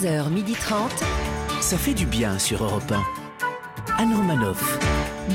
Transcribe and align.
11h30. 0.00 0.88
Ça 1.60 1.76
fait 1.76 1.92
du 1.92 2.06
bien 2.06 2.38
sur 2.38 2.64
Europe 2.64 2.90
1. 2.90 4.02
Anne 4.02 4.14
Romanoff. 4.14 4.78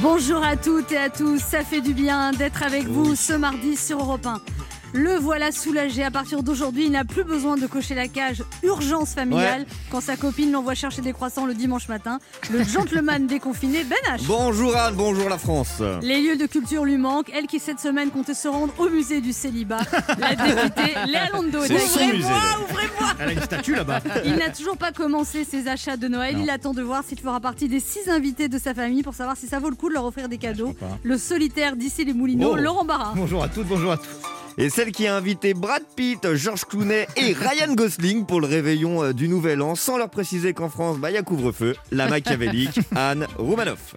Bonjour 0.02 0.44
à 0.44 0.58
toutes 0.58 0.92
et 0.92 0.98
à 0.98 1.10
tous, 1.10 1.40
ça 1.40 1.64
fait 1.64 1.82
du 1.82 1.94
bien 1.94 2.32
d'être 2.32 2.64
avec 2.64 2.86
vous 2.86 3.16
ce 3.16 3.34
mardi 3.34 3.78
sur 3.78 4.00
Europe 4.00 4.26
1. 4.26 4.55
Le 4.96 5.16
voilà 5.18 5.52
soulagé. 5.52 6.04
À 6.04 6.10
partir 6.12 6.42
d'aujourd'hui, 6.42 6.86
il 6.86 6.92
n'a 6.92 7.04
plus 7.04 7.26
besoin 7.26 7.58
de 7.58 7.68
cocher 7.68 7.96
la 7.96 8.08
cage 8.08 8.44
urgence 8.64 9.14
familiale 9.14 9.62
Ouais. 9.62 9.68
quand 9.92 10.00
sa 10.02 10.16
copine 10.16 10.52
l'envoie 10.54 10.74
chercher 10.74 11.02
des 11.02 11.12
croissants 11.12 11.46
le 11.46 11.54
dimanche 11.54 11.90
matin. 11.90 12.20
Le 12.50 12.64
gentleman 12.64 13.28
déconfiné 13.28 13.84
Ben 13.84 13.98
H. 14.16 14.22
Bonjour 14.26 14.76
Anne, 14.76 14.96
bonjour 14.96 15.28
la 15.28 15.38
France. 15.38 15.82
Les 16.02 16.22
lieux 16.22 16.38
de 16.38 16.46
culture 16.46 16.86
lui 16.86 16.98
manquent. 16.98 17.30
Elle 17.34 17.46
qui 17.48 17.60
cette 17.60 17.80
semaine 17.82 18.10
comptait 18.10 18.34
se 18.34 18.48
rendre 18.48 18.74
au 18.78 18.90
musée 18.90 19.20
du 19.20 19.34
célibat. 19.34 19.80
La 20.18 20.36
députée 20.36 20.94
Léa 21.08 21.30
musée, 21.42 21.58
Ouvrez-moi, 21.58 22.40
ouvrez-moi 22.70 23.08
Elle 23.20 23.30
a 23.30 23.32
une 23.34 23.42
statue 23.42 23.76
là-bas. 23.76 24.00
Il 24.24 24.36
n'a 24.38 24.50
toujours 24.50 24.78
pas 24.78 24.94
commencé 24.94 25.44
ses 25.44 25.68
achats 25.68 25.98
de 25.98 26.08
Noël. 26.08 26.38
Il 26.40 26.50
attend 26.50 26.74
de 26.74 26.82
voir 26.82 27.04
s'il 27.06 27.20
fera 27.20 27.42
partie 27.42 27.68
des 27.68 27.82
six 27.82 28.10
invités 28.10 28.48
de 28.48 28.58
sa 28.58 28.74
famille 28.74 29.04
pour 29.04 29.14
savoir 29.14 29.36
si 29.36 29.48
ça 29.48 29.60
vaut 29.60 29.70
le 29.70 29.76
coup 29.76 29.90
de 29.90 29.94
leur 29.94 30.06
offrir 30.06 30.30
des 30.30 30.38
cadeaux. 30.38 30.74
Le 31.04 31.18
solitaire 31.18 31.76
d'ici 31.76 32.06
les 32.06 32.14
Moulineaux, 32.14 32.52
Oh. 32.54 32.56
Laurent 32.56 32.86
Barra. 32.86 33.14
Bonjour 33.16 33.44
à 33.44 33.50
toutes, 33.50 33.68
bonjour 33.68 33.92
à 33.92 33.98
tous. 33.98 34.06
Et 34.58 34.70
celle 34.70 34.94
qui 34.94 35.06
a 35.06 35.16
invité 35.16 35.54
Brad 35.54 35.84
Pitt, 35.98 36.34
George 36.36 36.64
Clooney 36.64 37.08
et 37.18 37.34
Ryan 37.34 37.74
Gosling 37.74 38.26
pour 38.26 38.40
le 38.40 38.48
réveillon 38.48 39.04
euh, 39.04 39.12
du 39.14 39.28
Nouvel 39.28 39.62
An, 39.62 39.76
sans 39.76 39.98
leur 39.98 40.10
préciser 40.10 40.54
qu'en 40.54 40.70
France, 40.70 40.98
bah, 40.98 41.12
il 41.12 41.16
y 41.16 41.18
a 41.18 41.24
couvre-feu, 41.24 41.76
la 41.92 42.08
machiavélique 42.08 42.80
Anne 42.96 43.28
Roumanoff. 43.38 43.96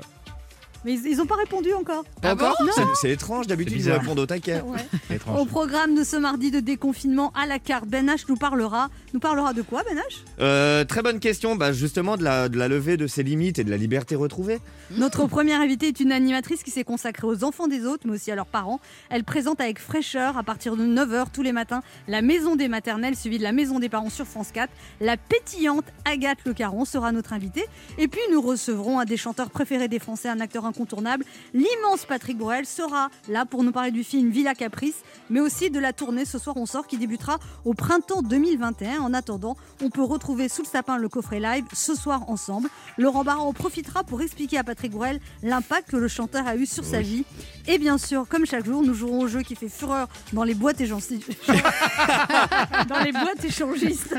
Mais 0.88 0.94
ils, 0.94 1.06
ils 1.06 1.20
ont 1.20 1.26
pas 1.26 1.34
répondu 1.36 1.70
encore. 1.74 2.04
Pas 2.22 2.32
encore 2.32 2.56
Non. 2.62 2.72
C'est- 2.74 2.82
C'est 3.02 3.10
étrange, 3.10 3.46
d'habitude 3.46 3.76
ils 3.84 3.90
répondent 3.92 4.18
au 4.20 4.24
taquet. 4.26 4.62
Ouais. 4.62 5.18
Au 5.38 5.44
programme 5.44 5.94
de 5.94 6.02
ce 6.02 6.16
mardi 6.16 6.50
de 6.50 6.60
déconfinement 6.60 7.30
à 7.34 7.44
la 7.46 7.58
carte, 7.58 7.86
Ben 7.86 8.06
H 8.08 8.24
nous 8.30 8.36
parlera. 8.36 8.88
Nous 9.12 9.20
parlera 9.20 9.52
de 9.52 9.60
quoi, 9.60 9.82
Ben 9.86 9.98
H? 9.98 10.00
Euh, 10.40 10.84
très 10.86 11.02
bonne 11.02 11.20
question, 11.20 11.56
bah, 11.56 11.72
justement 11.72 12.16
de 12.16 12.24
la, 12.24 12.48
de 12.48 12.56
la 12.56 12.68
levée 12.68 12.96
de 12.96 13.06
ses 13.06 13.22
limites 13.22 13.58
et 13.58 13.64
de 13.64 13.70
la 13.70 13.76
liberté 13.76 14.14
retrouvée. 14.14 14.60
Notre 14.92 15.26
première 15.26 15.60
invitée 15.60 15.88
est 15.88 16.00
une 16.00 16.10
animatrice 16.12 16.62
qui 16.62 16.70
s'est 16.70 16.84
consacrée 16.84 17.26
aux 17.26 17.44
enfants 17.44 17.68
des 17.68 17.84
autres, 17.84 18.04
mais 18.06 18.14
aussi 18.14 18.30
à 18.30 18.34
leurs 18.34 18.46
parents. 18.46 18.80
Elle 19.10 19.24
présente 19.24 19.60
avec 19.60 19.78
fraîcheur, 19.78 20.38
à 20.38 20.42
partir 20.42 20.74
de 20.74 20.84
9h 20.86 21.26
tous 21.32 21.42
les 21.42 21.52
matins, 21.52 21.82
la 22.08 22.22
maison 22.22 22.56
des 22.56 22.68
maternelles, 22.68 23.14
suivie 23.16 23.36
de 23.38 23.42
la 23.42 23.52
maison 23.52 23.78
des 23.78 23.90
parents 23.90 24.08
sur 24.10 24.26
France 24.26 24.48
4. 24.52 24.70
La 25.02 25.18
pétillante 25.18 25.84
Agathe 26.06 26.38
Le 26.46 26.54
Caron 26.54 26.86
sera 26.86 27.12
notre 27.12 27.34
invitée. 27.34 27.66
Et 27.98 28.08
puis 28.08 28.20
nous 28.32 28.40
recevrons 28.40 28.98
un 29.00 29.04
des 29.04 29.16
chanteurs 29.18 29.50
préférés 29.50 29.88
des 29.88 29.98
Français, 29.98 30.28
un 30.28 30.40
acteur 30.40 30.64
incontournable. 30.78 31.24
L'immense 31.54 32.04
Patrick 32.06 32.38
Borel 32.38 32.64
sera 32.64 33.10
là 33.28 33.44
pour 33.44 33.64
nous 33.64 33.72
parler 33.72 33.90
du 33.90 34.04
film 34.04 34.30
Villa 34.30 34.54
Caprice, 34.54 35.02
mais 35.28 35.40
aussi 35.40 35.70
de 35.70 35.80
la 35.80 35.92
tournée 35.92 36.24
Ce 36.24 36.38
soir 36.38 36.56
on 36.56 36.66
sort 36.66 36.86
qui 36.86 36.98
débutera 36.98 37.38
au 37.64 37.74
printemps 37.74 38.22
2021. 38.22 39.00
En 39.00 39.12
attendant, 39.12 39.56
on 39.82 39.90
peut 39.90 40.02
retrouver 40.02 40.48
sous 40.48 40.62
le 40.62 40.68
sapin 40.68 40.96
le 40.96 41.08
coffret 41.08 41.40
live 41.40 41.64
ce 41.72 41.94
soir 41.94 42.28
ensemble. 42.30 42.68
Laurent 42.96 43.24
Barra 43.24 43.40
en 43.40 43.52
profitera 43.52 44.04
pour 44.04 44.22
expliquer 44.22 44.58
à 44.58 44.64
Patrick 44.64 44.92
Borel 44.92 45.20
l'impact 45.42 45.90
que 45.90 45.96
le 45.96 46.08
chanteur 46.08 46.46
a 46.46 46.54
eu 46.54 46.66
sur 46.66 46.84
sa 46.84 47.00
vie. 47.00 47.24
Et 47.66 47.78
bien 47.78 47.98
sûr, 47.98 48.28
comme 48.28 48.46
chaque 48.46 48.64
jour, 48.64 48.82
nous 48.82 48.94
jouerons 48.94 49.22
au 49.22 49.28
jeu 49.28 49.42
qui 49.42 49.56
fait 49.56 49.68
fureur 49.68 50.08
dans 50.32 50.44
les 50.44 50.54
boîtes 50.54 50.80
échangistes. 50.80 51.28
dans 52.88 53.00
les 53.00 53.12
boîtes 53.12 53.44
échangistes. 53.44 54.14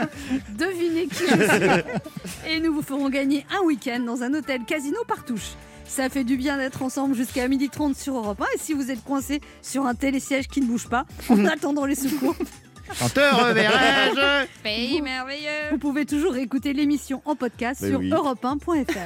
Devinez 0.57 1.07
qui 1.07 1.23
je 1.27 1.35
suis. 1.35 2.49
Et 2.49 2.59
nous 2.59 2.73
vous 2.73 2.81
ferons 2.81 3.09
gagner 3.09 3.45
un 3.57 3.65
week-end 3.65 3.99
dans 3.99 4.23
un 4.23 4.33
hôtel 4.33 4.65
casino 4.65 4.99
partouche. 5.07 5.53
Ça 5.89 6.07
fait 6.07 6.23
du 6.23 6.37
bien 6.37 6.57
d'être 6.57 6.83
ensemble 6.83 7.15
jusqu'à 7.15 7.47
12h30 7.47 7.95
sur 7.99 8.15
Europe 8.15 8.39
1. 8.41 8.45
Et 8.55 8.59
si 8.59 8.73
vous 8.73 8.91
êtes 8.91 9.03
coincé 9.03 9.41
sur 9.63 9.85
un 9.87 9.95
télésiège 9.95 10.47
qui 10.47 10.61
ne 10.61 10.67
bouge 10.67 10.87
pas, 10.87 11.05
en 11.29 11.43
attendant 11.45 11.85
les 11.85 11.95
secours, 11.95 12.35
Chanteur, 12.93 13.53
verrai-je 13.53 14.47
Pays 14.63 15.01
merveilleux. 15.01 15.69
Vous 15.71 15.77
pouvez 15.79 16.05
toujours 16.05 16.35
écouter 16.37 16.73
l'émission 16.73 17.21
en 17.25 17.35
podcast 17.35 17.81
Mais 17.81 17.89
sur 17.89 17.99
oui. 17.99 18.09
europe1.fr. 18.09 18.97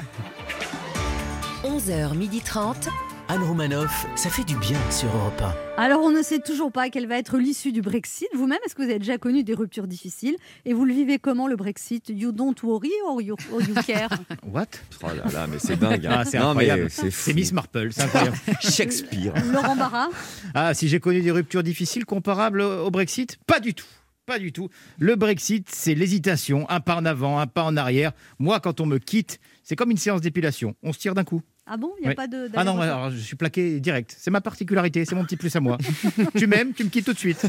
11h30. 1.65 2.89
Anne 3.29 3.43
Romanoff. 3.43 4.05
Ça 4.15 4.29
fait 4.29 4.43
du 4.43 4.55
bien 4.57 4.77
sur 4.91 5.07
Europe 5.15 5.41
1. 5.77 5.81
Alors, 5.81 6.01
on 6.01 6.11
ne 6.11 6.21
sait 6.21 6.39
toujours 6.39 6.71
pas 6.71 6.89
quelle 6.89 7.07
va 7.07 7.17
être 7.17 7.37
l'issue 7.37 7.71
du 7.71 7.81
Brexit. 7.81 8.27
Vous-même, 8.35 8.59
est-ce 8.65 8.75
que 8.75 8.83
vous 8.83 8.89
avez 8.89 8.99
déjà 8.99 9.17
connu 9.17 9.43
des 9.43 9.53
ruptures 9.53 9.87
difficiles? 9.87 10.35
Et 10.65 10.73
vous 10.73 10.85
le 10.85 10.93
vivez 10.93 11.17
comment, 11.19 11.47
le 11.47 11.55
Brexit? 11.55 12.09
You 12.09 12.31
don't 12.31 12.53
worry 12.63 12.91
or 13.07 13.21
you, 13.21 13.35
or 13.51 13.61
you 13.61 13.73
care? 13.85 14.09
What? 14.45 14.65
Oh 15.03 15.07
là 15.07 15.23
là, 15.31 15.47
mais 15.47 15.57
c'est 15.57 15.77
dingue. 15.77 16.05
hein. 16.05 16.17
Ah, 16.19 16.25
c'est 16.25 16.37
incroyable. 16.37 16.89
C'est 16.89 17.33
Miss 17.33 17.53
Marple, 17.53 17.89
c'est 17.91 18.03
incroyable. 18.03 18.37
Shakespeare. 18.61 19.33
Laurent 19.51 19.75
Barra? 19.75 20.09
Ah, 20.53 20.73
si 20.73 20.87
j'ai 20.87 20.99
connu 20.99 21.21
des 21.21 21.31
ruptures 21.31 21.63
difficiles 21.63 22.05
comparables 22.05 22.61
au 22.61 22.91
Brexit 22.91 23.37
Pas 23.47 23.59
du 23.59 23.73
tout. 23.73 23.85
Pas 24.25 24.37
du 24.37 24.51
tout. 24.51 24.69
Le 24.99 25.15
Brexit, 25.15 25.67
c'est 25.71 25.95
l'hésitation, 25.95 26.69
un 26.69 26.79
pas 26.79 26.95
en 26.95 27.05
avant, 27.05 27.39
un 27.39 27.47
pas 27.47 27.63
en 27.63 27.75
arrière. 27.75 28.11
Moi, 28.37 28.59
quand 28.59 28.79
on 28.79 28.85
me 28.85 28.97
quitte, 28.99 29.39
c'est 29.63 29.75
comme 29.75 29.91
une 29.91 29.97
séance 29.97 30.21
d'épilation. 30.21 30.75
On 30.83 30.93
se 30.93 30.99
tire 30.99 31.15
d'un 31.15 31.23
coup. 31.23 31.41
Ah 31.65 31.77
bon? 31.77 31.91
Il 31.97 32.01
n'y 32.01 32.07
a 32.07 32.09
Oui. 32.09 32.15
pas 32.15 32.27
de. 32.27 32.49
Ah 32.55 32.65
non, 32.65 32.79
alors, 32.81 33.09
je 33.09 33.17
suis 33.17 33.37
plaqué 33.37 33.79
direct. 33.79 34.13
C'est 34.19 34.31
ma 34.31 34.41
particularité, 34.41 35.05
c'est 35.05 35.15
mon 35.15 35.23
petit 35.23 35.37
plus 35.37 35.55
à 35.55 35.61
moi. 35.61 35.77
tu 36.37 36.45
m'aimes, 36.45 36.73
tu 36.73 36.83
me 36.83 36.89
quittes 36.89 37.05
tout 37.05 37.13
de 37.13 37.17
suite. 37.19 37.45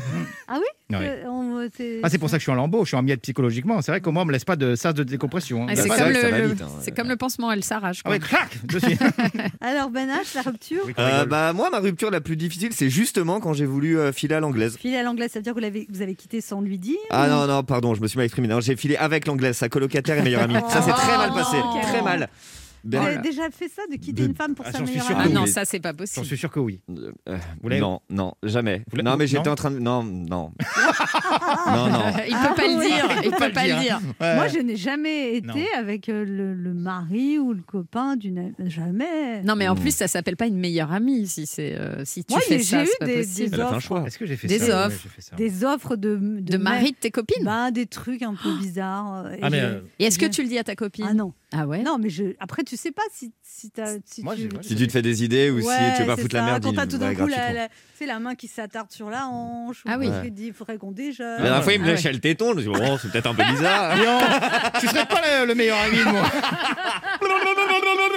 Ah 0.47 0.59
oui? 0.61 0.97
Euh, 0.97 1.25
on- 1.27 1.69
Ah, 2.05 2.09
c'est 2.11 2.19
pour 2.19 2.29
ça 2.31 2.37
que 2.37 2.41
je 2.41 2.45
suis 2.45 2.53
en 2.53 2.55
lambeau, 2.55 2.85
je 2.85 2.89
suis 2.91 2.97
en 2.97 3.03
miettes 3.03 3.23
psychologiquement. 3.23 3.83
C'est 3.83 3.91
vrai 3.91 4.01
qu'au 4.01 4.13
moins, 4.13 4.23
on 4.23 4.27
me 4.27 4.33
laisse 4.33 4.45
pas 4.45 4.55
de 4.55 4.77
sas 4.77 4.95
de 4.95 5.03
décompression. 5.03 5.67
Ah, 5.69 5.75
c'est 5.75 5.89
comme, 5.89 5.97
vrai 5.99 6.09
que 6.13 6.15
le, 6.15 6.21
ça 6.21 6.31
va 6.31 6.39
le- 6.39 6.47
vite, 6.49 6.63
hein. 6.63 6.69
c'est 6.81 6.95
comme 6.97 7.09
le 7.09 7.17
pansement, 7.17 7.51
elle 7.51 7.65
s'arrache. 7.65 8.03
Ah 8.05 8.11
ouais, 8.11 8.21
crac 8.21 8.65
dessus. 8.67 8.97
Alors, 9.61 9.91
Ben 9.91 10.09
H, 10.09 10.35
la 10.37 10.43
rupture? 10.43 10.83
Oui, 10.87 10.95
Euh, 10.99 11.25
bah, 11.27 11.53
moi, 11.53 11.71
ma 11.71 11.81
rupture 11.81 12.11
la 12.13 12.21
plus 12.21 12.37
difficile, 12.37 12.71
c'est 12.73 12.91
justement 12.91 13.41
quand 13.41 13.53
j'ai 13.55 13.67
voulu 13.67 13.99
euh, 13.99 14.13
filer 14.13 14.37
à 14.37 14.41
l'anglaise. 14.41 14.77
Filer 14.77 14.99
à 14.99 15.03
l'anglaise, 15.03 15.33
ça 15.33 15.41
veut 15.41 15.43
dire 15.43 15.55
que 15.55 15.59
vous, 15.59 15.63
l'avez- 15.65 15.89
vous 15.91 16.03
avez 16.03 16.15
quitté 16.15 16.41
sans 16.41 16.61
lui 16.61 16.79
dire 16.79 16.99
Ah 17.11 17.27
ou- 17.27 17.31
non, 17.31 17.47
non, 17.49 17.63
pardon, 17.65 17.95
je 17.95 18.01
me 18.01 18.07
suis 18.07 18.17
mal 18.19 18.27
exprimé. 18.27 18.49
J'ai 18.61 18.77
filé 18.77 18.97
avec 18.97 19.27
l'anglaise, 19.27 19.57
sa 19.57 19.69
colocataire 19.69 20.19
et 20.19 20.23
meilleure 20.23 20.43
amie. 20.43 20.55
Ça 20.69 20.83
s'est 20.83 20.93
très 20.93 21.17
mal 21.17 21.31
passé, 21.33 21.57
Oh. 21.65 21.79
très 21.83 22.03
mal. 22.03 22.29
Vous 22.85 22.97
avez 22.97 23.19
déjà 23.19 23.51
fait 23.51 23.69
ça, 23.69 23.83
de 23.91 23.97
quitter 23.97 24.23
De- 24.23 24.29
une 24.29 24.35
femme 24.35 24.55
pour 24.55 24.65
Ah, 24.69 24.73
sa 24.73 24.79
j'en 24.79 24.85
meilleure 24.85 25.05
sûr 25.07 25.17
Ah 25.19 25.23
amie 25.23 25.33
non, 25.33 25.43
oui. 25.45 25.49
ça 25.49 25.65
c'est 25.65 25.81
pas 25.81 25.91
J'en 25.91 25.97
possible. 25.97 26.27
suis 26.27 26.37
sûr 26.37 26.51
que 26.51 26.61
oui. 26.61 26.81
euh, 27.29 27.39
Vous 27.63 27.71
non, 27.71 28.01
non, 28.11 28.35
jamais. 28.43 28.83
Vous 28.93 29.01
Non, 29.03 29.17
mais 29.17 29.27
j'étais 29.27 29.49
en 29.49 29.55
train 29.55 29.71
de. 29.71 29.79
Non, 29.79 30.03
non. 30.03 30.53
non, 31.67 31.89
non. 31.91 32.05
Il 32.29 32.37
peut 32.37 32.55
pas 32.55 32.67
le 32.69 32.87
dire, 32.87 33.21
il 33.25 33.31
peut 33.31 33.53
pas 33.53 33.67
le 33.67 33.81
dire. 33.83 34.01
Ouais. 34.21 34.35
Moi, 34.37 34.49
je 34.49 34.59
n'ai 34.59 34.77
jamais 34.77 35.37
été 35.37 35.47
Non. 35.49 35.55
avec 35.79 36.09
euh, 36.09 36.25
le, 36.25 36.55
le 36.55 36.75
mari 36.75 37.39
ou 37.39 37.53
le 37.53 37.63
copain 37.63 38.17
d'une. 38.17 38.39
amie. 38.39 38.53
Jamais. 38.71 39.43
Non, 39.43 39.57
mais 39.57 39.69
en 39.69 39.75
Mm. 39.75 39.81
plus, 39.81 39.95
ça 39.95 40.07
s'appelle 40.09 40.37
pas 40.37 40.47
une 40.47 40.59
meilleure 40.59 40.93
amie 40.93 41.27
si 41.27 41.47
c'est 41.47 41.75
euh, 41.75 42.05
si 42.05 42.25
tu 42.25 42.33
Moi, 42.33 42.41
fais 42.43 42.59
j'ai 42.59 42.65
ça, 42.65 42.83
eu 42.85 42.87
c'est 42.87 42.99
pas 42.99 43.07
des- 43.07 43.61
offres. 43.61 43.81
choix. 43.81 44.05
Est-ce 44.07 44.19
que 44.19 44.27
j'ai 44.27 44.37
fait 44.37 44.47
Des 44.49 44.59
ça? 44.59 44.87
Offres. 44.87 45.05
Ouais, 45.07 45.25
j'ai. 45.39 45.49
Des 45.49 45.65
offres 45.65 45.97
de. 45.97 46.17
De, 46.17 46.41
De 46.41 46.57
mecs. 46.57 46.63
mari 46.63 46.91
de 46.93 46.97
tes 46.97 47.11
copines? 47.11 47.45
Bah, 47.45 47.71
des 47.71 47.87
trucs 47.87 48.23
un 48.23 48.35
peu 48.35 48.57
bizarres. 48.59 49.33
et 49.33 49.39
Ah, 49.43 49.51
mais 49.51 49.59
j'ai- 49.59 49.65
euh, 49.65 49.81
Et 49.99 50.05
est-ce 50.07 50.19
que 50.19 50.27
j'ai- 50.27 50.31
tu 50.31 50.43
le 50.43 50.49
dis 50.49 50.59
à 50.59 50.65
ta 50.65 50.75
copine? 50.77 51.07
Ah 51.09 51.15
non. 51.15 51.33
Ah 51.57 51.67
ouais? 51.67 51.83
Non, 51.83 51.99
mais 51.99 52.11
je... 52.11 52.35
après, 52.41 52.65
tu 52.65 52.77
sais 52.77 52.91
pas 52.91 53.03
si, 53.13 53.33
si, 53.43 53.71
t'as- 53.71 53.99
si 54.05 54.23
Moi, 54.25 54.35
tu. 54.35 54.49
Si 54.63 54.75
tu 54.75 54.87
te 54.89 54.93
fais 54.93 55.03
des 55.03 55.23
idées 55.23 55.51
ou 55.51 55.61
si 55.61 55.67
Ouais, 55.69 55.95
tu 55.95 56.01
veux 56.03 56.07
pas 56.09 56.17
foutre 56.17 56.35
la 56.35 56.41
ça. 56.41 56.47
merde, 56.47 56.63
Quand 56.65 56.71
dis- 56.71 56.77
t'as 56.77 56.87
tout 56.87 56.99
d'un 56.99 57.15
coup 57.15 57.27
la, 57.27 57.53
la, 57.53 57.69
tu 57.69 57.75
sais, 57.99 58.07
la 58.07 58.19
main 58.19 58.35
qui 58.35 58.49
s'attarde 58.49 58.91
sur 58.91 59.09
la 59.09 59.27
hanche. 59.29 59.85
ou 59.85 59.89
Ah 59.89 59.97
oui. 59.99 60.11
Tu 60.23 60.31
te 60.31 60.35
dis, 60.35 60.47
il 60.49 60.53
faudrait 60.53 60.79
qu'on 60.79 60.91
déjeune. 60.91 61.37
La 61.39 61.43
dernière 61.45 61.63
fois, 61.65 61.73
il 61.73 61.79
me 61.79 61.85
Ah 61.85 61.89
ouais. 61.91 61.95
lâchait 61.95 62.13
le 62.13 62.19
téton. 62.19 62.51
Je 62.51 62.57
me 62.57 62.63
dit, 62.63 62.69
bon, 62.81 62.99
c'est 63.01 63.11
peut-être 63.13 63.27
un 63.29 63.35
peu 63.35 63.45
bizarre. 63.45 63.97
Non, 64.05 64.19
tu 64.81 64.89
serais 64.89 65.07
pas 65.07 65.21
le, 65.41 65.47
le 65.47 65.55
meilleur 65.55 65.79
ami 65.79 65.99
de 65.99 66.05
moi. 66.05 66.23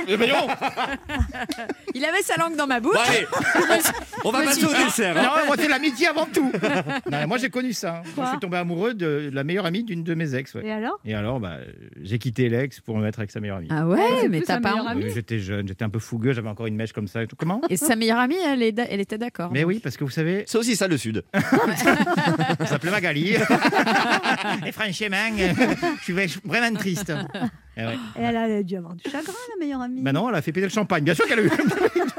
Ben 0.07 0.29
non. 0.29 0.47
Il 1.93 2.05
avait 2.05 2.21
sa 2.21 2.35
langue 2.37 2.55
dans 2.55 2.67
ma 2.67 2.79
bouche. 2.79 2.93
Bon, 2.95 2.99
allez, 3.07 3.25
on 4.23 4.31
va 4.31 4.43
passer 4.43 4.63
au 4.65 4.69
dessert. 4.73 5.17
hein. 5.17 5.23
Non, 5.23 5.45
moi 5.47 5.55
c'est 5.57 5.67
l'amitié 5.67 6.07
avant 6.07 6.25
tout. 6.25 6.51
Non, 7.11 7.27
moi 7.27 7.37
j'ai 7.37 7.49
connu 7.49 7.73
ça. 7.73 8.01
Moi, 8.03 8.03
Quoi 8.15 8.25
je 8.25 8.29
suis 8.31 8.39
tombé 8.39 8.57
amoureux 8.57 8.93
de 8.93 9.29
la 9.33 9.43
meilleure 9.43 9.65
amie 9.65 9.83
d'une 9.83 10.03
de 10.03 10.13
mes 10.13 10.35
ex. 10.35 10.53
ouais. 10.55 10.65
Et 10.65 10.71
alors? 10.71 10.99
Et 11.05 11.13
alors, 11.15 11.39
bah, 11.39 11.57
j'ai 12.01 12.19
quitté 12.19 12.49
l'ex 12.49 12.79
pour 12.79 12.97
me 12.97 13.03
mettre 13.03 13.19
avec 13.19 13.31
sa 13.31 13.39
meilleure 13.39 13.57
amie. 13.57 13.67
Ah 13.71 13.87
Ouais, 13.87 13.99
c'est 14.21 14.29
mais 14.29 14.37
plus 14.39 14.45
t'as 14.47 14.55
sa 14.55 14.61
pas 14.61 14.69
meilleure 14.71 14.85
honte. 14.85 14.91
amie? 14.91 15.03
Oui, 15.05 15.11
j'étais 15.13 15.39
jeune, 15.39 15.67
j'étais 15.67 15.83
un 15.85 15.89
peu 15.89 15.99
fougueux, 15.99 16.33
j'avais 16.33 16.49
encore 16.49 16.67
une 16.67 16.75
mèche 16.75 16.93
comme 16.93 17.07
ça. 17.07 17.23
et 17.23 17.27
tout. 17.27 17.35
Comment? 17.35 17.61
Et 17.69 17.77
sa 17.77 17.95
meilleure 17.95 18.19
amie, 18.19 18.37
elle, 18.45 18.61
est 18.63 18.71
da- 18.71 18.85
elle 18.89 18.99
était 19.01 19.17
d'accord. 19.17 19.51
Mais 19.51 19.63
oui, 19.63 19.79
parce 19.79 19.97
que 19.97 20.03
vous 20.03 20.09
savez, 20.11 20.43
C'est 20.47 20.57
aussi 20.57 20.75
ça 20.75 20.87
le 20.87 20.97
Sud. 20.97 21.23
ça 21.33 22.65
s'appelait 22.65 22.91
Magali. 22.91 23.35
Et 24.65 24.71
franchement, 24.71 25.31
je 26.01 26.27
suis 26.27 26.39
vraiment 26.43 26.77
triste. 26.77 27.11
Eh 27.79 27.85
ouais. 27.85 27.93
Et 28.17 28.21
elle 28.23 28.35
a 28.35 28.63
dû 28.63 28.75
avoir 28.75 28.95
du 28.95 29.03
chagrin, 29.09 29.33
la 29.55 29.59
meilleure 29.65 29.81
amie. 29.81 30.01
Bah 30.01 30.11
non, 30.11 30.27
elle 30.29 30.35
a 30.35 30.41
fait 30.41 30.51
péter 30.51 30.65
le 30.65 30.71
champagne. 30.71 31.03
Bien 31.03 31.13
sûr 31.13 31.27
qu'elle 31.27 31.39
a 31.39 31.43
eu, 31.43 31.51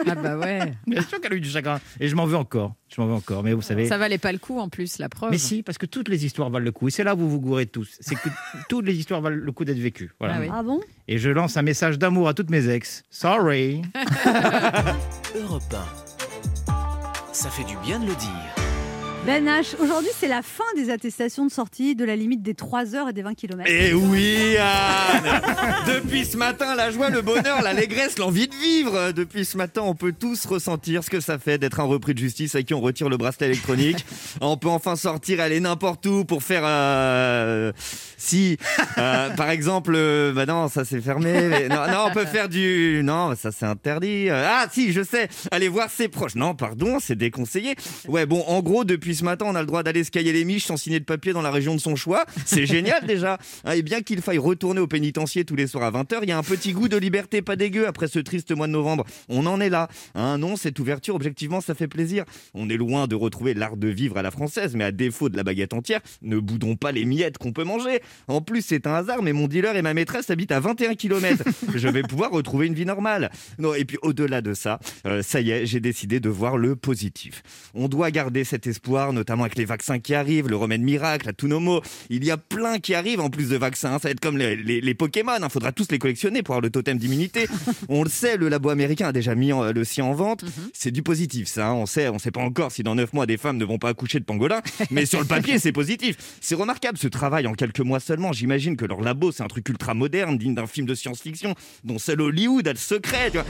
Ah 0.06 0.14
bah 0.14 0.36
ouais. 0.38 0.72
bien 0.86 1.02
sûr 1.02 1.20
qu'elle 1.20 1.32
a 1.32 1.36
eu 1.36 1.40
du 1.40 1.48
chagrin. 1.50 1.80
Et 1.98 2.06
je 2.08 2.14
m'en 2.14 2.26
veux 2.26 2.36
encore. 2.36 2.74
Je 2.94 3.00
m'en 3.00 3.08
veux 3.08 3.14
encore. 3.14 3.42
Mais 3.42 3.52
vous 3.52 3.60
savez. 3.62 3.86
Ça 3.86 3.98
valait 3.98 4.18
pas 4.18 4.30
le 4.32 4.38
coup 4.38 4.60
en 4.60 4.68
plus, 4.68 4.98
la 4.98 5.08
preuve. 5.08 5.32
Mais 5.32 5.38
si, 5.38 5.62
parce 5.64 5.76
que 5.76 5.86
toutes 5.86 6.08
les 6.08 6.24
histoires 6.24 6.48
valent 6.48 6.64
le 6.64 6.70
coup. 6.72 6.86
Et 6.88 6.90
c'est 6.92 7.02
là 7.04 7.14
où 7.14 7.18
vous 7.18 7.28
vous 7.28 7.40
gourrez 7.40 7.66
tous. 7.66 7.96
C'est 8.00 8.14
que 8.14 8.28
toutes 8.68 8.86
les 8.86 8.96
histoires 8.96 9.20
valent 9.20 9.36
le 9.36 9.52
coup 9.52 9.64
d'être 9.64 9.78
vécues. 9.80 10.12
Voilà. 10.20 10.36
Ah 10.36 10.40
oui. 10.40 10.48
Ah 10.52 10.62
bon? 10.62 10.80
Et 11.08 11.18
je 11.18 11.28
lance 11.30 11.56
un 11.56 11.62
message 11.62 11.98
d'amour 11.98 12.28
à 12.28 12.34
toutes 12.34 12.50
mes 12.50 12.68
ex. 12.68 13.02
Sorry. 13.10 13.82
Europe 15.34 15.62
1. 16.68 16.72
Ça 17.32 17.50
fait 17.50 17.64
du 17.64 17.76
bien 17.84 17.98
de 17.98 18.06
le 18.06 18.14
dire. 18.14 18.54
Ben 19.28 19.44
H, 19.46 19.76
aujourd'hui 19.78 20.08
c'est 20.18 20.26
la 20.26 20.40
fin 20.40 20.64
des 20.74 20.88
attestations 20.88 21.44
de 21.44 21.50
sortie 21.50 21.94
de 21.94 22.02
la 22.06 22.16
limite 22.16 22.40
des 22.42 22.54
3 22.54 22.94
heures 22.94 23.10
et 23.10 23.12
des 23.12 23.20
20 23.20 23.34
km. 23.34 23.62
Eh 23.70 23.92
oui, 23.92 24.56
Depuis 25.86 26.24
ce 26.24 26.38
matin, 26.38 26.74
la 26.74 26.90
joie, 26.90 27.10
le 27.10 27.20
bonheur, 27.20 27.60
l'allégresse, 27.60 28.16
l'envie 28.16 28.48
de 28.48 28.54
vivre. 28.54 29.12
Depuis 29.12 29.44
ce 29.44 29.58
matin, 29.58 29.82
on 29.84 29.94
peut 29.94 30.14
tous 30.18 30.46
ressentir 30.46 31.04
ce 31.04 31.10
que 31.10 31.20
ça 31.20 31.38
fait 31.38 31.58
d'être 31.58 31.78
un 31.78 31.82
repris 31.84 32.14
de 32.14 32.18
justice 32.20 32.54
à 32.54 32.62
qui 32.62 32.72
on 32.72 32.80
retire 32.80 33.10
le 33.10 33.18
bracelet 33.18 33.48
électronique. 33.48 34.06
On 34.40 34.56
peut 34.56 34.68
enfin 34.70 34.96
sortir, 34.96 35.40
aller 35.42 35.60
n'importe 35.60 36.06
où 36.06 36.24
pour 36.24 36.42
faire... 36.42 36.62
euh, 36.64 37.70
Si, 38.16 38.56
euh, 38.96 39.28
par 39.36 39.50
exemple... 39.50 39.92
euh, 39.94 40.32
Bah 40.32 40.46
non, 40.46 40.68
ça 40.68 40.86
c'est 40.86 41.02
fermé. 41.02 41.68
non, 41.68 41.86
non, 41.92 42.06
on 42.06 42.12
peut 42.14 42.24
faire 42.24 42.48
du... 42.48 43.02
Non, 43.04 43.34
ça 43.36 43.52
c'est 43.52 43.66
interdit. 43.66 44.30
Ah 44.30 44.64
si, 44.72 44.90
je 44.94 45.02
sais, 45.02 45.28
aller 45.50 45.68
voir 45.68 45.90
ses 45.90 46.08
proches. 46.08 46.34
Non, 46.34 46.54
pardon, 46.54 46.96
c'est 46.98 47.14
déconseillé. 47.16 47.74
Ouais, 48.06 48.24
bon, 48.24 48.42
en 48.46 48.62
gros, 48.62 48.84
depuis 48.84 49.17
ce 49.18 49.24
matin, 49.24 49.46
on 49.48 49.54
a 49.54 49.60
le 49.60 49.66
droit 49.66 49.82
d'aller 49.82 50.04
se 50.04 50.10
cailler 50.10 50.32
les 50.32 50.44
miches 50.44 50.66
sans 50.66 50.76
signer 50.76 51.00
de 51.00 51.04
papier 51.04 51.32
dans 51.32 51.42
la 51.42 51.50
région 51.50 51.74
de 51.74 51.80
son 51.80 51.96
choix. 51.96 52.24
C'est 52.46 52.66
génial 52.74 53.04
déjà. 53.04 53.38
Hein, 53.64 53.72
Et 53.72 53.82
bien 53.82 54.00
qu'il 54.00 54.22
faille 54.22 54.38
retourner 54.38 54.80
au 54.80 54.86
pénitencier 54.86 55.44
tous 55.44 55.56
les 55.56 55.66
soirs 55.66 55.84
à 55.84 55.90
20h, 55.90 56.20
il 56.22 56.28
y 56.28 56.32
a 56.32 56.38
un 56.38 56.42
petit 56.42 56.72
goût 56.72 56.88
de 56.88 56.96
liberté 56.96 57.42
pas 57.42 57.56
dégueu 57.56 57.86
après 57.88 58.06
ce 58.06 58.20
triste 58.20 58.52
mois 58.52 58.68
de 58.68 58.72
novembre. 58.72 59.04
On 59.28 59.44
en 59.46 59.60
est 59.60 59.70
là. 59.70 59.88
Hein, 60.14 60.38
non, 60.38 60.56
cette 60.56 60.78
ouverture, 60.78 61.16
objectivement, 61.16 61.60
ça 61.60 61.74
fait 61.74 61.88
plaisir. 61.88 62.24
On 62.54 62.68
est 62.70 62.76
loin 62.76 63.08
de 63.08 63.16
retrouver 63.16 63.54
l'art 63.54 63.76
de 63.76 63.88
vivre 63.88 64.16
à 64.18 64.22
la 64.22 64.30
française, 64.30 64.76
mais 64.76 64.84
à 64.84 64.92
défaut 64.92 65.28
de 65.28 65.36
la 65.36 65.42
baguette 65.42 65.74
entière, 65.74 66.00
ne 66.22 66.38
boudons 66.38 66.76
pas 66.76 66.92
les 66.92 67.04
miettes 67.04 67.38
qu'on 67.38 67.52
peut 67.52 67.64
manger. 67.64 68.00
En 68.28 68.40
plus, 68.40 68.62
c'est 68.62 68.86
un 68.86 68.94
hasard, 68.94 69.22
mais 69.22 69.32
mon 69.32 69.48
dealer 69.48 69.76
et 69.76 69.82
ma 69.82 69.94
maîtresse 69.94 70.30
habitent 70.30 70.52
à 70.52 70.60
21 70.60 70.94
km. 70.94 71.42
Je 71.74 71.88
vais 71.88 72.02
pouvoir 72.02 72.30
retrouver 72.30 72.68
une 72.68 72.74
vie 72.74 72.86
normale. 72.86 73.30
Non, 73.58 73.74
et 73.74 73.84
puis 73.84 73.98
au-delà 74.02 74.42
de 74.42 74.54
ça, 74.54 74.78
euh, 75.06 75.22
ça 75.22 75.40
y 75.40 75.50
est, 75.50 75.66
j'ai 75.66 75.80
décidé 75.80 76.20
de 76.20 76.28
voir 76.28 76.56
le 76.56 76.76
positif. 76.76 77.42
On 77.74 77.88
doit 77.88 78.10
garder 78.10 78.44
cet 78.44 78.66
espoir, 78.66 79.07
notamment 79.12 79.44
avec 79.44 79.56
les 79.56 79.64
vaccins 79.64 79.98
qui 79.98 80.14
arrivent, 80.14 80.48
le 80.48 80.56
remède 80.56 80.80
miracle, 80.82 81.26
la 81.26 81.32
Tunomo. 81.32 81.82
Il 82.10 82.24
y 82.24 82.30
a 82.30 82.36
plein 82.36 82.78
qui 82.78 82.94
arrivent 82.94 83.20
en 83.20 83.30
plus 83.30 83.48
de 83.48 83.56
vaccins. 83.56 83.92
Ça 83.98 84.08
va 84.08 84.10
être 84.10 84.20
comme 84.20 84.36
les, 84.38 84.56
les- 84.56 84.80
les 84.80 84.94
Pokémon. 84.94 85.32
Il 85.42 85.50
faudra 85.50 85.72
tous 85.72 85.86
les 85.90 85.98
collectionner 85.98 86.42
pour 86.42 86.54
avoir 86.54 86.62
le 86.62 86.70
totem 86.70 86.98
d'immunité. 86.98 87.46
on 87.88 88.02
le 88.04 88.10
sait, 88.10 88.36
le 88.36 88.48
labo 88.48 88.70
américain 88.70 89.08
a 89.08 89.12
déjà 89.12 89.34
mis 89.34 89.52
en- 89.52 89.72
le 89.72 89.84
sien 89.84 90.04
en 90.04 90.12
vente. 90.14 90.44
C'est 90.72 90.90
du 90.90 91.02
positif, 91.02 91.48
ça. 91.48 91.68
hein. 91.68 91.72
On 91.74 91.86
sait, 91.86 92.08
on 92.08 92.18
sait 92.18 92.30
pas 92.30 92.40
encore 92.40 92.72
si 92.72 92.82
dans 92.82 92.94
9 92.94 93.12
mois 93.12 93.26
des 93.26 93.36
femmes 93.36 93.56
ne 93.56 93.64
vont 93.64 93.78
pas 93.78 93.88
accoucher 93.90 94.18
de 94.20 94.24
pangolins, 94.24 94.62
mais 94.90 95.06
sur 95.06 95.20
le 95.20 95.26
papier, 95.26 95.58
c'est 95.58 95.72
positif. 95.72 96.16
C'est 96.40 96.54
remarquable 96.54 96.98
ce 96.98 97.08
travail 97.08 97.46
en 97.46 97.54
quelques 97.54 97.80
mois 97.80 98.00
seulement. 98.00 98.32
J'imagine 98.32 98.76
que 98.76 98.84
leur 98.84 99.00
labo, 99.00 99.32
c'est 99.32 99.42
un 99.42 99.48
truc 99.48 99.68
ultra 99.68 99.94
moderne, 99.94 100.38
digne 100.38 100.54
d'un 100.54 100.66
film 100.66 100.86
de 100.86 100.94
science-fiction, 100.94 101.54
dont 101.84 101.98
seul 101.98 102.20
Hollywood 102.20 102.66
a 102.68 102.72
le 102.72 102.78
secret. 102.78 103.30
tu 103.30 103.38
vois. 103.38 103.46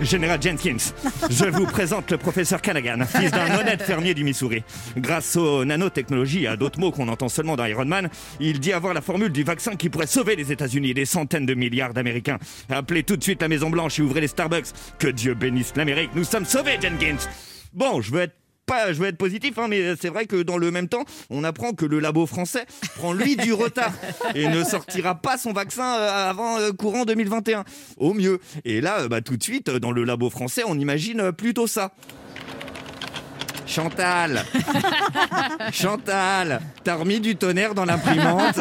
Général 0.00 0.42
Jenkins, 0.42 0.76
je 1.30 1.44
vous 1.46 1.64
présente 1.66 2.10
le 2.10 2.18
professeur 2.18 2.60
Callaghan, 2.60 3.04
fils 3.06 3.30
d'un 3.30 3.58
honnête 3.58 3.82
fermier 3.82 4.12
du 4.14 4.24
Missouri. 4.24 4.62
Grâce 4.96 5.36
aux 5.36 5.64
nanotechnologies 5.64 6.44
et 6.44 6.46
à 6.46 6.56
d'autres 6.56 6.80
mots 6.80 6.90
qu'on 6.90 7.08
entend 7.08 7.28
seulement 7.28 7.56
dans 7.56 7.64
Iron 7.64 7.84
Man, 7.84 8.08
il 8.40 8.60
dit 8.60 8.72
avoir 8.72 8.94
la 8.94 9.00
formule 9.00 9.30
du 9.30 9.42
vaccin 9.42 9.76
qui 9.76 9.88
pourrait 9.88 10.06
sauver 10.06 10.36
les 10.36 10.52
États-Unis 10.52 10.90
et 10.90 10.94
des 10.94 11.04
centaines 11.04 11.46
de 11.46 11.54
milliards 11.54 11.94
d'Américains. 11.94 12.38
Appelez 12.68 13.02
tout 13.02 13.16
de 13.16 13.22
suite 13.22 13.42
la 13.42 13.48
Maison 13.48 13.70
Blanche 13.70 13.98
et 13.98 14.02
ouvrez 14.02 14.20
les 14.20 14.28
Starbucks. 14.28 14.66
Que 14.98 15.08
Dieu 15.08 15.34
bénisse 15.34 15.74
l'Amérique. 15.76 16.10
Nous 16.14 16.24
sommes 16.24 16.44
sauvés, 16.44 16.78
Jenkins. 16.80 17.28
Bon, 17.72 18.00
je 18.00 18.12
veux 18.12 18.22
être 18.22 18.34
pas, 18.66 18.92
je 18.92 18.98
veux 19.00 19.06
être 19.06 19.16
positif, 19.16 19.58
hein, 19.58 19.68
mais 19.68 19.94
c'est 19.96 20.08
vrai 20.08 20.26
que 20.26 20.42
dans 20.42 20.58
le 20.58 20.70
même 20.70 20.88
temps, 20.88 21.04
on 21.30 21.44
apprend 21.44 21.72
que 21.72 21.86
le 21.86 22.00
labo 22.00 22.26
français 22.26 22.66
prend 22.96 23.12
lui 23.12 23.36
du 23.36 23.52
retard 23.52 23.92
et 24.34 24.48
ne 24.48 24.64
sortira 24.64 25.14
pas 25.14 25.38
son 25.38 25.52
vaccin 25.52 25.84
euh, 25.84 26.30
avant 26.30 26.58
euh, 26.58 26.72
courant 26.72 27.04
2021, 27.04 27.64
au 27.96 28.12
mieux. 28.12 28.40
Et 28.64 28.80
là, 28.80 29.02
euh, 29.02 29.08
bah, 29.08 29.20
tout 29.20 29.36
de 29.36 29.42
suite, 29.42 29.70
dans 29.70 29.92
le 29.92 30.02
labo 30.02 30.30
français, 30.30 30.62
on 30.66 30.78
imagine 30.78 31.32
plutôt 31.32 31.68
ça. 31.68 31.92
Chantal 33.66 34.44
Chantal 35.72 36.60
T'as 36.84 36.94
remis 36.94 37.20
du 37.20 37.36
tonnerre 37.36 37.74
dans 37.74 37.84
l'imprimante 37.84 38.60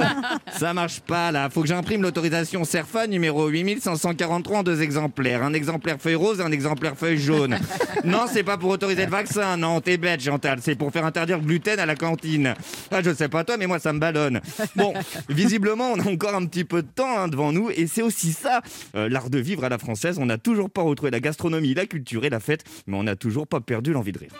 Ça 0.51 0.73
marche 0.73 0.99
pas 0.99 1.31
là, 1.31 1.49
faut 1.49 1.61
que 1.61 1.67
j'imprime 1.67 2.01
l'autorisation 2.01 2.63
CERFA 2.63 3.07
numéro 3.07 3.47
8543 3.47 4.57
en 4.57 4.63
deux 4.63 4.81
exemplaires. 4.81 5.43
Un 5.43 5.53
exemplaire 5.53 5.97
feuille 5.99 6.15
rose 6.15 6.39
et 6.39 6.43
un 6.43 6.51
exemplaire 6.51 6.97
feuille 6.97 7.17
jaune. 7.17 7.57
Non, 8.03 8.25
c'est 8.31 8.43
pas 8.43 8.57
pour 8.57 8.69
autoriser 8.69 9.05
le 9.05 9.11
vaccin, 9.11 9.57
non, 9.57 9.81
t'es 9.81 9.97
bête 9.97 10.21
Chantal, 10.21 10.59
c'est 10.61 10.75
pour 10.75 10.91
faire 10.91 11.05
interdire 11.05 11.37
le 11.37 11.43
gluten 11.43 11.79
à 11.79 11.85
la 11.85 11.95
cantine. 11.95 12.55
Ah, 12.91 13.01
je 13.03 13.13
sais 13.13 13.29
pas 13.29 13.43
toi, 13.43 13.57
mais 13.57 13.67
moi 13.67 13.79
ça 13.79 13.93
me 13.93 13.99
ballonne. 13.99 14.41
Bon, 14.75 14.93
visiblement, 15.29 15.91
on 15.93 15.99
a 15.99 16.09
encore 16.09 16.35
un 16.35 16.45
petit 16.45 16.63
peu 16.63 16.81
de 16.81 16.87
temps 16.87 17.19
hein, 17.19 17.27
devant 17.27 17.51
nous 17.51 17.69
et 17.69 17.87
c'est 17.87 18.01
aussi 18.01 18.31
ça, 18.33 18.61
euh, 18.95 19.09
l'art 19.09 19.29
de 19.29 19.39
vivre 19.39 19.63
à 19.63 19.69
la 19.69 19.77
française. 19.77 20.17
On 20.19 20.25
n'a 20.25 20.37
toujours 20.37 20.69
pas 20.69 20.81
retrouvé 20.81 21.11
la 21.11 21.19
gastronomie, 21.19 21.73
la 21.73 21.85
culture 21.85 22.25
et 22.25 22.29
la 22.29 22.39
fête, 22.39 22.63
mais 22.87 22.97
on 22.97 23.03
n'a 23.03 23.15
toujours 23.15 23.47
pas 23.47 23.59
perdu 23.59 23.93
l'envie 23.93 24.11
de 24.11 24.19
rire. 24.19 24.31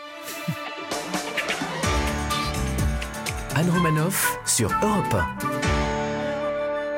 Anne 3.57 3.69
Romanoff 3.69 4.37
sur 4.45 4.69
Europe 4.83 5.15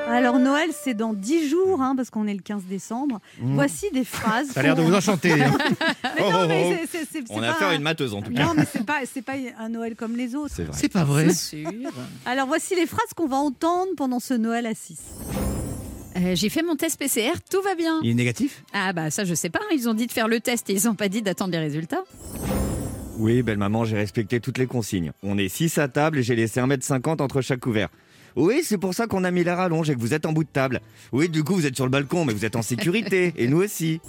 Alors 0.10 0.40
Noël 0.40 0.72
c'est 0.72 0.96
dans 0.96 1.14
10 1.14 1.50
jours, 1.50 1.84
hein, 1.84 1.94
parce 1.96 2.10
qu'on 2.10 2.26
est 2.26 2.34
le 2.34 2.42
15 2.42 2.64
décembre. 2.64 3.20
Voici 3.40 3.92
des 3.94 4.04
phrases. 4.04 4.48
Ça 4.48 4.62
a 4.62 4.64
l'air 4.64 4.76
de 4.76 4.82
vous 4.82 4.96
enchanter. 4.96 5.34
hein. 5.40 5.56
On 7.30 7.44
a 7.44 7.50
affaire 7.52 7.68
à 7.68 7.76
une 7.76 7.84
mateuse 7.84 8.16
en 8.16 8.24
tout 8.24 8.34
cas. 8.34 8.44
Non, 8.44 8.54
mais 8.56 8.66
c'est 8.72 8.84
pas, 8.84 9.02
c'est 9.06 9.22
pas 9.22 9.34
un 9.60 9.70
Noël 9.70 9.96
comme 9.96 10.16
les 10.16 10.34
autres. 10.34 10.52
C'est 10.56 10.64
vrai. 10.64 10.76
C'est 10.76 10.90
pas 10.90 11.04
vrai. 11.04 11.30
C'est 11.30 11.62
sûr. 11.62 11.70
Alors 12.26 12.48
voici 12.48 12.74
les 12.74 12.88
phrases 12.88 13.14
qu'on 13.16 13.28
va 13.28 13.38
entendre 13.38 13.92
pendant 13.96 14.20
ce 14.20 14.34
Noël 14.34 14.66
à 14.66 14.74
6. 14.74 14.98
Euh, 16.18 16.34
J'ai 16.34 16.50
fait 16.50 16.64
mon 16.64 16.76
test 16.76 16.98
PCR, 16.98 17.34
tout 17.52 17.62
va 17.62 17.76
bien. 17.76 18.00
Il 18.02 18.10
est 18.10 18.16
négatif? 18.16 18.64
Ah 18.74 18.94
bah 18.94 19.12
ça 19.12 19.26
je 19.26 19.36
sais 19.36 19.52
pas, 19.52 19.60
ils 19.76 19.88
ont 19.88 19.94
dit 19.94 20.08
de 20.08 20.12
faire 20.12 20.28
le 20.28 20.40
test 20.40 20.68
et 20.72 20.74
ils 20.74 20.90
ont 20.90 20.96
pas 20.96 21.08
dit 21.08 21.22
d'attendre 21.22 21.52
les 21.52 21.60
résultats. 21.60 22.04
Oui, 23.20 23.42
belle 23.42 23.58
maman, 23.58 23.84
j'ai 23.84 23.98
respecté 23.98 24.40
toutes 24.40 24.60
les 24.60 24.68
consignes. 24.68 25.12
On 25.24 25.40
est 25.40 25.50
6 25.50 25.80
à 25.80 25.88
table 25.88 26.20
et 26.20 26.24
j'ai 26.24 26.36
laissé 26.36 26.60
1m50 26.60 27.22
entre 27.22 27.42
chaque 27.42 27.60
couvert. 27.60 27.90
Oui, 28.36 28.62
c'est 28.64 28.78
pour 28.78 28.94
ça 28.94 29.08
qu'on 29.08 29.24
a 29.24 29.32
mis 29.32 29.44
la 29.44 29.56
rallonge 29.56 29.90
et 29.90 29.96
que 29.96 30.00
vous 30.00 30.14
êtes 30.14 30.28
en 30.28 30.34
bout 30.34 30.44
de 30.44 30.50
table. 30.50 30.82
Oui, 31.12 31.28
du 31.28 31.44
coup, 31.44 31.56
vous 31.56 31.66
êtes 31.66 31.76
sur 31.76 31.86
le 31.86 31.90
balcon, 31.90 32.26
mais 32.26 32.34
vous 32.34 32.46
êtes 32.46 32.56
en 32.56 32.62
sécurité. 32.62 33.34
Et 33.38 33.48
nous 33.48 33.64
aussi. 33.64 34.00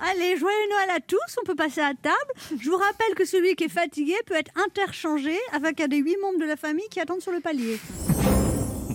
Allez, 0.00 0.38
joyeux 0.38 0.68
Noël 0.70 0.96
à 0.96 1.00
tous, 1.00 1.36
on 1.42 1.44
peut 1.44 1.54
passer 1.54 1.82
à 1.82 1.92
table. 2.00 2.58
Je 2.58 2.70
vous 2.70 2.76
rappelle 2.76 3.14
que 3.14 3.26
celui 3.26 3.54
qui 3.54 3.64
est 3.64 3.68
fatigué 3.68 4.14
peut 4.24 4.36
être 4.36 4.50
interchangé 4.66 5.36
avec 5.52 5.78
un 5.82 5.88
des 5.88 5.98
huit 5.98 6.16
membres 6.22 6.40
de 6.40 6.46
la 6.46 6.56
famille 6.56 6.88
qui 6.90 7.00
attendent 7.00 7.20
sur 7.20 7.32
le 7.32 7.40
palier. 7.40 7.78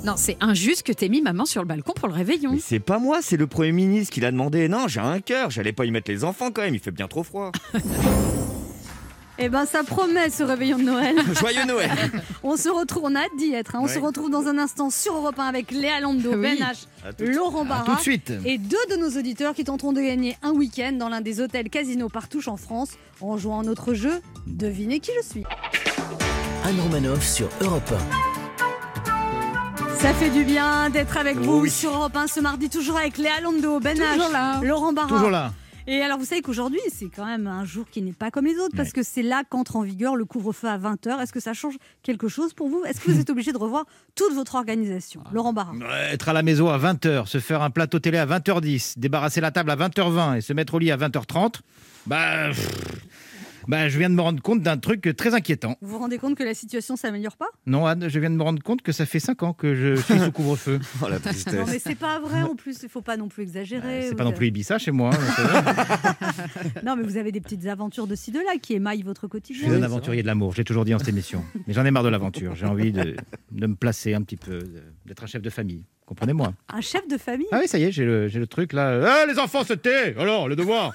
Non, 0.06 0.14
c'est 0.18 0.38
injuste 0.40 0.84
que 0.84 0.92
t'aies 0.92 1.10
mis 1.10 1.22
maman 1.22 1.46
sur 1.46 1.62
le 1.62 1.68
balcon 1.68 1.94
pour 1.96 2.08
le 2.08 2.14
réveillon. 2.14 2.52
Mais 2.54 2.60
c'est 2.60 2.80
pas 2.80 3.00
moi, 3.00 3.20
c'est 3.22 3.38
le 3.38 3.48
Premier 3.48 3.72
ministre 3.72 4.14
qui 4.14 4.20
l'a 4.22 4.32
demandé. 4.32 4.68
Non, 4.70 4.88
j'ai 4.88 5.00
un 5.00 5.20
cœur, 5.20 5.50
j'allais 5.50 5.74
pas 5.74 5.86
y 5.86 5.92
mettre 5.92 6.12
les 6.12 6.24
enfants 6.24 6.52
quand 6.52 6.62
même, 6.62 6.76
il 6.76 6.80
fait 6.80 6.92
bien 6.92 7.08
trop 7.08 7.24
froid. 7.24 7.52
Eh 9.38 9.50
ben, 9.50 9.66
ça 9.66 9.84
promet 9.84 10.30
ce 10.30 10.44
réveillon 10.44 10.78
de 10.78 10.84
Noël. 10.84 11.14
Joyeux 11.38 11.66
Noël 11.66 11.92
On 12.44 12.56
se 12.56 12.70
retrouve, 12.70 13.02
on 13.04 13.16
a 13.16 13.20
hâte 13.20 13.36
d'y 13.38 13.52
être. 13.54 13.76
hein. 13.76 13.80
On 13.82 13.86
Ouais. 13.88 13.94
se 13.94 14.00
retrouve 14.00 14.30
dans 14.30 14.48
un 14.48 14.58
instant 14.58 14.90
sur 14.90 15.14
Europe 15.14 15.38
1 15.38 15.44
avec 15.44 15.72
Léa 15.72 16.00
Lando, 16.00 16.30
Oui. 16.36 16.42
Ben 16.42 16.56
H, 16.60 16.86
À 17.06 17.12
tout 17.12 17.26
de 17.26 17.32
Laurent 17.32 17.66
Barra. 17.66 17.84
tout 17.84 17.96
de 17.98 18.00
suite. 18.02 18.32
Et 18.46 18.58
deux 18.58 18.78
de 18.92 18.96
nos 18.96 19.10
auditeurs 19.20 19.54
qui 19.54 19.66
tenteront 19.66 19.92
de 19.92 20.00
gagner 20.00 20.38
un 20.42 20.52
week-end 20.52 20.94
dans 20.94 21.10
l'un 21.10 21.20
des 21.20 21.42
hôtels 21.42 21.70
Casino 21.70 22.08
Partouche 22.08 22.48
en 22.48 22.56
France 22.56 22.92
en 23.20 23.38
jouant 23.38 23.60
à 23.60 23.64
notre 23.64 23.94
jeu 23.94 24.22
Devinez 24.48 25.02
qui 25.02 25.12
je 25.22 25.28
suis. 25.28 25.44
Anne 26.64 26.80
Romanoff 26.80 27.28
sur 27.28 27.50
Europe 27.60 27.94
Ça 30.00 30.14
fait 30.14 30.30
du 30.30 30.44
bien 30.44 30.90
d'être 30.90 31.18
avec 31.18 31.38
vous 31.38 31.62
oui. 31.62 31.70
sur 31.70 31.92
Europe 31.94 32.16
1 32.16 32.28
ce 32.28 32.40
mardi, 32.40 32.70
toujours 32.70 32.98
avec 32.98 33.18
Léa 33.18 33.42
Lando, 33.42 33.80
Ben 33.80 33.98
H, 33.98 34.32
là. 34.32 34.60
Laurent 34.62 34.94
Barra. 34.94 35.08
Toujours 35.08 35.30
là. 35.30 35.52
Et 35.88 36.02
alors, 36.02 36.18
vous 36.18 36.26
savez 36.26 36.42
qu'aujourd'hui, 36.42 36.80
c'est 36.92 37.10
quand 37.16 37.26
même 37.26 37.46
un 37.46 37.64
jour 37.64 37.86
qui 37.90 38.02
n'est 38.02 38.14
pas 38.14 38.32
comme 38.32 38.46
les 38.46 38.58
autres, 38.58 38.76
parce 38.76 38.92
que 38.92 39.04
c'est 39.04 39.22
là 39.22 39.44
qu'entre 39.48 39.76
en 39.76 39.82
vigueur 39.82 40.16
le 40.16 40.26
couvre-feu 40.26 40.68
à 40.68 40.78
20h. 40.78 41.22
Est-ce 41.22 41.32
que 41.32 41.40
ça 41.40 41.54
change 41.54 41.76
quelque 42.02 42.28
chose 42.28 42.54
pour 42.54 42.70
vous? 42.70 42.84
Est-ce 42.86 43.00
que 43.00 43.12
vous 43.12 43.20
êtes 43.20 43.30
obligé 43.30 43.52
de 43.52 43.58
revoir 43.58 43.86
toute 44.16 44.34
votre 44.34 44.56
organisation? 44.56 45.22
Laurent 45.32 45.54
Barra. 45.54 45.74
Être 46.12 46.30
à 46.30 46.34
la 46.34 46.42
maison 46.42 46.70
à 46.70 46.78
20h, 46.80 47.28
se 47.28 47.40
faire 47.40 47.62
un 47.62 47.70
plateau 47.70 48.00
télé 48.00 48.18
à 48.18 48.26
20h10, 48.26 48.98
débarrasser 48.98 49.42
la 49.42 49.52
table 49.52 49.70
à 49.70 49.76
20h20 49.76 50.38
et 50.38 50.42
se 50.42 50.54
mettre 50.54 50.74
au 50.74 50.80
lit 50.80 50.92
à 50.92 50.98
20h30, 50.98 51.62
bah, 52.08 52.48
pff, 52.48 52.70
bah 53.68 53.90
je 53.90 53.98
viens 53.98 54.10
de 54.10 54.16
me 54.16 54.22
rendre 54.22 54.42
compte 54.42 54.62
d'un 54.62 54.78
truc 54.78 55.10
très 55.18 55.34
inquiétant. 55.34 55.78
Vous 55.82 55.90
vous 55.90 56.00
rendez 56.00 56.18
compte 56.18 56.36
que 56.36 56.44
la 56.44 56.54
situation 56.54 56.96
s'améliore 56.96 57.38
pas? 57.38 57.48
Non, 57.66 57.86
Anne, 57.86 58.08
je 58.10 58.20
viens 58.20 58.30
de 58.30 58.36
me 58.36 58.44
rendre 58.44 58.62
compte 58.64 58.82
que 58.82 58.92
ça 58.92 59.06
fait 59.06 59.20
5 59.20 59.44
ans 59.44 59.54
que 59.54 59.76
je 59.76 59.96
suis 59.96 60.20
sous 60.20 60.32
couvre-feu. 60.34 60.80
Oh 61.02 61.08
la 61.08 61.18
Non, 61.54 61.66
mais 61.68 61.80
c'est 61.80 61.96
pas 61.96 62.20
vrai 62.20 62.42
en 62.42 62.56
plus, 62.56 62.78
il 62.84 62.90
faut 62.90 63.02
pas 63.02 63.18
non 63.18 63.28
plus 63.28 63.44
exagérer. 63.44 64.02
C'est 64.04 64.10
Vous 64.12 64.16
pas 64.16 64.24
non 64.24 64.32
plus 64.34 64.48
Ibiza 64.48 64.78
chez 64.78 64.92
moi. 64.92 65.12
hein, 65.14 65.20
euh, 65.40 66.82
Non, 66.86 66.96
mais 66.96 67.04
vous 67.04 67.18
avez 67.18 67.32
des 67.32 67.42
petites 67.42 67.66
aventures 67.68 68.08
de 68.08 68.16
ci, 68.16 68.32
de 68.32 68.40
là 68.40 68.58
qui 68.62 68.74
émaillent 68.74 69.04
votre 69.04 69.24
Je 69.24 69.28
quotidien. 69.28 69.68
suis 69.68 69.76
un 69.76 69.84
aventurier 69.84 70.22
de 70.22 70.28
l'amour, 70.28 70.54
j'ai 70.54 70.64
toujours 70.64 70.86
dit 70.86 70.92
dans 70.92 71.00
cette 71.00 71.10
émission. 71.10 71.44
Mais 71.68 71.74
j'en 71.74 71.86
ai 71.86 71.92
marre 71.92 72.04
de 72.04 72.10
l'aventure. 72.10 72.56
J'ai 72.56 72.66
envie 72.66 72.92
de, 72.92 73.16
de 73.52 73.68
me 73.68 73.76
placer 73.76 74.14
un 74.14 74.22
petit 74.22 74.38
peu, 74.38 74.60
d'être 75.06 75.24
un 75.24 75.28
chef 75.28 75.42
de 75.42 75.50
famille. 75.50 75.84
Comprenez-moi. 76.06 76.54
Un 76.70 76.82
chef 76.82 77.08
de 77.08 77.18
famille? 77.18 77.48
Ah 77.52 77.60
oui, 77.62 77.68
ça 77.68 77.80
y 77.80 77.84
est, 77.84 77.92
j'ai 77.92 78.06
le, 78.06 78.28
j'ai 78.28 78.40
le 78.40 78.48
truc 78.48 78.74
là. 78.74 79.02
Ah, 79.24 79.26
les 79.26 79.40
enfants, 79.40 79.64
c'était 79.64 80.16
Alors, 80.20 80.48
le 80.48 80.56
devoir 80.56 80.92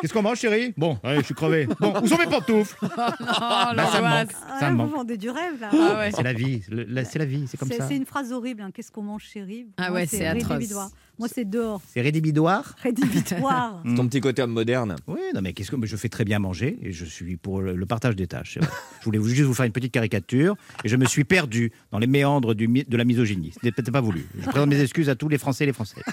Qu'est-ce 0.00 0.12
qu'on 0.12 0.22
mange, 0.22 0.38
chérie? 0.38 0.72
Bon, 0.76 0.98
allez, 1.02 1.20
je 1.20 1.24
suis 1.24 1.34
crevé. 1.34 1.66
Bon, 1.80 1.92
où 2.02 2.06
sont 2.06 2.16
mes 2.18 2.26
pantoufles? 2.26 2.76
Oh, 2.82 3.74
Bah, 3.76 3.86
ça 3.92 4.00
me 4.00 4.08
manque. 4.08 4.30
Ah, 4.48 4.60
Ça 4.60 4.66
me 4.70 4.72
vous 4.72 4.82
manque. 4.84 4.92
vendez 4.94 5.16
du 5.16 5.28
rêve 5.30 5.60
là. 5.60 5.70
Ah 5.72 5.98
ouais. 5.98 6.10
C'est 6.14 6.22
la 6.22 6.32
vie, 6.32 6.62
c'est 7.04 7.18
la 7.18 7.24
vie, 7.24 7.46
c'est 7.48 7.56
comme 7.56 7.70
ça. 7.70 7.86
c'est 7.88 7.96
une 7.96 8.06
phrase 8.06 8.32
horrible. 8.32 8.62
hein. 8.62 8.70
Qu'est-ce 8.72 8.90
qu'on 8.92 9.02
mange, 9.02 9.22
chérie? 9.24 9.66
Ah 9.76 9.90
Moi, 9.90 10.00
ouais, 10.00 10.06
c'est 10.06 10.26
atroce. 10.26 10.72
Moi, 11.18 11.26
c'est 11.32 11.44
dehors. 11.44 11.80
C'est 11.92 12.00
rédhibitoire? 12.00 12.76
Rédhibitoire. 12.82 13.82
Ton 13.96 14.06
petit 14.06 14.20
côté 14.20 14.42
homme 14.42 14.52
moderne. 14.52 14.96
Oui, 15.08 15.18
non, 15.34 15.40
mais 15.42 15.52
qu'est-ce 15.52 15.70
que 15.72 15.86
je 15.86 15.96
fais 15.96 16.08
très 16.08 16.24
bien 16.24 16.38
manger 16.38 16.78
et 16.82 16.92
je 16.92 17.04
suis 17.04 17.36
pour 17.36 17.60
le, 17.60 17.74
le 17.74 17.86
partage 17.86 18.14
des 18.14 18.26
tâches. 18.28 18.58
je 19.00 19.04
voulais 19.04 19.20
juste 19.22 19.42
vous 19.48 19.54
faire 19.54 19.66
une 19.66 19.72
petite 19.72 19.92
caricature 19.92 20.54
et 20.84 20.88
je 20.88 20.96
me 20.96 21.06
suis 21.06 21.24
perdu 21.24 21.72
dans 21.90 21.98
les 21.98 22.06
méandres 22.06 22.54
du 22.54 22.68
de 22.68 22.96
la 22.96 23.04
misogynie. 23.04 23.50
C'était 23.54 23.72
peut-être 23.72 23.90
pas 23.90 24.00
voulu. 24.00 24.26
Je 24.38 24.48
présente 24.48 24.68
mes 24.68 24.80
excuses 24.80 25.08
à 25.08 25.16
tous 25.16 25.28
les 25.28 25.38
Français 25.38 25.64
et 25.64 25.66
les 25.66 25.72
Françaises. 25.72 26.04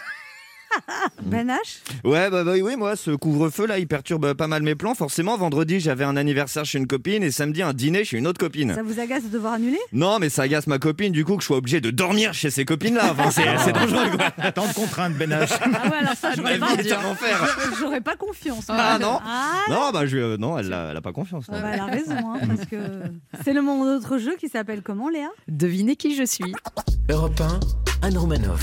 Ben 1.24 1.48
H 1.50 1.79
Ouais, 2.03 2.29
bah, 2.29 2.44
bah 2.44 2.53
oui, 2.62 2.75
moi, 2.75 2.96
ce 2.96 3.12
couvre-feu 3.12 3.65
là, 3.65 3.79
il 3.79 3.88
perturbe 3.88 4.34
pas 4.34 4.48
mal 4.48 4.62
mes 4.63 4.75
plans. 4.75 4.94
Forcément, 4.96 5.38
vendredi, 5.38 5.79
j'avais 5.79 6.03
un 6.03 6.15
anniversaire 6.17 6.65
chez 6.65 6.77
une 6.77 6.88
copine 6.88 7.24
et 7.24 7.32
samedi, 7.32 7.62
un 7.62 7.74
dîner 7.74 8.03
chez 8.03 8.17
une 8.17 8.27
autre 8.27 8.39
copine. 8.39 8.74
ça 8.75 8.84
vous 8.84 9.00
agace 9.00 9.24
de 9.24 9.29
devoir 9.29 9.53
annuler? 9.53 9.79
Non, 9.94 10.20
mais 10.20 10.29
ça 10.29 10.44
agace 10.44 10.67
ma 10.67 10.77
copine, 10.79 11.12
du 11.12 11.25
coup, 11.25 11.36
que 11.38 11.41
je 11.41 11.48
sois 11.48 11.58
obligé 11.58 11.82
de 11.82 11.91
dormir 11.91 12.34
chez 12.34 12.50
ces 12.50 12.65
copines-là. 12.65 13.12
Enfin, 13.12 13.32
c'est 13.32 13.46
c'est 13.63 13.74
dangereux, 13.74 14.10
quoi. 14.15 14.51
Tant 14.51 14.67
de 14.67 14.74
contraintes, 14.74 15.13
Ben 15.13 15.32
H. 15.32 15.50
Ah 15.62 15.88
ouais, 15.89 15.98
alors 16.01 16.13
ça, 16.15 16.29
Ma 16.29 16.36
j'aurais 16.36 16.53
vie 16.55 16.60
pas, 16.60 16.74
est 16.75 16.91
un 16.94 17.05
enfer. 17.05 17.58
j'aurais 17.79 18.01
pas 18.01 18.15
confiance. 18.15 18.65
Ah 18.70 18.98
non 19.00 19.20
Ah, 19.25 19.62
Non, 19.70 19.91
bah, 19.91 20.05
je, 20.05 20.17
euh, 20.17 20.38
non, 20.38 20.58
elle 20.58 20.72
a, 20.74 20.89
elle 20.91 20.98
a 20.98 21.01
pas 21.01 21.13
confiance. 21.13 21.48
non. 21.50 21.60
bah, 21.60 21.70
elle 21.74 21.79
a 21.79 21.86
raison, 21.86 22.15
hein, 22.15 22.39
parce 22.48 22.65
que 22.70 22.77
c'est 23.44 23.53
le 23.53 23.62
moment 23.62 23.86
d'autre 23.86 24.17
jeu 24.17 24.36
qui 24.39 24.48
s'appelle 24.50 24.82
comment, 24.82 25.10
Léa? 25.10 25.29
Devinez 25.48 25.96
qui 25.96 26.15
je 26.15 26.24
suis. 26.24 26.53
Europe 27.10 27.39
1, 28.03 28.08
Anne 28.08 28.17
Romanoff. 28.17 28.62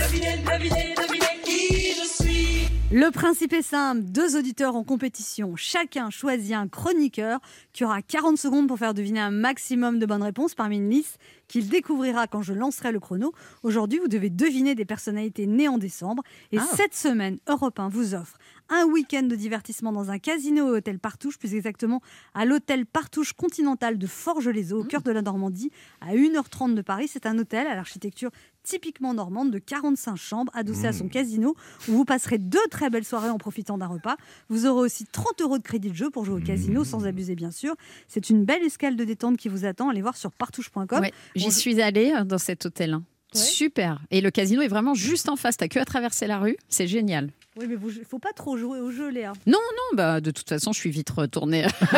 Le 2.94 3.11
principe 3.11 3.54
est 3.54 3.62
simple, 3.62 4.02
deux 4.02 4.37
auditeurs 4.37 4.76
en 4.76 4.84
compétition. 4.84 5.56
Chacun 5.56 6.11
choisit 6.11 6.52
un 6.52 6.68
chroniqueur 6.68 7.40
qui 7.72 7.84
aura 7.84 8.02
40 8.02 8.37
secondes 8.37 8.68
pour 8.68 8.78
faire 8.78 8.92
deviner 8.92 9.20
un 9.20 9.30
maximum 9.30 9.99
de 9.99 10.04
bonnes 10.04 10.22
réponses 10.22 10.54
parmi 10.54 10.76
une 10.76 10.90
liste 10.90 11.18
qu'il 11.49 11.70
découvrira 11.70 12.26
quand 12.26 12.42
je 12.42 12.52
lancerai 12.52 12.92
le 12.92 13.00
chrono. 13.00 13.32
Aujourd'hui, 13.62 13.99
vous 13.99 14.08
devez 14.08 14.28
deviner 14.28 14.75
des 14.75 14.84
personnalités 14.84 15.46
nées 15.46 15.68
en 15.68 15.78
décembre. 15.78 16.22
Et 16.52 16.58
Ah. 16.58 16.66
cette 16.76 16.94
semaine, 16.94 17.38
Europe 17.49 17.78
1 17.80 17.88
vous 17.88 18.14
offre 18.14 18.37
un 18.73 18.87
week-end 18.87 19.25
de 19.25 19.37
divertissement 19.37 19.93
dans 19.93 20.11
un 20.11 20.19
casino 20.19 20.69
et 20.69 20.79
hôtel 20.79 20.99
Partouche, 20.99 21.38
plus 21.38 21.55
exactement 21.55 22.00
à 22.35 22.47
l'hôtel 22.47 22.87
Partouche 22.87 23.35
Continental 23.35 23.99
de 23.99 24.07
Forges-les-Eaux, 24.07 24.81
au 24.81 24.85
cœur 24.85 25.02
de 25.02 25.11
la 25.11 25.21
Normandie, 25.21 25.71
à 26.00 26.14
1h30 26.14 26.75
de 26.75 26.81
Paris. 26.81 27.07
C'est 27.07 27.26
un 27.26 27.38
hôtel 27.38 27.67
à 27.67 27.75
l'architecture 27.75 28.31
typiquement 28.62 29.12
normande 29.12 29.50
de 29.50 29.59
45 29.59 30.17
chambres, 30.17 30.52
adossé 30.55 30.87
à 30.87 30.93
son 30.93 31.09
casino, 31.09 31.55
où 31.88 31.93
vous 31.93 32.05
passerez 32.05 32.38
deux 32.38 32.67
très 32.71 32.91
belles 32.91 33.05
soirées 33.05 33.31
en 33.31 33.38
profitant 33.38 33.76
d'un 33.76 33.88
repas. 33.88 34.17
Vous 34.49 34.67
aurez 34.67 34.83
aussi 34.83 35.05
30 35.05 35.43
euros 35.43 35.59
de 35.59 35.62
crédit 35.62 35.91
de 35.91 35.97
jeu 35.97 36.11
pour 36.11 36.25
jouer 36.25 36.41
au 36.41 36.45
casino, 36.45 36.85
sans 36.85 37.07
abuser 37.07 37.35
bien 37.35 37.50
sûr. 37.50 37.75
C'est 38.09 38.31
une 38.31 38.45
belle 38.45 38.62
escale 38.62 38.97
de 38.97 39.05
détente 39.05 39.37
qui 39.37 39.49
vous 39.49 39.64
attend. 39.64 39.91
Allez 39.91 40.02
voir 40.02 40.17
sur 40.17 40.33
partouche.com. 40.33 41.00
Ouais, 41.00 41.12
J'y 41.35 41.50
suis 41.50 41.83
allée 41.83 42.14
euh, 42.17 42.25
dans 42.25 42.38
cet 42.38 42.67
hôtel. 42.67 43.00
Hein. 43.34 43.38
Ouais. 43.38 43.44
Super. 43.44 44.00
Et 44.10 44.20
le 44.20 44.30
casino 44.30 44.62
est 44.62 44.68
vraiment 44.68 44.94
juste 44.94 45.28
en 45.28 45.36
face. 45.36 45.56
T'as 45.56 45.68
que 45.68 45.78
à 45.78 45.84
traverser 45.84 46.26
la 46.26 46.38
rue. 46.38 46.56
C'est 46.68 46.86
génial. 46.86 47.30
Oui, 47.58 47.66
mais 47.68 47.76
il 47.98 48.04
faut 48.06 48.18
pas 48.18 48.32
trop 48.32 48.56
jouer 48.56 48.80
au 48.80 48.90
jeu, 48.90 49.10
Léa. 49.10 49.34
Non, 49.46 49.58
bah, 49.92 50.22
de 50.22 50.30
toute 50.30 50.48
façon, 50.48 50.72
je 50.72 50.78
suis 50.78 50.88
vite 50.90 51.10
retournée. 51.10 51.66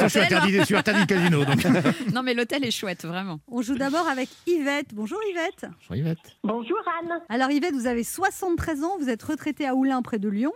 je 0.00 0.08
suis 0.08 0.18
interdit, 0.18 0.52
je 0.54 0.62
suis 0.64 0.74
interdit 0.74 1.02
de 1.02 1.06
casino. 1.06 1.44
Donc. 1.44 1.64
non, 2.12 2.24
mais 2.24 2.34
l'hôtel 2.34 2.64
est 2.64 2.72
chouette, 2.72 3.04
vraiment. 3.04 3.38
On 3.46 3.62
joue 3.62 3.76
d'abord 3.78 4.08
avec 4.08 4.28
Yvette. 4.48 4.88
Bonjour 4.92 5.20
Yvette. 5.30 5.66
Bonjour, 5.88 5.94
Yvette. 5.96 6.18
Bonjour 6.42 6.78
Anne. 7.00 7.20
Alors 7.28 7.52
Yvette, 7.52 7.74
vous 7.74 7.86
avez 7.86 8.02
73 8.02 8.82
ans, 8.82 8.96
vous 8.98 9.08
êtes 9.08 9.22
retraitée 9.22 9.64
à 9.68 9.76
Oulin 9.76 10.02
près 10.02 10.18
de 10.18 10.28
Lyon 10.28 10.52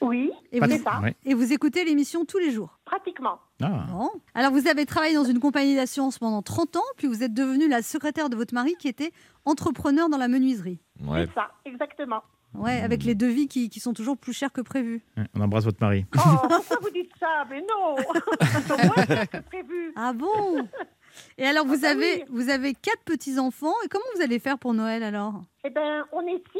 Oui, 0.00 0.30
et 0.50 0.60
Pas 0.60 0.66
vous, 0.66 0.78
de- 0.78 1.02
ouais. 1.02 1.14
et 1.26 1.34
vous 1.34 1.52
écoutez 1.52 1.84
l'émission 1.84 2.24
tous 2.24 2.38
les 2.38 2.52
jours. 2.52 2.78
Pratiquement. 2.98 3.38
Ah. 3.62 3.86
Bon. 3.90 4.10
Alors 4.34 4.52
vous 4.52 4.68
avez 4.68 4.86
travaillé 4.86 5.14
dans 5.14 5.24
une 5.24 5.40
compagnie 5.40 5.74
d'assurance 5.74 6.18
pendant 6.18 6.42
30 6.42 6.76
ans, 6.76 6.80
puis 6.96 7.06
vous 7.08 7.22
êtes 7.22 7.34
devenue 7.34 7.68
la 7.68 7.82
secrétaire 7.82 8.28
de 8.30 8.36
votre 8.36 8.54
mari 8.54 8.74
qui 8.78 8.88
était 8.88 9.12
entrepreneur 9.44 10.08
dans 10.08 10.18
la 10.18 10.28
menuiserie. 10.28 10.80
Ouais. 11.02 11.26
C'est 11.26 11.34
ça, 11.34 11.50
exactement. 11.64 12.22
Ouais, 12.54 12.80
avec 12.82 13.02
les 13.02 13.16
devis 13.16 13.48
qui, 13.48 13.68
qui 13.68 13.80
sont 13.80 13.92
toujours 13.94 14.16
plus 14.16 14.32
chers 14.32 14.52
que 14.52 14.60
prévu. 14.60 15.02
On 15.34 15.40
embrasse 15.40 15.64
votre 15.64 15.80
mari. 15.80 16.06
Oh, 16.16 16.20
pourquoi 16.48 16.78
vous 16.82 16.90
dites 16.90 17.10
ça 17.18 17.44
Mais 17.50 17.60
non 17.62 17.96
C'est 18.68 18.84
moins 18.84 19.06
cher 19.06 19.28
que 19.28 19.40
prévu. 19.40 19.92
Ah 19.96 20.12
bon? 20.12 20.68
Et 21.38 21.46
alors 21.46 21.64
vous 21.66 21.74
Ah 21.78 21.82
bah 21.82 21.90
avez 21.90 22.16
oui. 22.18 22.24
vous 22.30 22.50
avez 22.50 22.74
quatre 22.74 23.02
petits 23.04 23.38
enfants 23.40 23.72
et 23.84 23.88
comment 23.88 24.04
vous 24.16 24.22
allez 24.22 24.38
faire 24.38 24.58
pour 24.58 24.72
Noël 24.74 25.02
alors? 25.02 25.42
Eh 25.64 25.70
bien, 25.70 26.04
on 26.12 26.20
est 26.22 26.42
six, 26.52 26.58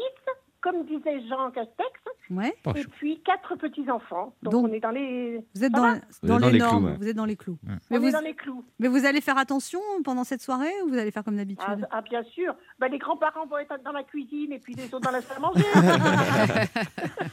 comme 0.65 0.83
disait 0.85 1.21
Jean 1.29 1.51
Castex, 1.51 1.91
Ouais. 2.31 2.55
Et 2.75 2.83
puis 2.85 3.21
quatre 3.23 3.55
petits-enfants. 3.55 4.33
Donc, 4.41 4.53
Donc, 4.53 4.67
on 4.67 4.73
est 4.73 4.79
dans 4.79 4.89
les, 4.89 5.45
Vous 5.53 5.63
êtes 5.63 5.71
dans, 5.71 5.91
les, 5.93 6.51
les 6.53 6.57
normes, 6.57 6.79
clous, 6.79 6.87
ouais. 6.87 6.97
vous 6.97 7.07
êtes 7.07 7.15
dans 7.15 7.25
les 7.25 7.35
clous. 7.35 7.57
Ouais. 7.67 7.75
Mais 7.91 7.97
on 7.97 7.99
vous, 7.99 8.07
est 8.07 8.11
dans 8.11 8.19
les 8.19 8.33
clous. 8.33 8.65
mais 8.79 8.87
vous 8.87 9.05
allez 9.05 9.21
faire 9.21 9.37
attention 9.37 9.79
pendant 10.03 10.23
cette 10.23 10.41
soirée 10.41 10.71
ou 10.83 10.89
vous 10.89 10.97
allez 10.97 11.11
faire 11.11 11.23
comme 11.23 11.35
d'habitude 11.37 11.67
Ah, 11.67 11.87
ah, 11.91 12.01
bien 12.01 12.23
sûr. 12.23 12.55
Ben, 12.79 12.87
les 12.87 12.97
grands-parents 12.97 13.45
vont 13.45 13.59
être 13.59 13.75
dans 13.83 13.91
la 13.91 14.03
cuisine 14.03 14.51
et 14.53 14.59
puis 14.59 14.73
les 14.73 14.85
autres 14.85 15.01
dans 15.01 15.11
la 15.11 15.21
salle 15.21 15.37
à 15.37 15.39
manger. 15.39 15.65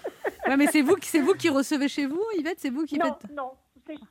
Ouais, 0.48 0.56
mais 0.56 0.66
c'est 0.66 0.82
vous 0.82 0.96
qui 0.96 1.08
c'est 1.08 1.20
vous 1.20 1.34
qui 1.34 1.48
recevez 1.48 1.86
chez 1.88 2.06
vous, 2.06 2.20
Yvette, 2.36 2.58
c'est 2.58 2.68
vous 2.68 2.84
qui 2.84 2.98
non, 2.98 3.04
faites. 3.06 3.30
non, 3.32 3.52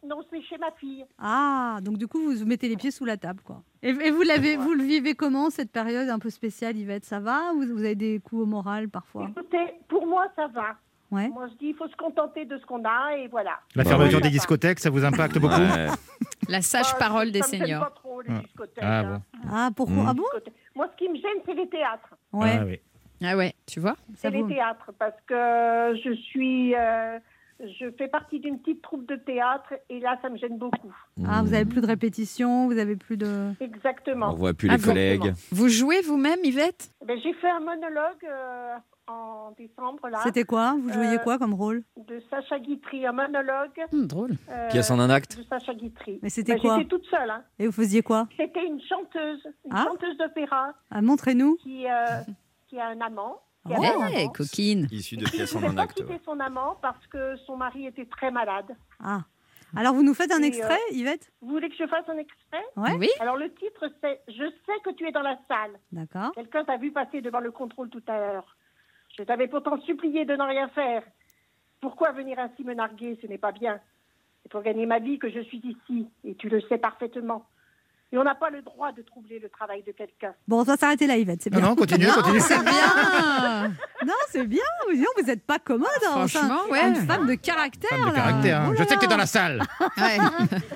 c'est, 0.02 0.08
non, 0.08 0.22
c'est 0.30 0.42
chez 0.44 0.58
ma 0.58 0.72
fille. 0.72 1.06
Ah, 1.20 1.80
donc 1.82 1.98
du 1.98 2.08
coup 2.08 2.20
vous 2.20 2.46
mettez 2.46 2.68
les 2.68 2.78
pieds 2.78 2.92
sous 2.92 3.06
la 3.06 3.18
table 3.18 3.42
quoi. 3.44 3.62
Et, 3.84 3.90
et 3.90 4.12
vous 4.12 4.22
l'avez 4.22 4.58
vous 4.58 4.74
le 4.74 4.84
vivez 4.84 5.16
comment 5.16 5.50
cette 5.50 5.72
période 5.72 6.10
un 6.10 6.20
peu 6.20 6.30
spéciale, 6.30 6.78
Yvette? 6.78 7.06
Ça 7.06 7.20
va 7.20 7.52
vous, 7.54 7.62
vous 7.64 7.80
avez 7.84 7.96
des 7.96 8.20
coups 8.20 8.44
au 8.44 8.46
moral 8.46 8.90
parfois? 8.90 9.28
Écoutez, 9.30 9.74
pour 9.88 10.06
moi, 10.08 10.28
ça 10.36 10.48
va. 10.48 10.76
Ouais. 11.12 11.28
Moi, 11.28 11.48
je 11.50 11.56
dis, 11.58 11.66
il 11.68 11.76
faut 11.76 11.90
se 11.90 11.96
contenter 11.98 12.46
de 12.46 12.58
ce 12.58 12.66
qu'on 12.66 12.86
a 12.86 13.18
et 13.18 13.28
voilà. 13.28 13.60
La 13.76 13.84
fermeture 13.84 14.22
des 14.22 14.30
discothèques, 14.30 14.80
ça 14.80 14.90
vous 14.90 15.04
impacte 15.04 15.38
beaucoup? 15.40 15.56
Ouais. 15.60 15.88
La 16.48 16.62
sage 16.62 16.90
Bah, 16.94 17.00
parole 17.00 17.32
des 17.32 17.42
seniors. 17.42 17.84
pas 17.84 17.90
trop, 17.92 18.22
les 18.22 18.30
Ah. 18.32 18.40
discothèques. 18.40 18.84
Ah 18.88 19.00
hein. 19.00 19.22
bon. 19.34 19.50
Ah 19.52 19.70
pourquoi? 19.76 20.04
Mm. 20.04 20.08
Ah 20.08 20.14
bon? 20.14 20.24
Moi, 20.74 20.88
ce 20.94 20.98
qui 20.98 21.10
me 21.10 21.16
gêne, 21.16 21.42
c'est 21.46 21.54
les 21.54 21.68
théâtres. 21.68 22.16
Ouais. 22.32 22.58
Ah 22.62 22.64
oui. 22.66 22.80
Ah 23.24 23.36
ouais, 23.36 23.54
tu 23.68 23.82
vois? 23.82 23.96
C'est 24.16 24.30
les 24.32 24.42
vous- 24.42 24.48
théâtres 24.48 24.90
parce 24.98 25.20
que 25.28 26.00
je 26.04 26.14
suis, 26.14 26.74
euh, 26.76 27.20
je 27.80 27.92
fais 27.98 28.08
partie 28.08 28.40
d'une 28.40 28.60
petite 28.60 28.82
troupe 28.82 29.06
de 29.08 29.16
théâtre 29.16 29.74
et 29.90 30.00
là, 30.00 30.18
ça 30.22 30.30
me 30.30 30.38
gêne 30.38 30.58
beaucoup. 30.58 30.94
Ah, 31.28 31.42
vous 31.44 31.54
avez 31.54 31.66
plus 31.66 31.82
de 31.82 31.88
répétitions, 31.88 32.68
vous 32.68 32.78
avez 32.78 32.96
plus 32.96 33.18
de. 33.18 33.52
On 33.60 33.64
Exactement. 33.64 34.34
voit 34.34 34.54
plus 34.54 34.70
Ah 34.72 34.78
les 34.78 34.84
collègues. 34.84 35.34
Vous 35.52 35.70
jouez 35.70 36.02
vous-même, 36.02 36.40
Yvette? 36.44 36.92
Ben, 37.06 37.18
j'ai 37.22 37.34
fait 37.34 37.50
un 37.50 37.60
monologue 37.60 38.24
euh, 38.26 38.76
en 39.08 39.52
décembre 39.58 40.08
là 40.10 40.20
C'était 40.24 40.44
quoi? 40.44 40.76
Vous 40.82 40.92
jouiez 40.92 41.16
Euh, 41.16 41.20
quoi 41.20 41.38
comme 41.38 41.54
rôle? 41.54 41.84
de 41.98 42.22
Sacha 42.30 42.60
Guitry, 42.60 43.06
un 43.06 43.12
monologue 43.12 43.72
Hum, 43.94 44.08
Drôle. 44.08 44.32
euh, 44.50 44.70
Pièce 44.70 44.90
en 44.92 45.00
un 45.00 45.10
acte 45.10 45.38
de 45.38 45.44
Sacha 45.44 45.74
Guitry. 45.74 46.20
Mais 46.24 46.30
c'était 46.30 46.54
Ben, 46.54 46.62
quoi? 46.62 46.78
J'étais 46.78 46.90
toute 46.90 47.06
seule. 47.06 47.30
hein. 47.30 47.44
Et 47.60 47.66
vous 47.68 47.72
faisiez 47.72 48.02
quoi? 48.02 48.28
C'était 48.38 48.66
une 48.66 48.82
chanteuse, 48.82 49.42
une 49.66 49.72
Ah. 49.74 49.86
chanteuse 49.88 50.18
d'opéra 50.18 50.74
ah, 50.90 51.02
Montrez-nous. 51.02 51.56
qui, 51.58 51.86
euh, 51.88 52.22
qui 52.68 52.80
a 52.80 52.88
un 52.88 53.02
amant. 53.02 53.42
Qui 53.68 53.74
avait 53.74 53.88
un 53.88 54.10
Ouais, 54.10 54.28
coquine. 54.36 54.88
Issu 54.92 55.18
de 55.18 55.26
pièces 55.26 55.54
ne 55.56 55.66
en 55.66 55.70
un 55.70 55.76
pas 55.76 55.82
acte. 55.84 56.04
son 56.26 56.40
amant 56.40 56.78
parce 56.82 57.06
que 57.08 57.36
son 57.46 57.58
mari 57.58 57.86
était 57.86 58.06
très 58.06 58.32
malade. 58.32 58.76
Ah. 59.04 59.22
Alors 59.76 59.94
vous 59.94 60.04
nous 60.04 60.14
faites 60.14 60.32
un 60.34 60.42
Et, 60.42 60.48
extrait, 60.48 60.80
Yvette? 60.92 61.32
Vous 61.42 61.50
voulez 61.52 61.70
que 61.70 61.76
je 61.80 61.88
fasse 61.88 62.04
un 62.10 62.18
extrait? 62.18 62.64
Ouais. 62.76 62.94
Oui 62.98 63.10
Alors 63.20 63.38
le 63.38 63.54
titre 63.54 63.90
c'est 64.02 64.22
Je 64.28 64.50
sais 64.66 64.74
que 64.84 64.90
tu 64.96 65.08
es 65.08 65.12
dans 65.12 65.22
la 65.22 65.38
salle. 65.48 65.80
D'accord. 65.92 66.32
Quelqu'un 66.34 66.66
t'a 66.66 66.78
vu 66.78 66.92
passer 66.92 67.22
devant 67.22 67.40
le 67.40 67.52
contrôle 67.52 67.90
tout 67.90 68.04
à 68.08 68.18
l'heure. 68.18 68.58
Je 69.18 69.24
t'avais 69.24 69.48
pourtant 69.48 69.80
supplié 69.82 70.26
de 70.26 70.36
n'en 70.36 70.48
rien 70.48 70.68
faire. 70.70 71.04
Pourquoi 71.80 72.12
venir 72.12 72.38
ainsi 72.40 72.64
me 72.64 72.74
narguer? 72.74 73.18
Ce 73.22 73.28
n'est 73.28 73.38
pas 73.38 73.52
bien. 73.52 73.80
C'est 74.44 74.52
pour 74.52 74.62
gagner 74.62 74.86
ma 74.86 75.00
vie 75.00 75.20
que 75.20 75.30
je 75.30 75.40
suis 75.42 75.60
ici, 75.60 76.08
et 76.24 76.36
tu 76.36 76.50
le 76.50 76.62
sais 76.62 76.78
parfaitement. 76.78 77.46
Et 78.14 78.18
on 78.18 78.24
n'a 78.24 78.36
pas 78.36 78.50
le 78.50 78.62
droit 78.62 78.92
de 78.92 79.02
troubler 79.04 79.40
le 79.40 79.48
travail 79.50 79.84
de 79.84 79.92
quelqu'un. 79.94 80.34
Bon, 80.48 80.60
on 80.60 80.64
va 80.64 80.76
s'arrêter 80.76 81.08
là, 81.08 81.16
Yvette. 81.18 81.44
C'est 81.44 81.50
Non, 81.54 81.62
non, 81.62 81.76
continue, 81.76 82.08
continue. 82.08 82.40
C'est 82.42 82.60
bien 82.62 82.72
Non, 84.06 84.14
c'est 84.30 84.46
bien. 84.48 84.64
Vous 84.88 84.94
dites, 84.96 85.06
vous 85.18 85.24
n'êtes 85.26 85.46
pas 85.46 85.60
commode. 85.60 85.88
hein. 86.06 86.12
Franchement, 86.12 86.62
Enfin, 86.66 86.72
ouais. 86.72 86.88
Une 86.90 86.96
femme 87.08 87.28
de 87.28 87.36
caractère. 87.36 87.90
Femme 87.90 88.02
de 88.02 88.06
là. 88.06 88.12
caractère. 88.14 88.62
hein. 88.62 88.66
Oh 88.70 88.74
là 88.74 88.78
Je 88.80 88.84
sais 88.88 88.96
que 88.96 89.00
t'es 89.02 89.06
là. 89.06 89.12
dans 89.12 89.18
la 89.18 89.26
salle. 89.26 89.62
Ouais. 89.98 90.18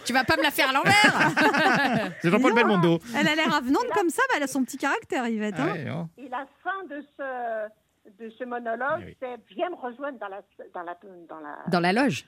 Tu 0.05 0.13
vas 0.13 0.23
pas 0.23 0.37
me 0.37 0.43
la 0.43 0.51
faire 0.51 0.69
à 0.69 0.73
l'envers 0.73 2.11
C'est 2.21 2.29
Jean-Paul 2.29 2.51
Non. 2.51 2.55
Belmondo. 2.55 2.99
Elle 3.17 3.27
a 3.27 3.35
l'air 3.35 3.53
avenante 3.55 3.87
comme 3.95 4.09
ça, 4.09 4.21
mais 4.29 4.37
elle 4.37 4.43
a 4.43 4.47
son 4.47 4.63
petit 4.63 4.77
caractère, 4.77 5.27
Yvette. 5.27 5.59
hein. 5.59 5.67
Ah 5.69 5.73
ouais, 5.73 5.85
oh. 5.91 6.05
Et 6.21 6.29
la 6.29 6.45
fin 6.63 6.83
de 6.89 7.03
ce, 7.17 8.23
de 8.23 8.29
ce 8.37 8.43
monologue, 8.43 9.03
Oui. 9.05 9.17
c'est 9.21 9.35
Viens 9.55 9.69
me 9.69 9.75
rejoindre 9.75 10.19
dans 10.19 10.27
la, 10.27 10.41
dans 10.73 10.83
la, 10.83 10.97
dans 11.27 11.39
la, 11.39 11.55
Dans 11.69 11.79
la 11.79 11.93
loge. 11.93 12.25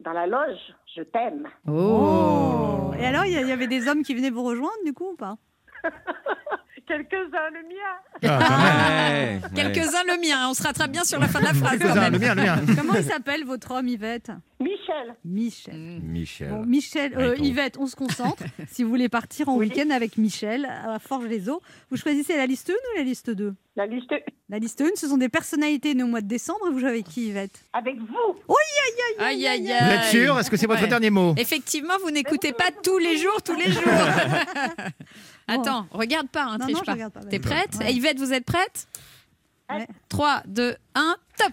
dans 0.00 0.12
la 0.12 0.26
loge, 0.26 0.74
je 0.96 1.02
t'aime. 1.02 1.48
Oh. 1.68 2.92
Et 2.98 3.04
alors, 3.06 3.24
il 3.24 3.32
y 3.32 3.36
a- 3.36 3.40
il 3.40 3.48
y 3.48 3.52
avait 3.52 3.66
des 3.66 3.88
hommes 3.88 4.02
qui 4.02 4.14
venaient 4.14 4.30
vous 4.30 4.44
rejoindre, 4.44 4.76
du 4.84 4.92
coup, 4.92 5.10
ou 5.12 5.16
pas? 5.16 5.36
Quelques-uns, 6.90 7.50
le 7.52 7.62
mien. 7.68 7.94
Ah. 8.24 9.10
Ouais, 9.12 9.40
ouais. 9.40 9.40
Quelques-uns 9.54 10.02
le 10.08 10.20
mien, 10.20 10.48
on 10.50 10.54
se 10.54 10.62
rattrape 10.64 10.90
bien 10.90 11.04
sur 11.04 11.20
la 11.20 11.28
fin 11.28 11.38
de 11.38 11.44
la 11.44 11.54
phrase 11.54 11.78
quand 11.78 11.86
Quelques-uns, 11.86 12.00
même. 12.10 12.12
le 12.14 12.18
mien, 12.18 12.34
le 12.34 12.42
mien. 12.42 12.74
Comment 12.76 12.94
il 12.94 13.04
s'appelle, 13.04 13.44
votre 13.44 13.70
homme, 13.70 13.86
Yvette 13.86 14.32
Michel. 14.58 15.14
Michel. 15.24 15.74
Michel. 15.74 16.00
Michel. 16.02 16.48
Bon, 16.50 16.64
Michel, 16.66 17.12
euh. 17.16 17.36
Yvette, 17.38 17.76
on 17.78 17.86
se 17.86 17.94
concentre. 17.96 18.42
si 18.70 18.82
vous 18.82 18.90
voulez 18.90 19.08
partir 19.08 19.48
en 19.48 19.56
week-end 19.56 19.88
avec 19.90 20.18
Michel 20.18 20.66
à 20.66 20.98
Forges-les-Eaux, 20.98 21.62
vous 21.90 21.96
choisissez 21.96 22.36
la 22.36 22.46
liste 22.46 22.68
1 22.70 22.72
ou 22.72 22.98
la 22.98 23.04
liste 23.04 23.30
2 23.30 23.54
La 23.76 23.86
liste 23.86 24.12
La 24.50 24.58
liste 24.58 24.80
1, 24.80 24.86
ce 24.96 25.06
sont 25.08 25.16
des 25.16 25.28
personnalités 25.30 25.94
nées 25.94 26.02
au 26.02 26.08
mois 26.08 26.20
de 26.20 26.26
décembre 26.28 26.58
vous 26.72 26.80
jouez 26.80 26.88
avec 26.90 27.04
qui, 27.06 27.28
Yvette 27.28 27.64
avec 27.72 27.96
vous. 27.98 28.54
Aïe, 29.22 29.46
aïe, 29.46 29.62
Vous 29.62 29.70
êtes 29.70 30.00
aïe. 30.00 30.10
sûr? 30.10 30.38
Est-ce 30.38 30.50
que 30.50 30.56
c'est 30.56 30.66
votre 30.66 30.82
Ouais. 30.82 30.88
dernier 30.88 31.10
mot? 31.10 31.34
Effectivement, 31.38 31.94
vous 32.02 32.10
n'écoutez 32.10 32.52
pas 32.52 32.70
tous 32.82 32.98
les 32.98 33.16
jours, 33.16 33.40
tous 33.42 33.54
les 33.54 33.70
jours. 33.70 33.82
Attends, 35.50 35.86
regarde 35.90 36.28
pas, 36.28 36.44
hein, 36.44 36.58
Non, 36.58 36.66
triche 36.66 36.78
non, 36.86 37.10
pas. 37.10 37.20
T'es 37.28 37.38
prête 37.38 37.76
Ouais. 37.80 37.92
Yvette, 37.94 38.18
vous 38.18 38.32
êtes 38.32 38.44
prête 38.44 38.86
Ouais. 39.70 39.86
3, 40.08 40.42
2, 40.46 40.74
1, 40.94 41.16
top 41.38 41.52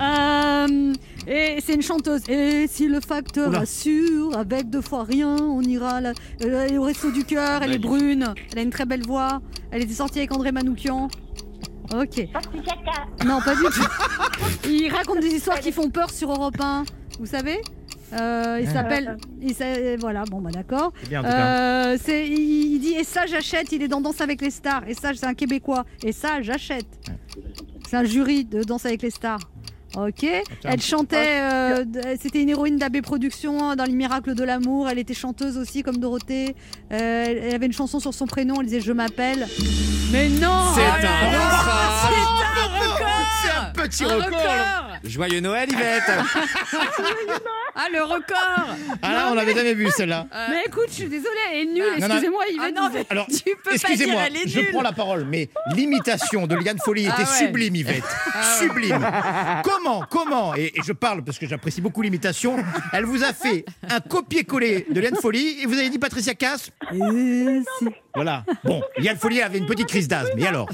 Euh, 0.00 0.92
et 1.26 1.58
c'est 1.60 1.74
une 1.74 1.82
chanteuse. 1.82 2.22
Et 2.28 2.66
si 2.68 2.86
le 2.86 3.00
facteur 3.00 3.48
Oula. 3.48 3.60
assure, 3.60 4.36
avec 4.38 4.70
deux 4.70 4.80
fois 4.80 5.02
rien, 5.02 5.36
on 5.40 5.60
ira 5.62 6.00
la- 6.00 6.10
euh, 6.10 6.64
elle 6.66 6.74
est 6.74 6.78
au 6.78 6.84
resto 6.84 7.10
du 7.10 7.24
cœur. 7.24 7.62
Elle 7.64 7.72
est 7.72 7.78
brune. 7.78 8.32
Elle 8.52 8.58
a 8.60 8.62
une 8.62 8.70
très 8.70 8.84
belle 8.86 9.02
voix. 9.04 9.40
Elle 9.72 9.82
était 9.82 9.94
sortie 9.94 10.18
avec 10.20 10.32
André 10.32 10.52
Manoukian. 10.52 11.08
Ok. 11.92 12.28
Non, 13.26 13.40
pas 13.40 13.56
du 13.56 13.62
tout. 13.62 13.86
Il 14.68 14.88
raconte 14.92 15.18
des 15.20 15.34
histoires 15.34 15.58
qui 15.58 15.72
font 15.72 15.90
peur 15.90 16.10
sur 16.10 16.30
Europe 16.30 16.60
1. 16.60 16.84
Vous 17.18 17.26
savez 17.26 17.58
Euh, 18.12 18.58
Il 18.60 18.68
s'appelle. 18.68 19.16
il 19.42 19.54
s'a- 19.54 19.96
Voilà, 19.98 20.24
bon, 20.30 20.40
bah 20.40 20.50
d'accord. 20.50 20.92
Cas. 21.22 21.92
Euh, 21.92 21.96
il 22.08 22.78
dit 22.80 22.94
Et 22.98 23.04
ça, 23.04 23.26
j'achète. 23.26 23.70
Il 23.72 23.82
est 23.82 23.88
dans 23.88 24.00
Danse 24.00 24.20
avec 24.20 24.40
les 24.40 24.50
stars. 24.50 24.82
Et 24.88 24.94
ça, 24.94 25.10
c'est 25.14 25.26
un 25.26 25.34
Québécois. 25.34 25.84
Et 26.02 26.12
ça, 26.12 26.40
j'achète. 26.42 26.86
C'est 27.88 27.96
un 27.96 28.04
jury 28.04 28.44
de 28.44 28.62
Danse 28.62 28.86
avec 28.86 29.02
les 29.02 29.10
stars. 29.10 29.40
Ok. 29.96 30.24
Elle 30.64 30.80
chantait. 30.82 31.40
euh, 31.40 31.84
d- 31.84 32.00
C'était 32.20 32.42
une 32.42 32.50
héroïne 32.50 32.76
d'AB 32.76 33.00
Productions 33.00 33.74
dans 33.74 33.84
Les 33.84 33.92
Miracles 33.92 34.34
de 34.34 34.44
l'amour. 34.44 34.88
Elle 34.88 34.98
était 34.98 35.14
chanteuse 35.14 35.56
aussi, 35.56 35.82
comme 35.82 35.96
Dorothée. 35.96 36.54
Euh, 36.92 37.24
elle 37.48 37.54
avait 37.54 37.66
une 37.66 37.72
chanson 37.72 37.98
sur 37.98 38.12
son 38.14 38.26
prénom. 38.26 38.56
Elle 38.60 38.66
disait 38.66 38.80
Je 38.80 38.92
m'appelle. 38.92 39.46
Mais 40.12 40.28
non 40.28 40.72
C'est 40.74 40.82
Oh 40.82 41.06
un. 41.06 42.48
C'est 43.42 43.50
un 43.50 43.64
petit 43.86 44.04
Un 44.04 44.08
record. 44.16 44.26
record 44.26 44.98
Joyeux 45.04 45.40
Noël, 45.40 45.68
Yvette 45.70 46.10
Ah, 47.80 47.86
le 47.92 48.02
record 48.02 48.74
Ah 49.02 49.12
là, 49.12 49.28
on 49.30 49.34
l'avait 49.34 49.54
jamais 49.54 49.74
vu 49.74 49.88
celle-là. 49.96 50.26
Mais 50.50 50.64
écoute, 50.66 50.86
je 50.88 50.94
suis 50.94 51.08
désolée, 51.08 51.28
elle 51.52 51.58
est 51.58 51.64
nulle. 51.72 51.84
Ah. 51.96 52.00
Non, 52.00 52.08
non. 52.08 52.14
Excusez-moi, 52.14 52.42
Ah 52.48 52.52
Yvette. 52.52 52.74
non, 52.76 52.90
mais 52.92 53.00
êtes- 53.02 53.06
Alors, 53.12 53.26
tu 53.28 53.44
peux 53.64 53.74
excusez-moi, 53.74 54.22
je 54.46 54.60
prends 54.72 54.82
la 54.82 54.90
parole, 54.92 55.24
mais 55.24 55.48
l'imitation 55.76 56.46
de 56.48 56.56
Liane 56.56 56.78
Folly 56.84 57.04
était 57.04 57.12
Ah 57.18 57.20
ouais. 57.20 57.38
sublime, 57.46 57.76
Yvette. 57.76 58.02
Sublime. 58.58 58.98
Comment, 59.78 60.02
comment 60.10 60.54
et, 60.56 60.72
je 60.84 60.92
parle 60.92 61.22
parce 61.22 61.38
que 61.38 61.46
j'apprécie 61.46 61.80
beaucoup 61.80 62.02
l'imitation. 62.02 62.56
Elle 62.92 63.04
vous 63.04 63.22
a 63.22 63.32
fait 63.32 63.64
un 63.88 64.00
copier-coller 64.00 64.86
de 64.90 65.00
Liane 65.00 65.14
Folly 65.14 65.62
et 65.62 65.66
vous 65.66 65.78
avez 65.78 65.88
dit 65.88 66.00
Patricia 66.00 66.34
Cass? 66.34 66.72
Euh. 66.92 67.62
Voilà. 68.18 68.44
Bon, 68.64 68.82
Liane 68.98 69.16
Folly 69.16 69.40
avait 69.42 69.58
une 69.58 69.66
petite 69.66 69.86
crise 69.86 70.08
d'asthme. 70.08 70.38
Et 70.38 70.46
alors? 70.46 70.68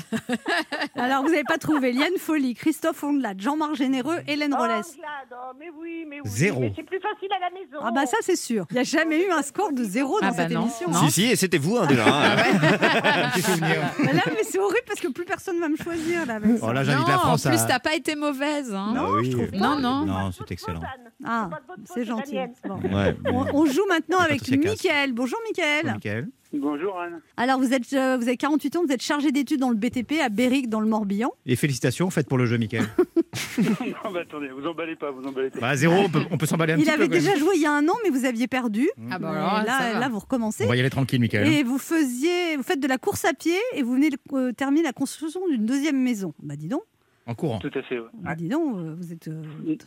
Alors, 0.97 1.23
vous 1.23 1.29
n'avez 1.31 1.45
pas 1.45 1.59
trouvé 1.59 1.93
Liane 1.93 2.17
Folly, 2.19 2.55
Christophe 2.55 3.03
Ondelat, 3.05 3.35
Jean-Marc 3.39 3.75
Généreux, 3.75 4.19
Hélène 4.27 4.55
Rollès. 4.55 4.97
Oh, 5.33 5.53
mais 5.59 5.67
oui, 5.81 6.05
mais 6.09 6.17
oui. 6.25 6.31
Zéro. 6.31 6.61
Mais 6.61 6.73
c'est 6.75 6.83
plus 6.83 7.01
facile 7.01 7.29
à 7.37 7.41
la 7.41 7.51
maison. 7.51 7.79
Ah 7.83 7.91
bah 7.95 8.07
ça 8.07 8.17
c'est 8.23 8.37
sûr. 8.37 8.67
Il 8.71 8.75
n'y 8.75 8.81
a 8.81 8.85
jamais 8.85 9.25
eu 9.27 9.31
un 9.31 9.43
score 9.43 9.73
de 9.73 9.85
zéro 9.85 10.21
dans 10.21 10.29
Ah 10.29 10.31
bah 10.31 10.37
cette 10.45 10.53
non. 10.53 10.63
émission. 10.63 10.91
Non. 10.91 11.01
Si, 11.07 11.11
si, 11.11 11.25
et 11.31 11.37
c'était 11.37 11.59
vous, 11.59 11.77
hein, 11.77 11.87
déjà. 11.87 12.05
hein. 12.07 12.37
Un 12.37 13.31
petit 13.31 13.43
souvenir. 13.43 13.77
Mais 13.99 14.13
là, 14.13 14.23
mais 14.27 14.43
c'est 14.45 14.59
horrible 14.59 14.85
parce 14.87 15.01
que 15.01 15.09
plus 15.09 15.25
personne 15.25 15.59
va 15.61 15.69
me 15.69 15.77
choisir 15.77 16.25
là. 16.27 16.37
avec 16.37 16.59
ça. 16.59 16.67
Oh 16.69 16.73
là, 16.73 16.85
j'invite 16.85 17.07
Non, 17.07 17.13
la 17.13 17.19
France 17.19 17.47
en 17.47 17.51
plus, 17.51 17.61
à. 17.61 17.65
t'as 17.67 17.79
pas 17.79 17.95
été 17.95 18.15
mauvaise. 18.17 18.73
hein. 18.75 18.93
Non, 18.95 19.07
Ah 19.07 19.13
oui. 19.13 19.31
je 19.31 19.37
trouve 19.37 19.51
pas. 19.51 19.57
Non, 19.59 19.79
non. 19.79 20.07
Non, 20.07 20.31
c'est 20.33 20.51
excellent. 20.51 20.81
Ah, 21.25 21.51
c'est 21.93 22.05
gentil. 22.05 22.35
mienne. 22.35 22.53
Bon. 22.65 22.77
Ouais. 22.77 23.17
On, 23.27 23.47
on 23.55 23.67
joue 23.67 23.87
maintenant 23.89 24.19
avec. 24.19 24.49
Mickaël. 24.51 25.13
Bonjour 25.13 25.39
Mickaël. 25.47 25.87
Michael. 25.87 26.29
Bonjour 26.53 27.01
Anne. 27.01 27.21
Alors 27.37 27.59
vous 27.59 27.73
êtes, 27.73 27.93
euh, 27.95 28.17
vous 28.17 28.29
avez 28.29 28.37
48 28.37 28.77
ans, 28.77 28.83
vous 28.87 28.93
êtes 28.93 29.03
chargé 29.03 29.33
d'études 29.33 29.59
dans 29.61 29.71
le 29.71 29.77
BTP 29.77 30.21
à 30.23 30.29
Béric 30.29 30.69
dans 30.69 30.79
le 30.79 30.87
Morbihan. 30.87 31.31
Et 31.47 31.57
félicitations, 31.57 32.11
faites 32.11 32.29
pour 32.29 32.39
le 32.39 32.47
jeu, 32.47 32.59
Michael. 32.59 32.85
non, 33.59 34.13
bah, 34.13 34.21
attendez, 34.23 34.49
vous 34.51 34.65
emballez 34.67 34.95
pas, 34.95 35.11
vous 35.11 35.27
emballez 35.27 35.51
pas. 35.51 35.59
Bah, 35.59 35.77
zéro, 35.77 35.95
on 35.95 36.09
peut, 36.09 36.23
on 36.31 36.39
peut 36.39 36.47
s'emballer 36.47 36.75
un 36.75 36.77
Il 36.77 36.83
petit 36.85 36.91
avait 36.91 37.09
peu. 37.09 37.17
quand 37.17 37.23
même. 37.23 37.25
déjà 37.25 37.37
joué 37.37 37.57
il 37.57 37.63
y 37.63 37.67
a 37.67 37.73
un 37.73 37.89
an, 37.89 37.95
mais 38.05 38.11
vous 38.11 38.25
aviez 38.25 38.47
perdu. 38.47 38.89
Ah 39.11 39.19
bah 39.19 39.31
alors, 39.31 39.67
ça 39.67 39.99
là, 39.99 40.09
vous 40.09 40.21
recommencez. 40.21 40.65
On 40.65 40.69
va 40.69 40.77
y 40.77 40.81
aller 40.81 40.91
tranquille, 40.91 41.21
Michael. 41.21 41.49
Et 41.49 41.65
vous 41.65 41.79
faisiez, 41.79 42.57
vous 42.57 42.63
faites 42.63 42.81
de 42.81 42.87
la 42.89 42.99
course 42.99 43.25
à 43.25 43.33
pied 43.35 43.57
et 43.75 43.83
vous 43.83 43.95
venez 43.95 44.11
de 44.11 44.19
euh, 44.35 44.53
terminer 44.53 44.85
la 44.85 44.93
construction 44.93 45.41
d'une 45.49 45.67
deuxième 45.67 46.01
maison. 46.01 46.35
Bah 46.41 46.55
dis 46.57 46.69
donc, 46.69 46.83
En 47.27 47.35
courant. 47.35 47.59
Tout 47.59 47.71
à 47.75 47.83
fait, 47.83 47.99
ouais. 47.99 48.07
bah 48.13 48.35
dis 48.35 48.49
donc, 48.49 48.77
euh, 48.77 48.95
vous 48.99 49.13
êtes, 49.13 49.29
euh, 49.29 49.43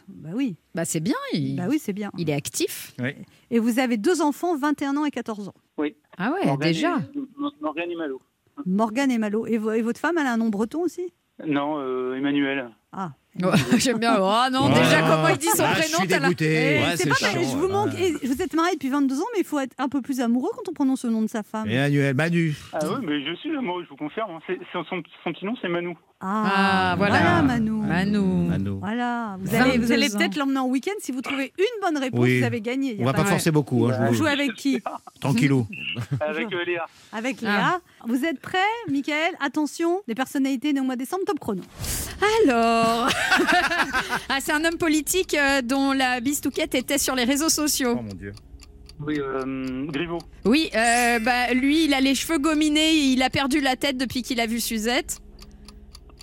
bah 0.08 0.30
oui, 0.34 0.56
Bah 0.74 0.86
c'est 0.86 1.00
bien, 1.00 1.14
il, 1.34 1.56
bah 1.56 1.66
oui 1.70 1.78
c'est 1.80 1.94
bien. 1.94 2.10
il 2.18 2.30
est 2.30 2.34
actif. 2.34 2.96
Et 3.52 3.60
vous 3.60 3.78
avez 3.80 3.98
deux 3.98 4.22
enfants, 4.22 4.58
21 4.58 4.98
ans 4.98 5.06
et 5.06 5.12
14 5.12 5.50
ans. 5.50 5.54
Ah 6.18 6.32
ouais, 6.34 6.46
Morgane 6.48 6.68
déjà. 6.70 6.98
et- 6.98 7.20
Morgane 7.62 7.92
et 7.92 7.96
Malo. 7.96 8.20
Morgane 8.66 9.12
et 9.12 9.18
Malo. 9.20 9.46
Et, 9.46 9.58
vo- 9.60 9.72
et 9.72 9.84
votre 9.84 10.00
femme, 10.00 10.18
elle 10.18 10.26
a 10.26 10.34
un 10.34 10.38
nom 10.38 10.50
breton 10.50 10.82
aussi? 10.82 11.14
Non, 11.46 11.78
euh, 11.80 12.16
Emmanuel. 12.16 12.72
Ah. 12.92 13.12
J'aime 13.78 14.00
bien. 14.00 14.16
Oh 14.20 14.44
non, 14.52 14.70
Ah. 14.74 14.80
déjà, 14.80 15.02
comment 15.02 15.28
il 15.30 15.38
dit 15.38 15.48
son 15.48 15.64
Ah, 15.66 15.72
prénom 15.74 15.98
Je 16.02 16.06
suis 16.06 16.08
la- 16.08 16.28
Ouais, 16.30 16.96
c'est 16.98 17.10
pas 17.10 17.16
chiant, 17.16 17.34
mal, 17.34 17.44
je 17.44 17.56
vous 17.58 17.68
manque. 17.68 17.90
vous 18.24 18.42
êtes 18.42 18.54
marié 18.54 18.74
depuis 18.74 18.90
22 18.90 19.20
ans, 19.20 19.26
mais 19.34 19.42
il 19.42 19.46
faut 19.46 19.60
être 19.60 19.74
un 19.78 19.90
peu 19.90 20.02
plus 20.02 20.20
amoureux 20.22 20.50
quand 20.56 20.70
on 20.70 20.74
prononce 20.74 21.06
le 21.06 21.12
nom 21.12 21.22
de 21.22 21.28
sa 21.30 21.44
femme. 21.44 21.68
Emmanuel, 21.70 22.16
Manu. 22.16 22.56
Ah 22.74 22.80
oui, 22.84 23.06
mais 23.06 23.24
je 23.26 23.36
suis 23.36 23.56
amoureux, 23.56 23.84
je 23.84 23.90
vous 23.90 23.96
confirme. 23.98 24.32
hein. 24.32 24.54
Son, 24.74 24.84
son 24.86 25.02
petit 25.34 25.46
nom, 25.46 25.56
c'est 25.62 25.68
Manou. 25.70 25.96
Ah, 26.20 26.96
voilà. 26.98 27.44
Manu. 27.44 27.70
Manu. 27.72 28.18
Manu. 28.48 28.70
Voilà. 28.80 29.38
Vous 29.40 29.52
22 29.52 29.62
allez, 29.70 29.78
vous 29.78 29.92
allez 29.92 30.16
ans. 30.16 30.18
peut-être 30.18 30.36
l'emmener 30.36 30.60
en 30.60 30.66
week-end. 30.68 30.94
Si 31.00 31.12
vous 31.12 31.22
trouvez 31.22 31.54
une 31.60 31.82
bonne 31.84 31.98
réponse, 32.02 32.20
Oui. 32.22 32.40
vous 32.40 32.46
avez 32.46 32.60
gagné. 32.60 32.96
Y 32.96 33.00
On 33.02 33.04
a 33.04 33.12
va 33.12 33.14
pas 33.14 33.26
forcer 33.26 33.52
beaucoup. 33.52 33.86
Hein, 33.86 34.10
je 34.14 34.24
avec 34.24 34.56
qui? 34.56 34.82
Tranquillou. 35.22 35.68
Avec 36.22 36.52
euh, 36.54 36.64
Léa. 36.66 36.86
Avec 37.14 37.42
Léa. 37.42 37.80
Vous 38.08 38.26
êtes 38.26 38.40
prêts, 38.40 38.58
Michael? 38.90 39.34
Attention, 39.40 40.02
des 40.08 40.16
personnalités 40.16 40.74
nées 40.74 40.80
au 40.82 40.84
mois 40.84 40.96
de 40.96 41.00
décembre, 41.02 41.24
top 41.26 41.40
chrono. 41.40 41.62
Alors, 42.46 43.10
ah, 44.30 44.38
c'est 44.40 44.52
un 44.52 44.64
homme 44.66 44.78
politique 44.78 45.34
euh, 45.34 45.62
dont 45.62 45.94
la 45.94 46.20
bistouquette 46.20 46.76
était 46.76 46.98
sur 46.98 47.16
les 47.16 47.24
réseaux 47.24 47.50
sociaux. 47.50 47.96
Oh 47.98 48.02
mon 48.02 48.14
dieu. 48.14 48.34
Oui, 49.00 49.20
euh, 49.20 49.86
Griveaux. 49.88 50.22
Oui, 50.46 50.70
euh, 50.76 51.20
bah, 51.20 51.54
lui, 51.54 51.86
il 51.86 51.94
a 51.94 52.02
les 52.02 52.16
cheveux 52.16 52.40
gominés, 52.40 52.94
il 52.94 53.22
a 53.22 53.30
perdu 53.30 53.62
la 53.62 53.76
tête 53.76 53.98
depuis 53.98 54.24
qu'il 54.24 54.40
a 54.40 54.48
vu 54.48 54.60
Suzette. 54.60 55.20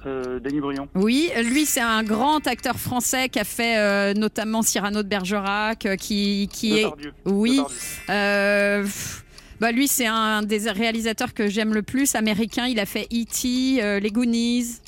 Euh, 0.07 0.39
Danny 0.41 0.61
Briand. 0.61 0.89
Oui, 0.95 1.31
lui, 1.45 1.67
c'est 1.67 1.81
un 1.81 2.03
grand 2.03 2.47
acteur 2.47 2.77
français 2.77 3.29
qui 3.29 3.39
a 3.39 3.45
fait 3.45 3.79
euh, 3.79 4.13
notamment 4.13 4.63
Cyrano 4.63 5.03
de 5.03 5.09
Bergerac, 5.09 5.87
euh, 5.87 5.97
qui, 5.97 6.49
qui 6.53 6.81
est... 6.81 6.87
Oui, 7.25 7.61
pff, 8.07 9.25
bah 9.61 9.73
lui, 9.73 9.89
c'est 9.89 10.07
un 10.07 10.43
des 10.43 10.71
réalisateurs 10.71 11.33
que 11.33 11.49
j'aime 11.49 11.73
le 11.75 11.83
plus, 11.83 12.15
américain. 12.15 12.67
Il 12.67 12.81
a 12.81 12.87
fait 12.87 13.07
E.T., 13.13 13.83
euh, 13.83 14.01
Les 14.01 14.11
Goonies. 14.11 14.81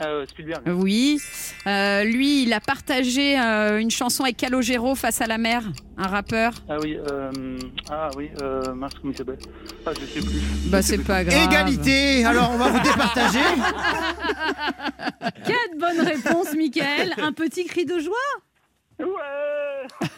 Ah, 0.00 0.06
euh, 0.06 0.26
Spielberg. 0.26 0.62
Oui. 0.66 1.20
Euh, 1.66 2.04
lui, 2.04 2.44
il 2.44 2.52
a 2.52 2.60
partagé 2.60 3.38
euh, 3.38 3.78
une 3.78 3.90
chanson 3.90 4.22
avec 4.22 4.36
Calogero 4.36 4.94
face 4.94 5.20
à 5.20 5.26
la 5.26 5.38
mer, 5.38 5.62
un 5.96 6.06
rappeur. 6.06 6.52
Ah 6.68 6.76
oui, 6.80 6.96
euh, 7.10 7.58
ah 7.90 8.08
oui, 8.16 8.30
euh, 8.40 8.74
mince, 8.74 8.92
comment 9.00 9.12
il 9.12 9.16
s'appelle? 9.16 9.38
Ah, 9.84 9.90
je 9.98 10.06
sais 10.06 10.20
plus. 10.24 10.40
Bah, 10.66 10.82
c'est 10.82 10.98
pas 10.98 11.24
grave. 11.24 11.44
Égalité. 11.50 12.24
Alors, 12.24 12.50
on 12.52 12.58
va 12.58 12.68
vous 12.70 12.80
départager. 12.80 13.38
Quatre 15.20 15.78
bonnes 15.78 16.06
réponses, 16.06 16.54
Michael. 16.56 17.14
Un 17.20 17.32
petit 17.32 17.64
cri 17.64 17.84
de 17.84 17.98
joie? 17.98 18.14
Ouais 18.98 19.06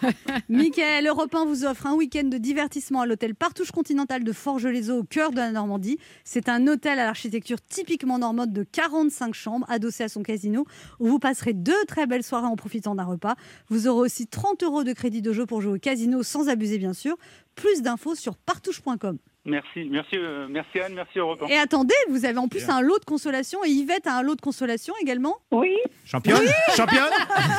Michael, 0.49 1.07
Europe 1.07 1.35
1 1.35 1.45
vous 1.45 1.65
offre 1.65 1.87
un 1.87 1.95
week-end 1.95 2.25
de 2.25 2.39
divertissement 2.39 3.03
à 3.03 3.07
l'hôtel 3.07 3.35
Partouche 3.35 3.71
Continental 3.71 4.25
de 4.25 4.33
Forges-les-Eaux 4.33 4.99
au 4.99 5.05
cœur 5.05 5.31
de 5.31 5.37
la 5.37 5.53
Normandie. 5.53 5.99
C'est 6.25 6.49
un 6.49 6.67
hôtel 6.67 6.99
à 6.99 7.05
l'architecture 7.05 7.59
typiquement 7.61 8.19
normande 8.19 8.53
de 8.53 8.63
45 8.63 9.35
chambres 9.35 9.67
adossé 9.69 10.05
à 10.05 10.09
son 10.09 10.23
casino 10.23 10.65
où 10.99 11.09
vous 11.09 11.19
passerez 11.19 11.53
deux 11.53 11.85
très 11.87 12.07
belles 12.07 12.23
soirées 12.23 12.47
en 12.47 12.57
profitant 12.57 12.95
d'un 12.95 13.05
repas. 13.05 13.37
Vous 13.69 13.87
aurez 13.87 14.01
aussi 14.07 14.27
30 14.27 14.63
euros 14.63 14.85
de 14.85 14.93
crédit 14.93 15.23
de 15.23 15.33
jeu 15.33 15.47
pour 15.47 15.61
jouer 15.61 15.75
au 15.75 15.79
casino 15.79 16.23
sans 16.23 16.49
abuser 16.49 16.79
bien 16.79 16.93
sûr. 16.93 17.17
Plus 17.55 17.83
d'infos 17.83 18.15
sur 18.15 18.37
partouche.com. 18.37 19.19
Merci, 19.47 19.89
merci, 19.91 20.17
euh, 20.17 20.49
merci 20.51 20.81
Anne, 20.81 20.93
merci 20.95 21.19
Europe 21.19 21.43
1. 21.43 21.47
Et 21.47 21.57
attendez, 21.57 21.95
vous 22.11 22.27
avez 22.27 22.37
en 22.37 22.47
plus 22.47 22.69
un 22.69 22.83
lot 22.83 22.99
de 22.99 23.05
consolation 23.07 23.65
et 23.65 23.71
Yvette 23.71 24.07
a 24.07 24.19
un 24.19 24.23
lot 24.23 24.35
de 24.35 24.41
consolation 24.43 24.93
également? 25.01 25.37
Oui, 25.51 25.75
Championne? 26.05 26.47
Championne? 26.77 27.11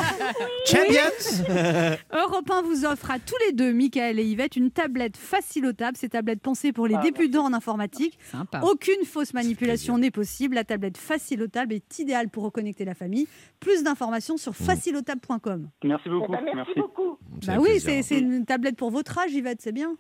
Champions? 0.66 1.44
Europe 2.42 2.66
1 2.66 2.68
vous 2.68 2.86
offre 2.86 3.12
à 3.12 3.20
tous 3.20 3.36
les 3.46 3.52
deux, 3.54 3.72
Michael 3.72 4.18
et 4.20 4.24
Yvette, 4.26 4.56
une 4.56 4.72
tablette 4.72 5.16
facilotable. 5.16 5.96
Ces 5.96 6.10
tablettes 6.10 6.42
pensées 6.42 6.72
pour 6.72 6.88
les 6.88 6.96
Ah, 6.96 7.02
débutants 7.02 7.46
en 7.46 7.54
informatique. 7.54 8.18
Sympa. 8.32 8.62
Aucune 8.64 9.04
fausse 9.06 9.36
manipulation 9.36 10.00
n'est 10.00 10.10
possible. 10.10 10.56
La 10.56 10.64
tablette 10.64 10.98
facilotable 10.98 11.74
est 11.74 12.00
idéale 12.00 12.30
pour 12.30 12.42
reconnecter 12.44 12.84
la 12.84 12.96
famille. 12.96 13.28
Plus 13.60 13.84
d'informations 13.84 14.38
sur 14.38 14.56
facilotable.com. 14.56 15.70
Merci 15.84 16.04
Eh 16.08 16.10
beaucoup, 16.10 16.32
ben, 16.32 16.40
merci, 16.44 16.56
merci. 16.56 16.72
beaucoup. 16.80 17.18
Bah 17.46 17.58
oui, 17.60 17.80
c'est 17.80 18.02
une 18.18 18.44
tablette 18.46 18.76
pour 18.76 18.90
votre 18.90 19.20
âge, 19.20 19.32
Yvette, 19.34 19.62
c'est 19.62 19.72
bien. 19.72 19.94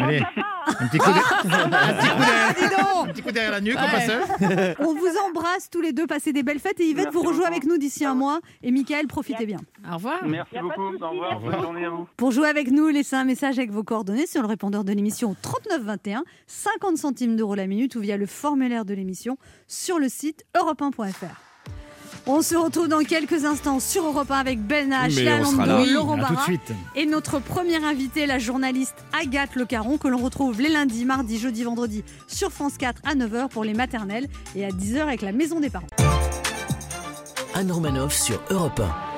Allez, 0.00 0.18
va. 0.18 0.26
un 0.66 0.88
petit 0.88 0.98
coup 0.98 1.10
de, 1.10 1.14
Ah, 3.26 3.32
derrière 3.32 3.52
la 3.52 3.60
nuque, 3.60 3.76
au 3.76 3.90
passage. 3.90 4.22
On 4.80 4.94
vous 4.94 5.12
embrasse 5.28 5.70
tous 5.70 5.80
les 5.80 5.92
deux, 5.92 6.06
passez 6.08 6.32
des 6.32 6.42
belles 6.42 6.58
fêtes 6.58 6.80
et 6.80 6.86
Yvette 6.88 7.04
Merci 7.06 7.16
vous 7.18 7.22
rejoue 7.22 7.38
beaucoup. 7.40 7.46
avec 7.52 7.64
nous 7.66 7.78
d'ici 7.78 8.04
un 8.04 8.14
mois. 8.14 8.40
Et 8.62 8.72
Michael, 8.72 9.06
profitez 9.06 9.46
bien. 9.46 9.58
Au 9.88 9.94
revoir. 9.94 10.24
Merci 10.26 10.56
beaucoup. 10.60 10.94
Au 11.00 11.10
revoir. 11.10 11.40
Bonne 11.40 11.62
journée 11.62 11.83
Pour 12.16 12.30
jouer 12.30 12.48
avec 12.48 12.70
nous, 12.70 12.88
laissez 12.88 13.16
un 13.16 13.24
message 13.24 13.58
avec 13.58 13.70
vos 13.70 13.82
coordonnées 13.82 14.26
sur 14.26 14.42
le 14.42 14.48
répondeur 14.48 14.84
de 14.84 14.92
l'émission 14.92 15.36
3921, 15.40 16.24
50 16.46 16.96
centimes 16.96 17.36
d'euros 17.36 17.54
la 17.54 17.66
minute 17.66 17.96
ou 17.96 18.00
via 18.00 18.16
le 18.16 18.26
formulaire 18.26 18.84
de 18.84 18.94
l'émission 18.94 19.36
sur 19.66 19.98
le 19.98 20.08
site 20.08 20.44
europe1.fr. 20.56 21.44
On 22.26 22.40
se 22.40 22.54
retrouve 22.54 22.88
dans 22.88 23.04
quelques 23.04 23.44
instants 23.44 23.80
sur 23.80 24.06
Europe 24.06 24.30
1 24.30 24.38
avec 24.38 24.60
Ben 24.60 24.90
H, 24.90 25.14
Léa. 25.14 25.40
Laurent 25.92 26.16
Barra 26.16 26.46
et 26.96 27.04
notre 27.04 27.38
première 27.38 27.84
invitée, 27.84 28.24
la 28.24 28.38
journaliste 28.38 28.96
Agathe 29.20 29.54
Le 29.56 29.66
Caron, 29.66 29.98
que 29.98 30.08
l'on 30.08 30.18
retrouve 30.18 30.58
les 30.60 30.70
lundis, 30.70 31.04
mardis, 31.04 31.38
jeudi, 31.38 31.64
vendredi 31.64 32.02
sur 32.26 32.50
France 32.50 32.78
4 32.78 33.02
à 33.04 33.14
9h 33.14 33.48
pour 33.50 33.62
les 33.62 33.74
maternelles 33.74 34.28
et 34.56 34.64
à 34.64 34.70
10h 34.70 35.00
avec 35.00 35.20
la 35.20 35.32
maison 35.32 35.60
des 35.60 35.68
parents. 35.68 35.86
Anne 37.54 37.70
Romanoff 37.70 38.14
sur 38.14 38.40
Europe 38.50 38.80
1. 38.80 39.13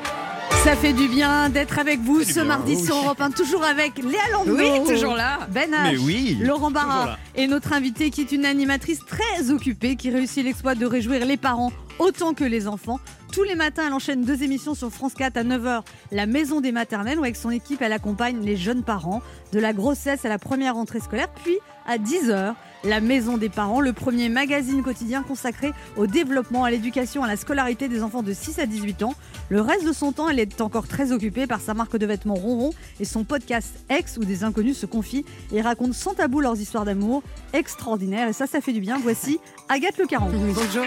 Ça 0.65 0.75
fait 0.75 0.93
du 0.93 1.07
bien 1.09 1.49
d'être 1.49 1.79
avec 1.79 2.01
vous 2.01 2.25
ce 2.25 2.35
bien, 2.35 2.45
mardi 2.45 2.75
oui. 2.75 2.85
sur 2.85 2.97
Europe 2.97 3.21
1, 3.21 3.31
toujours 3.31 3.63
avec 3.63 3.99
Léa 3.99 4.19
Landau. 4.33 4.57
Oui, 4.57 4.69
toujours 4.85 5.15
là. 5.15 5.47
Ben 5.51 5.71
Mais 5.71 5.95
H, 5.95 5.99
oui. 6.01 6.39
Laurent 6.41 6.73
Barra 6.73 7.17
et 7.37 7.47
notre 7.47 7.73
invitée 7.73 8.11
qui 8.11 8.23
est 8.23 8.33
une 8.33 8.45
animatrice 8.45 9.01
très 9.07 9.51
occupée 9.51 9.95
qui 9.95 10.11
réussit 10.11 10.45
l'exploit 10.45 10.75
de 10.75 10.85
réjouir 10.85 11.25
les 11.25 11.37
parents 11.37 11.71
autant 12.01 12.35
que 12.35 12.43
les 12.45 12.67
enfants. 12.67 12.99
Tous 13.33 13.45
les 13.45 13.55
matins, 13.55 13.85
elle 13.87 13.93
enchaîne 13.93 14.25
deux 14.25 14.43
émissions 14.43 14.75
sur 14.75 14.91
France 14.91 15.15
4 15.15 15.37
à 15.37 15.45
9h, 15.45 15.83
La 16.11 16.27
Maison 16.27 16.61
des 16.61 16.73
Maternelles, 16.73 17.19
où 17.19 17.23
avec 17.23 17.37
son 17.37 17.51
équipe, 17.51 17.81
elle 17.83 17.93
accompagne 17.93 18.41
les 18.43 18.57
jeunes 18.57 18.83
parents 18.83 19.23
de 19.53 19.61
la 19.61 19.73
grossesse 19.73 20.25
à 20.25 20.29
la 20.29 20.39
première 20.39 20.75
rentrée 20.75 21.01
scolaire. 21.01 21.29
Puis 21.45 21.59
à 21.87 21.99
10h, 21.99 22.55
La 22.87 23.01
Maison 23.01 23.37
des 23.37 23.49
Parents, 23.49 23.81
le 23.81 23.93
premier 23.93 24.29
magazine 24.29 24.81
quotidien 24.83 25.25
consacré 25.25 25.73
au 25.97 26.07
développement, 26.07 26.63
à 26.63 26.71
l'éducation, 26.71 27.25
à 27.25 27.27
la 27.27 27.37
scolarité 27.37 27.89
des 27.89 28.03
enfants 28.03 28.23
de 28.23 28.33
6 28.33 28.61
à 28.61 28.67
18 28.67 29.03
ans. 29.03 29.15
Le 29.49 29.61
reste 29.61 29.85
de 29.85 29.93
son 29.93 30.13
temps, 30.13 30.29
elle 30.29 30.39
est 30.39 30.61
encore 30.61 30.87
très 30.87 31.11
occupée 31.11 31.49
par 31.49 31.61
sa 31.61 31.75
marque 31.75 31.97
de 31.97 32.07
vêtements 32.07 32.35
Ronron 32.35 32.71
et 33.01 33.05
son 33.05 33.25
podcast 33.25 33.75
Ex, 33.89 34.19
où 34.19 34.25
des 34.25 34.45
inconnus 34.45 34.79
se 34.79 34.87
confient 34.87 35.25
et 35.53 35.61
racontent 35.61 35.93
sans 35.93 36.15
tabou 36.15 36.41
leurs 36.41 36.61
histoires 36.61 36.85
d'amour 36.85 37.25
extraordinaires. 37.53 38.29
Et 38.29 38.33
ça, 38.33 38.47
ça 38.47 38.61
fait 38.61 38.73
du 38.73 38.81
bien. 38.81 38.99
Voici 39.03 39.41
Agathe 39.69 39.99
Le 39.99 40.07
Caron. 40.07 40.31
Bonjour. 40.31 40.87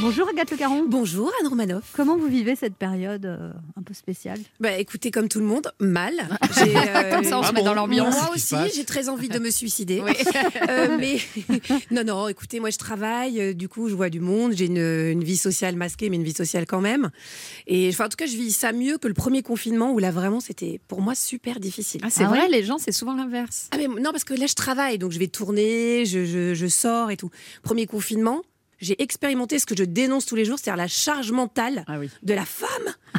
Bonjour 0.00 0.28
Agathe 0.28 0.52
Le 0.52 0.56
Caron. 0.56 0.84
Bonjour 0.86 1.32
Anne 1.40 1.48
Romanoff. 1.48 1.92
Comment 1.92 2.16
vous 2.16 2.28
vivez 2.28 2.54
cette 2.54 2.76
période 2.76 3.26
euh, 3.26 3.50
un 3.76 3.82
peu 3.82 3.94
spéciale? 3.94 4.38
Bah 4.60 4.76
écoutez, 4.78 5.10
comme 5.10 5.28
tout 5.28 5.40
le 5.40 5.44
monde, 5.46 5.72
mal. 5.80 6.12
J'ai, 6.56 6.76
euh, 6.76 7.10
Comme 7.10 7.24
ça, 7.24 7.40
on 7.40 7.42
se 7.42 7.52
met 7.52 7.64
dans 7.64 7.74
l'ambiance. 7.74 8.14
Moi 8.14 8.30
aussi, 8.32 8.54
j'ai 8.76 8.84
très 8.84 9.08
envie 9.08 9.28
de 9.28 9.40
me 9.40 9.50
suicider. 9.50 10.00
Euh, 10.68 10.96
mais 11.00 11.18
non, 11.90 12.04
non, 12.04 12.28
écoutez, 12.28 12.60
moi 12.60 12.70
je 12.70 12.78
travaille, 12.78 13.40
euh, 13.40 13.54
du 13.54 13.68
coup 13.68 13.88
je 13.88 13.94
vois 13.94 14.08
du 14.08 14.20
monde, 14.20 14.52
j'ai 14.54 14.66
une, 14.66 14.76
une 14.78 15.24
vie 15.24 15.36
sociale 15.36 15.74
masquée, 15.74 16.10
mais 16.10 16.16
une 16.16 16.22
vie 16.24 16.32
sociale 16.34 16.64
quand 16.66 16.80
même. 16.80 17.10
Et 17.66 17.88
enfin, 17.92 18.06
en 18.06 18.08
tout 18.08 18.16
cas, 18.16 18.26
je 18.26 18.36
vis 18.36 18.52
ça 18.52 18.70
mieux 18.72 18.98
que 18.98 19.08
le 19.08 19.14
premier 19.14 19.42
confinement 19.42 19.90
où 19.92 19.98
là 19.98 20.12
vraiment 20.12 20.38
c'était 20.38 20.80
pour 20.86 21.00
moi 21.00 21.16
super 21.16 21.58
difficile. 21.58 22.00
Ah, 22.04 22.08
c'est 22.10 22.22
Ah 22.24 22.28
vrai, 22.28 22.42
ouais? 22.42 22.48
les 22.48 22.62
gens, 22.62 22.78
c'est 22.78 22.92
souvent 22.92 23.14
l'inverse. 23.16 23.68
Ah 23.72 23.78
mais 23.78 23.88
non, 23.88 24.12
parce 24.12 24.24
que 24.24 24.34
là 24.34 24.46
je 24.46 24.54
travaille, 24.54 24.98
donc 24.98 25.10
je 25.10 25.18
vais 25.18 25.26
tourner, 25.28 26.04
je, 26.06 26.24
je, 26.24 26.54
je 26.54 26.66
sors 26.68 27.10
et 27.10 27.16
tout. 27.16 27.30
Premier 27.64 27.86
confinement. 27.86 28.42
J'ai 28.80 29.00
expérimenté 29.02 29.58
ce 29.58 29.66
que 29.66 29.76
je 29.76 29.84
dénonce 29.84 30.24
tous 30.26 30.36
les 30.36 30.44
jours, 30.44 30.58
c'est-à-dire 30.58 30.76
la 30.82 30.88
charge 30.88 31.32
mentale 31.32 31.84
Ah 31.88 31.98
oui. 31.98 32.08
de 32.22 32.34
la 32.34 32.44
femme 32.44 32.68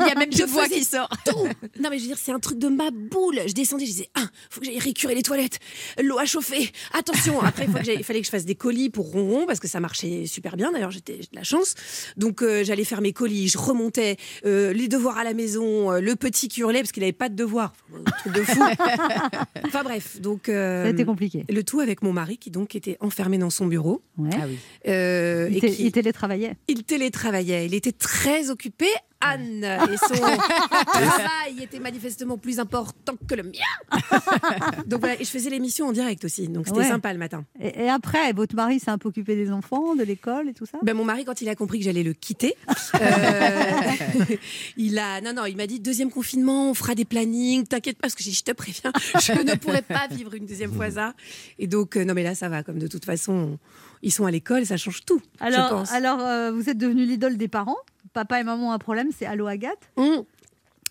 Il 0.00 0.06
y 0.06 0.10
a 0.10 0.14
même 0.14 0.32
Je 0.32 0.42
une 0.44 0.46
voix 0.48 0.66
qui 0.68 0.84
sort. 0.84 1.08
tout. 1.26 1.46
Non, 1.80 1.90
mais 1.90 1.98
je 1.98 2.02
veux 2.04 2.08
dire, 2.08 2.18
c'est 2.18 2.32
un 2.32 2.38
truc 2.38 2.58
de 2.58 2.68
ma 2.68 2.90
boule. 2.90 3.40
Je 3.46 3.52
descendais, 3.52 3.84
je 3.84 3.90
disais, 3.90 4.10
ah, 4.14 4.22
faut 4.48 4.60
que 4.60 4.66
j'aille 4.66 4.78
récurer 4.78 5.14
les 5.14 5.22
toilettes, 5.22 5.58
l'eau 6.02 6.18
à 6.18 6.24
chauffer, 6.24 6.70
attention. 6.94 7.40
Après, 7.42 7.64
il 7.64 7.70
faut 7.70 7.78
que 7.78 7.84
j'aille- 7.84 7.96
il 7.98 8.04
fallait 8.04 8.20
que 8.20 8.26
je 8.26 8.30
fasse 8.30 8.44
des 8.46 8.54
colis 8.54 8.88
pour 8.90 9.10
Ronron, 9.10 9.44
parce 9.46 9.60
que 9.60 9.68
ça 9.68 9.80
marchait 9.80 10.24
super 10.26 10.56
bien. 10.56 10.72
D'ailleurs, 10.72 10.90
j'étais 10.90 11.18
de 11.18 11.26
la 11.34 11.42
chance. 11.42 11.74
Donc, 12.16 12.42
euh, 12.42 12.64
j'allais 12.64 12.84
faire 12.84 13.00
mes 13.02 13.12
colis, 13.12 13.48
je 13.48 13.58
remontais, 13.58 14.16
euh, 14.46 14.72
les 14.72 14.88
devoirs 14.88 15.18
à 15.18 15.24
la 15.24 15.34
maison, 15.34 15.92
euh, 15.92 16.00
le 16.00 16.16
petit 16.16 16.48
qui 16.48 16.60
hurlait, 16.60 16.80
parce 16.80 16.92
qu'il 16.92 17.02
n'avait 17.02 17.12
pas 17.12 17.28
de 17.28 17.34
devoirs. 17.36 17.74
Enfin, 17.92 18.02
un 18.06 18.10
truc 18.30 18.32
de 18.34 18.42
fou. 18.42 18.62
enfin, 19.66 19.82
bref. 19.82 20.20
Donc, 20.20 20.44
Ça 20.46 20.84
a 20.84 20.88
été 20.88 21.04
compliqué. 21.04 21.44
le 21.48 21.62
tout 21.62 21.80
avec 21.80 22.02
mon 22.02 22.12
mari, 22.12 22.38
qui 22.38 22.50
donc 22.50 22.74
était 22.74 22.96
enfermé 23.00 23.36
dans 23.38 23.50
son 23.50 23.66
bureau. 23.66 24.02
Ouais. 24.16 24.30
Ah 24.34 24.44
oui. 24.48 24.56
Euh, 24.86 25.48
Il, 25.50 25.56
et 25.56 25.60
té- 25.60 25.70
qui- 25.72 25.84
il 25.86 25.92
télétravaillait. 25.92 26.54
il 26.68 26.84
télétravaillait, 26.84 27.66
il 27.66 27.74
était 27.74 27.92
très 27.92 28.50
occupé. 28.50 28.86
Anne 29.20 29.64
et 29.64 29.96
son 29.96 30.14
travail 30.92 31.60
était 31.60 31.80
manifestement 31.80 32.38
plus 32.38 32.60
important 32.60 33.14
que 33.28 33.34
le 33.34 33.42
mien. 33.42 33.50
donc 34.86 35.00
voilà, 35.00 35.20
et 35.20 35.24
je 35.24 35.28
faisais 35.30 35.50
l'émission 35.50 35.88
en 35.88 35.92
direct 35.92 36.24
aussi, 36.24 36.46
donc 36.46 36.68
c'était 36.68 36.78
Ouais. 36.78 36.86
sympa 36.86 37.12
le 37.12 37.18
matin. 37.18 37.44
Et, 37.60 37.86
et 37.86 37.88
après, 37.88 38.32
votre 38.32 38.54
mari 38.54 38.78
s'est 38.78 38.92
un 38.92 38.98
peu 38.98 39.08
occupé 39.08 39.34
des 39.34 39.50
enfants, 39.50 39.96
de 39.96 40.04
l'école 40.04 40.48
et 40.48 40.54
tout 40.54 40.66
ça? 40.66 40.78
Ben, 40.84 40.94
mon 40.94 41.04
mari, 41.04 41.24
quand 41.24 41.40
il 41.40 41.48
a 41.48 41.56
compris 41.56 41.80
que 41.80 41.84
j'allais 41.84 42.04
le 42.04 42.12
quitter, 42.12 42.54
euh, 43.00 44.36
il 44.76 44.98
a, 45.00 45.20
non 45.20 45.32
non, 45.32 45.46
il 45.46 45.56
m'a 45.56 45.66
dit 45.66 45.80
deuxième 45.80 46.10
confinement, 46.10 46.70
on 46.70 46.74
fera 46.74 46.94
des 46.94 47.04
plannings, 47.04 47.66
t'inquiète 47.66 47.96
pas 47.96 48.02
parce 48.08 48.14
que 48.14 48.22
je 48.22 48.42
te 48.42 48.52
préviens, 48.52 48.92
je 49.20 49.32
ne 49.32 49.54
pourrais 49.56 49.82
pas 49.82 50.06
vivre 50.10 50.34
une 50.34 50.46
deuxième 50.46 50.72
fois 50.72 50.90
ça. 50.92 51.14
Et 51.58 51.66
donc 51.66 51.96
euh, 51.96 52.04
non 52.04 52.14
mais 52.14 52.22
là 52.22 52.34
ça 52.36 52.48
va, 52.48 52.62
comme 52.62 52.78
de 52.78 52.86
toute 52.86 53.04
façon 53.04 53.58
ils 54.02 54.12
sont 54.12 54.26
à 54.26 54.30
l'école, 54.30 54.64
ça 54.66 54.76
change 54.76 55.04
tout. 55.04 55.20
je 55.40 55.44
Alors, 55.46 55.70
pense. 55.70 55.92
alors 55.92 56.20
euh, 56.20 56.50
vous 56.52 56.68
êtes 56.70 56.78
devenu 56.78 57.04
l'idole 57.04 57.36
des 57.36 57.48
parents. 57.48 57.76
Papa 58.12 58.40
et 58.40 58.44
maman 58.44 58.68
ont 58.68 58.72
un 58.72 58.78
problème, 58.78 59.08
c'est 59.16 59.26
Allo 59.26 59.46
Agathe. 59.46 59.90
Mmh. 59.96 60.22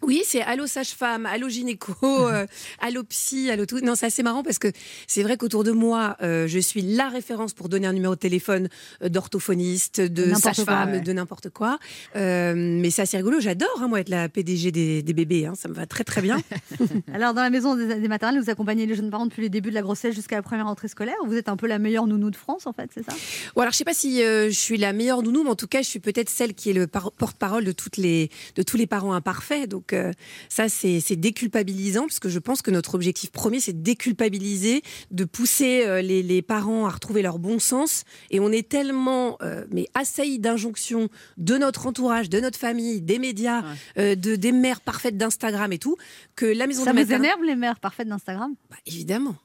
Oui, 0.04 0.22
c'est 0.26 0.42
Allo 0.42 0.68
sage-femme, 0.68 1.26
Allo 1.26 1.50
gynéco, 1.50 1.94
euh, 2.04 2.46
Allo 2.80 3.04
psy, 3.04 3.50
Allo 3.50 3.66
tout. 3.66 3.80
Non, 3.80 3.96
c'est 3.96 4.06
assez 4.06 4.24
marrant 4.24 4.44
parce 4.44 4.60
que 4.60 4.68
c'est 5.08 5.24
vrai 5.24 5.38
qu'autour 5.38 5.64
de 5.64 5.72
moi, 5.72 6.16
euh, 6.22 6.48
je 6.48 6.60
suis 6.60 6.82
la 6.82 7.10
référence 7.10 7.54
pour 7.54 7.68
donner 7.70 7.88
un 7.88 7.94
numéro 7.94 8.16
de 8.16 8.20
téléphone 8.20 8.70
d'orthophoniste, 9.02 10.00
de 10.02 10.34
sage-femme, 10.34 10.92
ouais. 10.92 11.00
de 11.02 11.14
n'importe 11.14 11.50
quoi. 11.50 11.80
Euh, 12.16 12.54
mais 12.56 12.90
c'est 12.92 13.02
assez 13.02 13.18
rigolo. 13.18 13.40
J'adore, 13.40 13.80
hein, 13.82 13.88
moi, 13.88 14.00
être 14.00 14.10
la 14.10 14.30
PDG 14.30 14.72
des, 14.72 15.02
des 15.04 15.14
bébés. 15.14 15.46
hein. 15.46 15.54
Ça 15.56 15.68
me 15.68 15.74
va 15.74 15.86
très, 15.86 16.04
très 16.04 16.22
bien. 16.22 16.38
Alors, 17.14 17.34
dans 17.34 17.42
la 17.42 17.50
maison 17.50 17.76
des, 17.76 17.96
des 18.00 18.08
maternelles, 18.08 18.42
vous 18.42 18.50
accompagnez 18.50 18.86
les 18.86 18.96
jeunes 18.96 19.10
parents 19.10 19.26
depuis 19.26 19.42
les 19.42 19.50
débuts 19.50 19.70
de 19.70 19.76
la 19.76 19.82
grossesse 19.82 20.16
jusqu'à 20.16 20.36
la 20.36 20.42
première 20.44 20.66
rentrée 20.68 20.88
scolaire. 20.88 21.16
Vous 21.26 21.36
êtes 21.36 21.50
un 21.50 21.58
peu 21.58 21.68
la 21.68 21.80
meilleure 21.80 22.08
nounou 22.08 22.30
de 22.30 22.36
France, 22.36 22.68
en 22.68 22.74
fait, 22.74 22.90
c'est 22.94 23.04
ça? 23.04 23.14
Bon, 23.56 23.62
alors, 23.62 23.72
je 23.74 23.78
sais 23.78 23.84
pas 23.84 23.94
si 23.94 24.24
euh, 24.24 24.48
je 24.50 24.58
suis 24.60 24.78
la 24.78 24.94
meilleure 24.94 25.24
nounou, 25.24 25.44
mais 25.44 25.50
en 25.50 25.56
tout 25.56 25.68
cas, 25.68 25.82
je 25.82 25.88
suis 25.88 26.00
peut-être 26.00 26.30
celle 26.30 26.54
qui 26.54 26.70
est 26.70 26.74
le 26.74 26.88
par- 26.88 27.12
porte-parole 27.12 27.66
de, 27.66 27.72
toutes 27.72 27.98
les, 27.98 28.30
de 28.56 28.64
tous 28.64 28.78
les 28.78 28.88
parents 28.88 29.14
imparfaits. 29.14 29.68
Donc, 29.70 29.87
euh, 29.94 30.12
ça, 30.50 30.70
c'est 30.70 31.16
déculpabilisant, 31.16 32.02
parce 32.08 32.20
que 32.20 32.30
je 32.30 32.40
pense 32.40 32.62
que 32.62 32.72
notre 32.72 32.96
objectif 32.96 33.32
premier, 33.32 33.60
c'est 33.60 33.74
de 33.74 33.82
déculpabiliser, 33.82 34.82
de 35.12 35.26
pousser 35.26 35.86
euh, 35.86 36.02
les, 36.02 36.24
les 36.24 36.42
parents 36.42 36.86
à 36.86 36.90
retrouver 36.90 37.22
leur 37.22 37.40
bon 37.40 37.60
sens. 37.60 38.04
Et 38.32 38.40
on 38.40 38.52
est 38.52 38.68
tellement 38.68 39.38
euh, 39.42 39.66
mais 39.72 39.88
assaillis 39.94 40.40
d'injonctions 40.40 41.10
de 41.38 41.58
notre 41.58 41.88
entourage, 41.88 42.30
de 42.30 42.40
notre 42.40 42.60
famille, 42.60 43.02
des 43.02 43.20
médias, 43.20 43.64
euh, 43.98 44.16
de, 44.16 44.36
des 44.36 44.52
mères 44.52 44.82
parfaites 44.82 45.18
d'Instagram 45.18 45.72
et 45.74 45.78
tout, 45.80 45.96
que 46.36 46.46
la 46.46 46.68
maison 46.68 46.84
Ça 46.84 46.92
de 46.92 46.98
vous 46.98 47.04
maternelle- 47.04 47.26
énerve, 47.26 47.44
les 47.44 47.56
mères 47.56 47.80
parfaites 47.80 48.08
d'Instagram? 48.08 48.54
Bah, 48.70 48.78
Évidemment. 48.86 49.36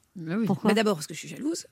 Pourquoi 0.45 0.69
Bah, 0.69 0.75
D'abord 0.75 0.95
parce 0.95 1.07
que 1.07 1.13
je 1.13 1.19
suis 1.19 1.27
jalouse. 1.27 1.65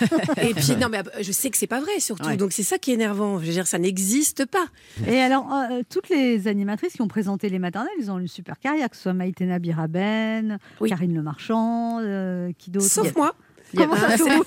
et 0.40 0.52
puis 0.54 0.76
non 0.76 0.88
mais 0.90 0.98
euh, 0.98 1.22
je 1.22 1.30
sais 1.30 1.50
que 1.50 1.56
c'est 1.56 1.66
pas 1.68 1.80
vrai 1.80 2.00
surtout. 2.00 2.26
Ouais. 2.26 2.36
Donc 2.36 2.52
c'est 2.52 2.62
ça 2.64 2.78
qui 2.78 2.90
est 2.90 2.94
énervant. 2.94 3.38
Je 3.38 3.46
veux 3.46 3.52
dire 3.52 3.66
ça 3.66 3.78
n'existe 3.78 4.46
pas. 4.46 4.66
Et 5.06 5.20
alors, 5.20 5.52
euh, 5.52 5.82
toutes 5.88 6.08
les 6.08 6.48
animatrices 6.48 6.94
qui 6.94 7.02
ont 7.02 7.08
présenté 7.08 7.48
les 7.48 7.58
maternelles, 7.60 7.90
ils 8.00 8.10
ont 8.10 8.18
une 8.18 8.28
super 8.28 8.58
carrière, 8.58 8.90
que 8.90 8.96
ce 8.96 9.02
soit 9.02 9.12
Maïtena 9.12 9.58
Biraben, 9.58 10.58
Oui. 10.80 10.88
Karine 10.88 11.14
Le 11.14 11.22
Marchand, 11.22 12.00
euh, 12.00 12.50
qui 12.58 12.70
d'autre? 12.70 12.86
Sauf 12.86 13.14
moi. 13.14 13.34
Comment 13.74 13.96
ça, 13.96 14.16
vous 14.16 14.44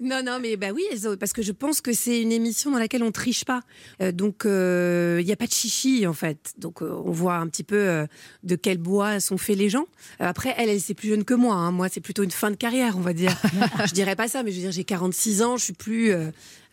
Non 0.00 0.22
non 0.22 0.38
mais 0.40 0.56
bah 0.56 0.68
oui 0.74 0.82
parce 1.18 1.32
que 1.32 1.42
je 1.42 1.52
pense 1.52 1.80
que 1.80 1.92
c'est 1.92 2.20
une 2.20 2.32
émission 2.32 2.70
dans 2.70 2.78
laquelle 2.78 3.02
on 3.02 3.12
triche 3.12 3.44
pas. 3.44 3.60
Euh, 4.02 4.12
donc 4.12 4.44
euh, 4.46 5.18
il 5.20 5.26
y 5.26 5.32
a 5.32 5.36
pas 5.36 5.46
de 5.46 5.52
chichi 5.52 6.06
en 6.06 6.12
fait. 6.12 6.52
Donc 6.58 6.82
euh, 6.82 6.90
on 7.04 7.10
voit 7.10 7.36
un 7.36 7.46
petit 7.48 7.64
peu 7.64 7.76
euh, 7.76 8.06
de 8.42 8.56
quel 8.56 8.78
bois 8.78 9.20
sont 9.20 9.38
faits 9.38 9.56
les 9.56 9.68
gens. 9.68 9.86
Euh, 10.20 10.26
après 10.26 10.54
elle 10.58 10.68
elle 10.68 10.80
c'est 10.80 10.94
plus 10.94 11.08
jeune 11.08 11.24
que 11.24 11.34
moi. 11.34 11.54
hein. 11.54 11.70
Moi 11.70 11.88
c'est 11.90 12.00
plutôt 12.00 12.22
une 12.22 12.30
fin 12.30 12.50
de 12.50 12.56
carrière 12.56 12.96
on 12.96 13.00
va 13.00 13.12
dire. 13.12 13.34
je 13.86 13.92
dirais 13.92 14.16
pas 14.16 14.28
ça 14.28 14.42
mais 14.42 14.50
je 14.50 14.56
veux 14.56 14.62
dire 14.62 14.72
j'ai 14.72 14.84
46 14.84 15.42
ans. 15.42 15.56
Je 15.56 15.64
suis 15.64 15.72
plus 15.72 16.10
euh, 16.10 16.16
euh, 16.16 16.30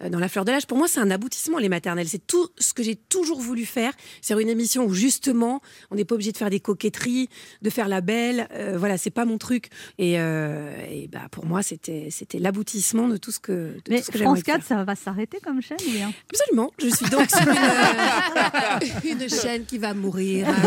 dans 0.10 0.20
la 0.20 0.28
fleur 0.28 0.46
de 0.46 0.52
l'âge. 0.52 0.68
Pour 0.68 0.78
moi, 0.78 0.88
c'est 0.88 1.00
un 1.00 1.12
aboutissement, 1.12 1.58
les 1.58 1.70
maternelles. 1.70 2.08
C'est 2.08 2.26
tout 2.26 2.50
ce 2.58 2.74
que 2.74 2.84
j'ai 2.84 2.96
toujours 2.96 3.40
voulu 3.42 3.66
faire. 3.66 3.94
C'est 4.22 4.40
une 4.42 4.50
émission 4.50 4.86
où, 4.86 4.94
justement, 4.94 5.62
on 5.92 5.96
n'est 5.96 6.06
pas 6.06 6.16
obligé 6.16 6.32
de 6.32 6.38
faire 6.38 6.50
des 6.50 6.60
coquetteries, 6.60 7.30
de 7.62 7.70
faire 7.70 7.88
la 7.88 8.02
belle. 8.02 8.48
Euh, 8.54 8.78
voilà, 8.78 8.98
c'est 8.98 9.10
pas 9.12 9.26
mon 9.26 9.38
truc. 9.38 9.70
Et, 9.98 10.20
euh, 10.20 10.74
et 10.90 11.08
bah, 11.08 11.28
pour 11.32 11.46
moi, 11.46 11.62
c'était 11.62 12.10
c'était 12.10 12.40
l'aboutissement 12.40 13.08
de 13.08 13.18
tout 13.18 13.32
ce 13.32 13.40
que, 13.40 13.52
de 13.52 13.82
Mais 13.90 14.00
tout 14.00 14.06
ce 14.06 14.12
que 14.12 14.20
France 14.20 14.38
j'aimerais 14.38 14.60
4, 14.60 14.64
faire. 14.64 14.78
ça 14.78 14.84
va 14.84 14.96
s'arrêter 14.96 15.40
comme 15.40 15.62
chaîne 15.62 15.78
ou 15.88 15.92
bien 15.92 16.12
Absolument. 16.30 16.72
Je 16.80 16.88
suis 16.88 17.10
donc 17.10 17.30
sur 17.30 17.42
une, 17.42 19.22
une 19.22 19.30
chaîne 19.30 19.66
qui 19.66 19.78
va 19.78 19.94
mourir. 19.94 20.48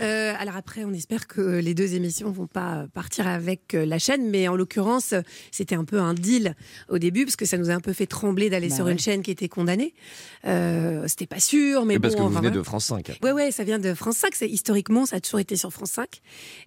Euh, 0.00 0.32
alors 0.38 0.54
après, 0.54 0.84
on 0.84 0.92
espère 0.92 1.26
que 1.26 1.58
les 1.58 1.74
deux 1.74 1.94
émissions 1.94 2.30
vont 2.30 2.46
pas 2.46 2.86
partir 2.94 3.26
avec 3.26 3.74
euh, 3.74 3.84
la 3.84 3.98
chaîne, 3.98 4.30
mais 4.30 4.46
en 4.46 4.54
l'occurrence, 4.54 5.12
c'était 5.50 5.74
un 5.74 5.84
peu 5.84 5.98
un 5.98 6.14
deal 6.14 6.54
au 6.88 6.98
début 6.98 7.24
parce 7.24 7.34
que 7.34 7.46
ça 7.46 7.58
nous 7.58 7.68
a 7.68 7.72
un 7.72 7.80
peu 7.80 7.92
fait 7.92 8.06
trembler 8.06 8.47
d'aller 8.50 8.68
Bah 8.68 8.76
sur 8.76 8.84
ouais. 8.86 8.92
une 8.92 8.98
chaîne 8.98 9.22
qui 9.22 9.30
était 9.30 9.48
condamnée. 9.48 9.94
Euh, 10.46 11.04
c'était 11.08 11.26
pas 11.26 11.40
sûr, 11.40 11.84
mais 11.84 11.94
Et 11.94 11.98
bon. 11.98 12.02
parce 12.02 12.14
que 12.14 12.20
vous 12.20 12.28
enfin, 12.28 12.40
venez 12.40 12.50
de 12.50 12.62
France 12.62 12.86
5. 12.86 13.18
Ouais, 13.22 13.32
ouais, 13.32 13.50
ça 13.50 13.64
vient 13.64 13.78
de 13.78 13.94
France 13.94 14.16
5. 14.18 14.34
C'est, 14.34 14.48
historiquement, 14.48 15.06
ça 15.06 15.16
a 15.16 15.20
toujours 15.20 15.40
été 15.40 15.56
sur 15.56 15.72
France 15.72 15.90
5. 15.92 16.08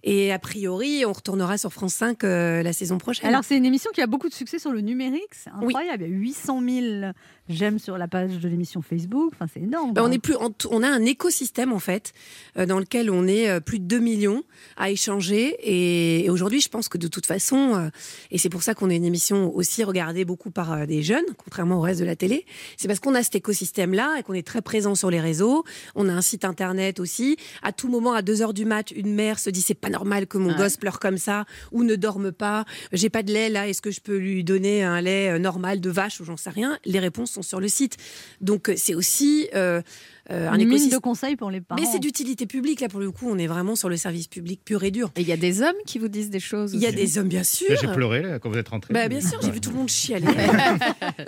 Et 0.04 0.32
a 0.32 0.38
priori, 0.38 1.04
on 1.06 1.12
retournera 1.12 1.58
sur 1.58 1.72
France 1.72 1.94
5 1.94 2.22
euh, 2.24 2.62
la 2.62 2.72
saison 2.72 2.98
prochaine. 2.98 3.28
Alors, 3.28 3.44
c'est 3.44 3.56
une 3.56 3.64
émission 3.66 3.90
qui 3.94 4.00
a 4.02 4.06
beaucoup 4.06 4.28
de 4.28 4.34
succès 4.34 4.58
sur 4.58 4.72
le 4.72 4.80
numérique. 4.80 5.22
C'est 5.32 5.50
incroyable. 5.50 6.04
Il 6.04 6.10
y 6.10 6.12
a 6.12 6.16
800 6.18 6.60
000 6.68 7.12
j'aime 7.48 7.78
sur 7.78 7.98
la 7.98 8.08
page 8.08 8.38
de 8.38 8.48
l'émission 8.48 8.82
Facebook. 8.82 9.32
Enfin, 9.34 9.46
c'est 9.52 9.60
énorme. 9.60 9.92
Ben, 9.92 10.02
on, 10.04 10.10
est 10.12 10.18
plus, 10.18 10.36
on 10.70 10.82
a 10.82 10.88
un 10.88 11.04
écosystème 11.04 11.72
en 11.72 11.78
fait 11.78 12.12
euh, 12.56 12.66
dans 12.66 12.78
lequel 12.78 13.10
on 13.10 13.26
est 13.26 13.48
euh, 13.48 13.60
plus 13.60 13.78
de 13.78 13.84
2 13.84 13.98
millions 13.98 14.42
à 14.76 14.90
échanger 14.90 15.56
et, 15.62 16.24
et 16.24 16.30
aujourd'hui 16.30 16.60
je 16.60 16.68
pense 16.68 16.88
que 16.88 16.98
de 16.98 17.08
toute 17.08 17.26
façon 17.26 17.74
euh, 17.74 17.88
et 18.30 18.38
c'est 18.38 18.48
pour 18.48 18.62
ça 18.62 18.74
qu'on 18.74 18.90
est 18.90 18.96
une 18.96 19.04
émission 19.04 19.54
aussi 19.54 19.82
regardée 19.84 20.24
beaucoup 20.24 20.50
par 20.50 20.86
des 20.86 21.02
jeunes 21.02 21.24
contrairement 21.36 21.78
au 21.78 21.80
reste 21.80 22.00
de 22.00 22.04
la 22.04 22.16
télé 22.16 22.46
c'est 22.76 22.88
parce 22.88 23.00
qu'on 23.00 23.14
a 23.14 23.22
cet 23.22 23.34
écosystème 23.34 23.92
là 23.92 24.16
et 24.18 24.22
qu'on 24.22 24.34
est 24.34 24.46
très 24.46 24.62
présent 24.62 24.94
sur 24.94 25.10
les 25.10 25.20
réseaux 25.20 25.64
on 25.94 26.08
a 26.08 26.12
un 26.12 26.22
site 26.22 26.44
internet 26.44 27.00
aussi 27.00 27.36
à 27.62 27.72
tout 27.72 27.88
moment 27.88 28.12
à 28.12 28.22
2 28.22 28.42
heures 28.42 28.54
du 28.54 28.64
mat 28.64 28.90
une 28.92 29.12
mère 29.14 29.38
se 29.38 29.50
dit 29.50 29.62
c'est 29.62 29.74
pas 29.74 29.90
normal 29.90 30.26
que 30.26 30.38
mon 30.38 30.50
Ouais. 30.52 30.58
gosse 30.58 30.76
pleure 30.76 31.00
comme 31.00 31.18
ça 31.18 31.44
ou 31.72 31.82
ne 31.82 31.96
dorme 31.96 32.30
pas 32.32 32.64
j'ai 32.92 33.10
pas 33.10 33.22
de 33.22 33.32
lait 33.32 33.48
là 33.48 33.68
est-ce 33.68 33.82
que 33.82 33.90
je 33.90 34.00
peux 34.00 34.16
lui 34.16 34.44
donner 34.44 34.82
un 34.84 35.00
lait 35.00 35.38
normal 35.38 35.80
de 35.80 35.90
vache 35.90 36.20
ou 36.20 36.24
j'en 36.24 36.36
sais 36.36 36.50
rien? 36.50 36.78
Les 36.84 36.98
réponses 36.98 37.31
sont 37.32 37.42
sur 37.42 37.60
le 37.60 37.68
site 37.68 37.96
donc 38.40 38.68
euh, 38.68 38.74
c'est 38.76 38.94
aussi 38.94 39.48
euh, 39.54 39.82
euh, 40.30 40.48
un 40.48 40.58
écosystème 40.58 40.98
de 40.98 41.02
conseils 41.02 41.36
pour 41.36 41.50
les 41.50 41.60
parents. 41.60 41.80
mais 41.80 41.86
c'est 41.90 41.98
d'utilité 41.98 42.46
publique, 42.46 42.80
là, 42.80 42.88
pour 42.88 43.00
le 43.00 43.10
coup, 43.10 43.28
on 43.28 43.38
est 43.38 43.48
vraiment 43.48 43.74
sur 43.74 43.88
le 43.88 43.96
service 43.96 44.28
public 44.28 44.60
pur 44.64 44.84
et 44.84 44.92
dur. 44.92 45.10
Et 45.16 45.22
il 45.22 45.26
y 45.26 45.32
a 45.32 45.36
des 45.36 45.62
hommes 45.62 45.74
qui 45.84 45.98
vous 45.98 46.08
disent 46.08 46.30
des 46.30 46.40
choses 46.40 46.72
Il 46.74 46.80
y 46.80 46.86
a 46.86 46.92
des 46.92 47.18
hommes, 47.18 47.28
bien 47.28 47.42
sûr. 47.42 47.76
J'ai 47.80 47.88
pleuré 47.88 48.22
là, 48.22 48.38
quand 48.38 48.48
vous 48.48 48.58
êtes 48.58 48.68
rentré. 48.68 48.94
Bah, 48.94 49.08
bien 49.08 49.20
sûr, 49.20 49.40
j'ai 49.42 49.50
vu 49.50 49.60
tout 49.60 49.70
le 49.70 49.76
monde 49.76 49.88
chialer. 49.88 50.26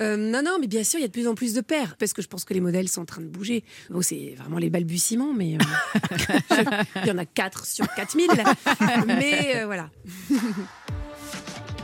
Euh, 0.01 0.17
non, 0.17 0.43
non, 0.43 0.59
mais 0.61 0.67
bien 0.67 0.83
sûr, 0.83 0.99
il 0.99 1.03
y 1.03 1.05
a 1.05 1.09
de 1.09 1.13
plus 1.13 1.29
en 1.29 1.35
plus 1.35 1.55
de 1.55 1.61
pères, 1.61 1.97
parce 1.97 2.13
que 2.13 2.23
je 2.23 2.29
pense 2.29 2.45
que 2.45 2.55
les 2.55 2.61
modèles 2.61 2.89
sont 2.89 3.03
en 3.03 3.05
train 3.05 3.21
de 3.21 3.27
bouger. 3.27 3.65
Bon, 3.91 4.03
c'est 4.03 4.35
vraiment 4.37 4.59
les 4.59 4.71
balbutiements, 4.71 5.33
mais 5.33 5.57
euh, 5.57 6.55
il 7.03 7.09
y 7.09 7.11
en 7.11 7.19
a 7.19 7.25
4 7.25 7.67
sur 7.67 7.87
4000. 7.95 8.29
Mais 9.07 9.57
euh, 9.57 9.67
voilà. 9.67 9.91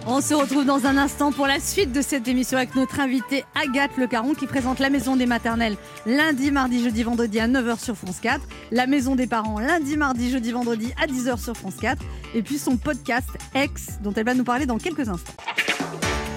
On 0.07 0.21
se 0.21 0.35
retrouve 0.35 0.65
dans 0.65 0.87
un 0.87 0.97
instant 0.97 1.31
pour 1.31 1.47
la 1.47 1.61
suite 1.61 1.93
de 1.93 2.01
cette 2.03 2.27
émission 2.27 2.57
avec 2.57 2.75
notre 2.75 2.99
invitée 3.01 3.45
Agathe 3.55 3.97
Le 3.97 4.07
Caron 4.07 4.35
qui 4.35 4.47
présente 4.47 4.79
la 4.79 4.91
maison 4.91 5.15
des 5.15 5.27
maternelles 5.27 5.77
lundi, 6.07 6.51
mardi, 6.51 6.83
jeudi, 6.83 7.03
vendredi 7.03 7.39
à 7.39 7.47
9h 7.47 7.79
sur 7.79 7.97
France 7.97 8.19
4, 8.21 8.41
la 8.73 8.87
maison 8.87 9.15
des 9.15 9.27
parents 9.27 9.61
lundi, 9.61 9.97
mardi, 9.97 10.31
jeudi, 10.31 10.53
vendredi 10.53 10.93
à 11.01 11.07
10h 11.07 11.39
sur 11.39 11.57
France 11.57 11.77
4 11.81 12.03
et 12.35 12.43
puis 12.43 12.59
son 12.59 12.77
podcast 12.77 13.29
Ex 13.55 13.99
dont 14.03 14.13
elle 14.15 14.25
va 14.25 14.35
nous 14.35 14.45
parler 14.45 14.67
dans 14.67 14.79
quelques 14.79 15.09
instants. 15.09 15.35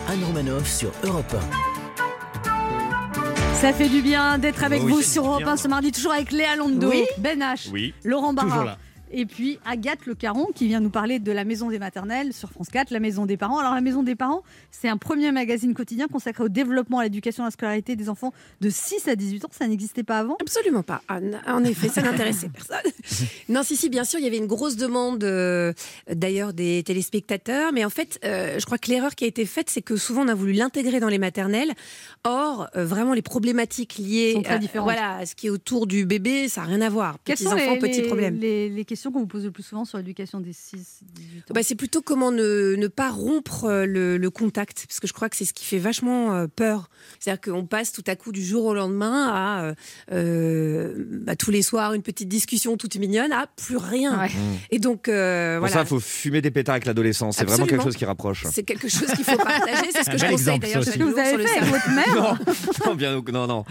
Anne 0.10 0.24
Romanoff 0.26 0.70
sur 0.70 0.92
Europe 1.04 1.36
Ça 3.56 3.74
fait 3.74 3.90
du 3.90 4.02
bien 4.02 4.38
d'être 4.38 4.64
avec 4.64 4.84
Oui, 4.84 4.92
vous 4.92 5.02
sur 5.02 5.26
Europe 5.26 5.44
bien. 5.44 5.54
1 5.54 5.58
ce 5.58 5.68
mardi 5.68 5.92
toujours 5.92 6.12
avec 6.14 6.32
Léa 6.32 6.56
Londo, 6.58 6.90
Oui. 6.90 7.06
Ben 7.18 7.40
H, 7.40 7.70
Oui, 7.72 7.94
Laurent 8.04 8.34
Barra. 8.34 8.78
Et 9.16 9.28
puis 9.28 9.60
Agathe 9.64 10.08
Le 10.08 10.16
Caron 10.16 10.48
qui 10.54 10.68
vient 10.68 10.80
nous 10.80 10.90
parler 10.90 11.20
de 11.20 11.32
la 11.32 11.44
maison 11.44 11.70
des 11.70 11.78
maternelles 11.78 12.34
sur 12.34 12.50
France 12.50 12.70
4, 12.70 12.90
la 12.90 13.00
maison 13.00 13.28
des 13.28 13.38
parents. 13.38 13.60
Alors 13.60 13.76
la 13.76 13.82
maison 13.82 14.02
des 14.02 14.16
parents, 14.16 14.42
c'est 14.72 14.90
un 14.90 14.98
premier 14.98 15.32
magazine 15.32 15.76
quotidien 15.76 16.08
consacré 16.08 16.44
au 16.44 16.50
développement, 16.50 16.98
à 16.98 17.04
l'éducation, 17.04 17.44
à 17.44 17.48
la 17.48 17.52
scolarité 17.52 17.96
des 17.96 18.10
enfants 18.10 18.34
de 18.60 18.72
6 18.72 19.08
à 19.08 19.16
18 19.16 19.46
ans. 19.46 19.50
Ça 19.52 19.68
n'existait 19.68 20.02
pas 20.02 20.18
avant. 20.18 20.36
Absolument 20.42 20.82
pas. 20.82 21.04
Ah, 21.08 21.20
En 21.48 21.64
effet, 21.64 21.90
ça 21.90 22.02
n'intéressait 22.02 22.50
personne. 22.54 22.92
Non, 23.50 23.62
si, 23.62 23.76
si, 23.76 23.90
bien 23.90 24.04
sûr, 24.04 24.20
il 24.20 24.24
y 24.24 24.28
avait 24.28 24.38
une 24.38 24.48
grosse 24.48 24.78
demande 24.78 25.24
euh, 25.24 25.74
d'ailleurs 26.12 26.54
des 26.54 26.82
téléspectateurs. 26.84 27.72
Mais 27.72 27.86
en 27.86 27.92
fait, 27.92 28.20
euh, 28.26 28.58
je 28.58 28.66
crois 28.66 28.80
que 28.80 28.90
l'erreur 28.90 29.14
qui 29.14 29.26
a 29.26 29.28
été 29.28 29.46
faite, 29.46 29.70
c'est 29.70 29.84
que 29.84 29.96
souvent 29.96 30.24
on 30.24 30.28
a 30.28 30.36
voulu 30.36 30.54
l'intégrer 30.54 31.00
dans 31.00 31.10
les 31.10 31.20
maternelles. 31.20 31.74
Or, 32.24 32.68
euh, 32.76 32.84
vraiment, 32.84 33.14
les 33.14 33.22
problématiques 33.22 33.98
liées 34.00 34.42
à, 34.48 34.58
différentes. 34.58 34.88
voilà, 34.88 35.18
à 35.18 35.26
ce 35.28 35.36
qui 35.36 35.48
est 35.48 35.52
autour 35.52 35.86
du 35.86 36.06
bébé, 36.06 36.50
ça 36.50 36.62
n'a 36.62 36.68
rien 36.68 36.82
à 36.82 36.90
voir. 36.90 37.18
Quels 37.24 37.36
Petits 37.36 37.44
sont 37.44 37.52
enfants, 37.52 37.74
les, 37.74 37.80
petits 37.80 38.02
problèmes. 38.02 38.40
les, 38.40 38.70
les 38.70 38.86
questions 38.86 39.03
qu'on 39.12 39.20
vous 39.22 39.28
pose 39.28 39.46
le 39.46 39.52
plus 39.52 39.64
souvent 39.64 39.86
sur 39.86 39.98
l'éducation 39.98 40.40
des 40.40 40.52
6-18 40.52 40.82
ans 40.82 41.54
Bah, 41.54 41.62
c'est 41.64 41.76
plutôt 41.76 42.02
comment 42.02 42.32
ne, 42.32 42.76
ne 42.76 42.88
pas 42.88 43.10
rompre 43.12 43.66
euh, 43.66 43.86
le, 43.86 44.18
le 44.18 44.30
contact, 44.30 44.86
parce 44.88 45.00
que 45.00 45.08
je 45.08 45.14
crois 45.14 45.30
que 45.30 45.36
c'est 45.36 45.46
ce 45.46 45.54
qui 45.54 45.66
fait 45.66 45.80
vachement 45.80 46.34
euh, 46.34 46.48
peur. 46.48 46.90
C'est-à-dire 47.20 47.42
qu'on 47.54 47.66
passe 47.66 47.92
tout 47.92 48.04
à 48.08 48.16
coup 48.16 48.32
du 48.32 48.44
jour 48.44 48.66
au 48.66 48.74
lendemain 48.74 49.28
à 49.34 49.74
euh, 50.12 51.06
bah, 51.26 51.36
tous 51.36 51.52
les 51.52 51.62
soirs 51.62 51.94
une 51.94 52.02
petite 52.02 52.30
discussion 52.30 52.78
toute 52.78 52.96
mignonne 52.96 53.32
à 53.32 53.48
plus 53.48 53.78
rien. 53.78 54.20
Ouais. 54.20 54.32
Et 54.72 54.80
donc 54.80 55.08
euh, 55.08 55.56
Pour 55.58 55.68
voilà. 55.68 55.74
ça, 55.74 55.82
il 55.82 55.88
faut 55.88 56.00
fumer 56.00 56.42
des 56.42 56.52
pétards 56.52 56.74
avec 56.74 56.86
l'adolescence. 56.86 57.38
C'est 57.38 57.46
vraiment 57.46 57.66
quelque 57.66 57.84
chose 57.84 57.96
qui 57.96 58.06
rapproche. 58.06 58.46
C'est 58.52 58.64
quelque 58.64 58.88
chose 58.88 59.08
qu'il 59.14 59.24
faut 59.24 59.38
partager, 59.38 59.92
c'est 59.92 60.04
ce 60.04 60.10
que 60.10 60.16
Un 60.16 60.18
je 60.18 60.26
conseille 60.26 60.34
exemple, 60.34 60.60
d'ailleurs 60.62 60.84
chaque 60.84 60.94
Ce 60.94 61.00
que 61.00 61.04
vous 61.04 61.18
avez 61.20 61.44
fait 61.48 61.58
avec 61.58 61.70
votre 61.70 61.90
mère 61.92 62.16
Non, 62.16 62.54
non, 62.86 62.96
bien, 62.96 63.22
non, 63.32 63.48
non. 63.48 63.66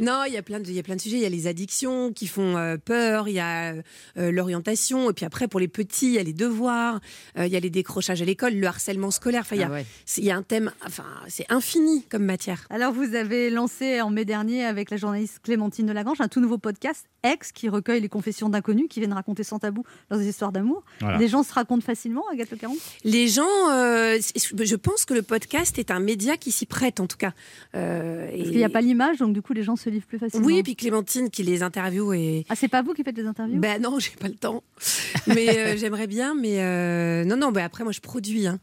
Non, 0.00 0.24
il 0.26 0.32
y 0.34 0.36
a 0.36 0.42
plein 0.42 0.60
de, 0.60 0.66
il 0.68 0.74
y 0.74 0.78
a 0.78 0.82
plein 0.82 0.96
de 0.96 1.00
sujets. 1.00 1.16
Il 1.16 1.22
y 1.22 1.26
a 1.26 1.30
les 1.30 1.46
addictions 1.46 2.12
qui 2.12 2.26
font 2.26 2.56
euh, 2.56 2.76
peur. 2.76 3.28
Il 3.28 3.34
y 3.34 3.40
a 3.40 3.74
euh, 4.18 4.30
l'orientation. 4.30 5.10
Et 5.10 5.12
puis 5.12 5.24
après, 5.24 5.48
pour 5.48 5.60
les 5.60 5.68
petits, 5.68 6.06
il 6.06 6.12
y 6.12 6.18
a 6.18 6.22
les 6.22 6.32
devoirs. 6.32 7.00
euh, 7.38 7.46
il 7.46 7.52
y 7.52 7.56
a 7.56 7.60
les 7.60 7.70
décrochages 7.70 8.22
à 8.22 8.24
l'école, 8.24 8.54
le 8.54 8.66
harcèlement 8.66 9.10
scolaire. 9.10 9.42
Enfin, 9.42 9.56
il 9.56 9.60
y 9.60 9.64
a, 9.64 9.68
Ah 9.68 9.72
ouais. 9.72 9.86
il 10.18 10.24
y 10.24 10.30
a 10.30 10.36
un 10.36 10.42
thème. 10.42 10.72
Enfin, 10.86 11.04
c'est 11.28 11.46
infini 11.50 12.02
comme 12.10 12.24
matière. 12.24 12.66
Alors, 12.70 12.92
vous 12.92 13.14
avez 13.14 13.50
lancé 13.50 14.00
en 14.00 14.10
mai 14.10 14.24
dernier 14.24 14.64
avec 14.64 14.90
la 14.90 14.96
journaliste 14.96 15.40
Clémentine 15.42 15.86
Delagrange 15.86 16.20
un 16.20 16.28
tout 16.28 16.40
nouveau 16.40 16.58
podcast, 16.58 17.06
Ex, 17.22 17.52
qui 17.52 17.68
recueille 17.68 18.00
les 18.00 18.08
confessions 18.08 18.48
d'inconnus 18.48 18.86
qui 18.88 19.00
viennent 19.00 19.12
raconter 19.12 19.42
sans 19.44 19.58
tabou 19.58 19.84
leurs 20.10 20.22
histoires 20.22 20.52
d'amour. 20.52 20.82
Voilà. 21.00 21.18
Les 21.18 21.28
gens 21.28 21.42
se 21.42 21.52
racontent 21.52 21.84
facilement, 21.84 22.22
Agathe 22.32 22.50
Le 22.50 22.56
Caron? 22.56 22.76
Les 23.04 23.28
gens, 23.28 23.42
euh, 23.72 24.18
je 24.18 24.76
pense 24.76 25.04
que 25.04 25.14
le 25.14 25.22
podcast 25.22 25.78
est 25.78 25.90
un 25.90 26.00
média 26.00 26.36
qui 26.36 26.52
s'y 26.52 26.66
prête 26.66 27.00
en 27.00 27.06
tout 27.06 27.16
cas. 27.16 27.32
Euh, 27.74 28.26
Parce 28.28 28.40
et- 28.40 28.42
qu'il 28.44 28.56
n'y 28.56 28.64
a 28.64 28.68
pas 28.68 28.80
l'image, 28.80 29.18
donc 29.18 29.32
du 29.32 29.42
coup, 29.42 29.52
les 29.52 29.62
gens 29.62 29.76
se 29.76 29.88
livrent 29.90 30.06
plus 30.06 30.18
facilement. 30.18 30.46
Oui, 30.46 30.58
et 30.58 30.62
puis 30.62 30.76
Clémentine 30.76 31.30
qui 31.30 31.42
les 31.42 31.62
interviewe 31.62 32.12
et. 32.14 32.46
Ah, 32.48 32.54
c'est 32.56 32.68
pas 32.68 32.82
vous 32.82 32.92
qui 32.92 33.02
faites 33.02 33.16
les 33.16 33.26
interviews? 33.26 33.58
Ben 33.58 33.80
non, 33.84 33.98
j'ai 33.98 34.10
pas 34.18 34.28
le 34.28 34.34
temps. 34.34 34.62
Mais 35.26 35.48
euh, 35.58 35.76
j'aimerais 35.80 36.06
bien. 36.06 36.34
Mais 36.34 36.56
euh, 36.62 37.24
non, 37.24 37.36
non. 37.36 37.52
Ben 37.52 37.64
après, 37.64 37.84
moi, 37.84 37.92
je 37.92 38.00
produis, 38.00 38.46
hein. 38.46 38.58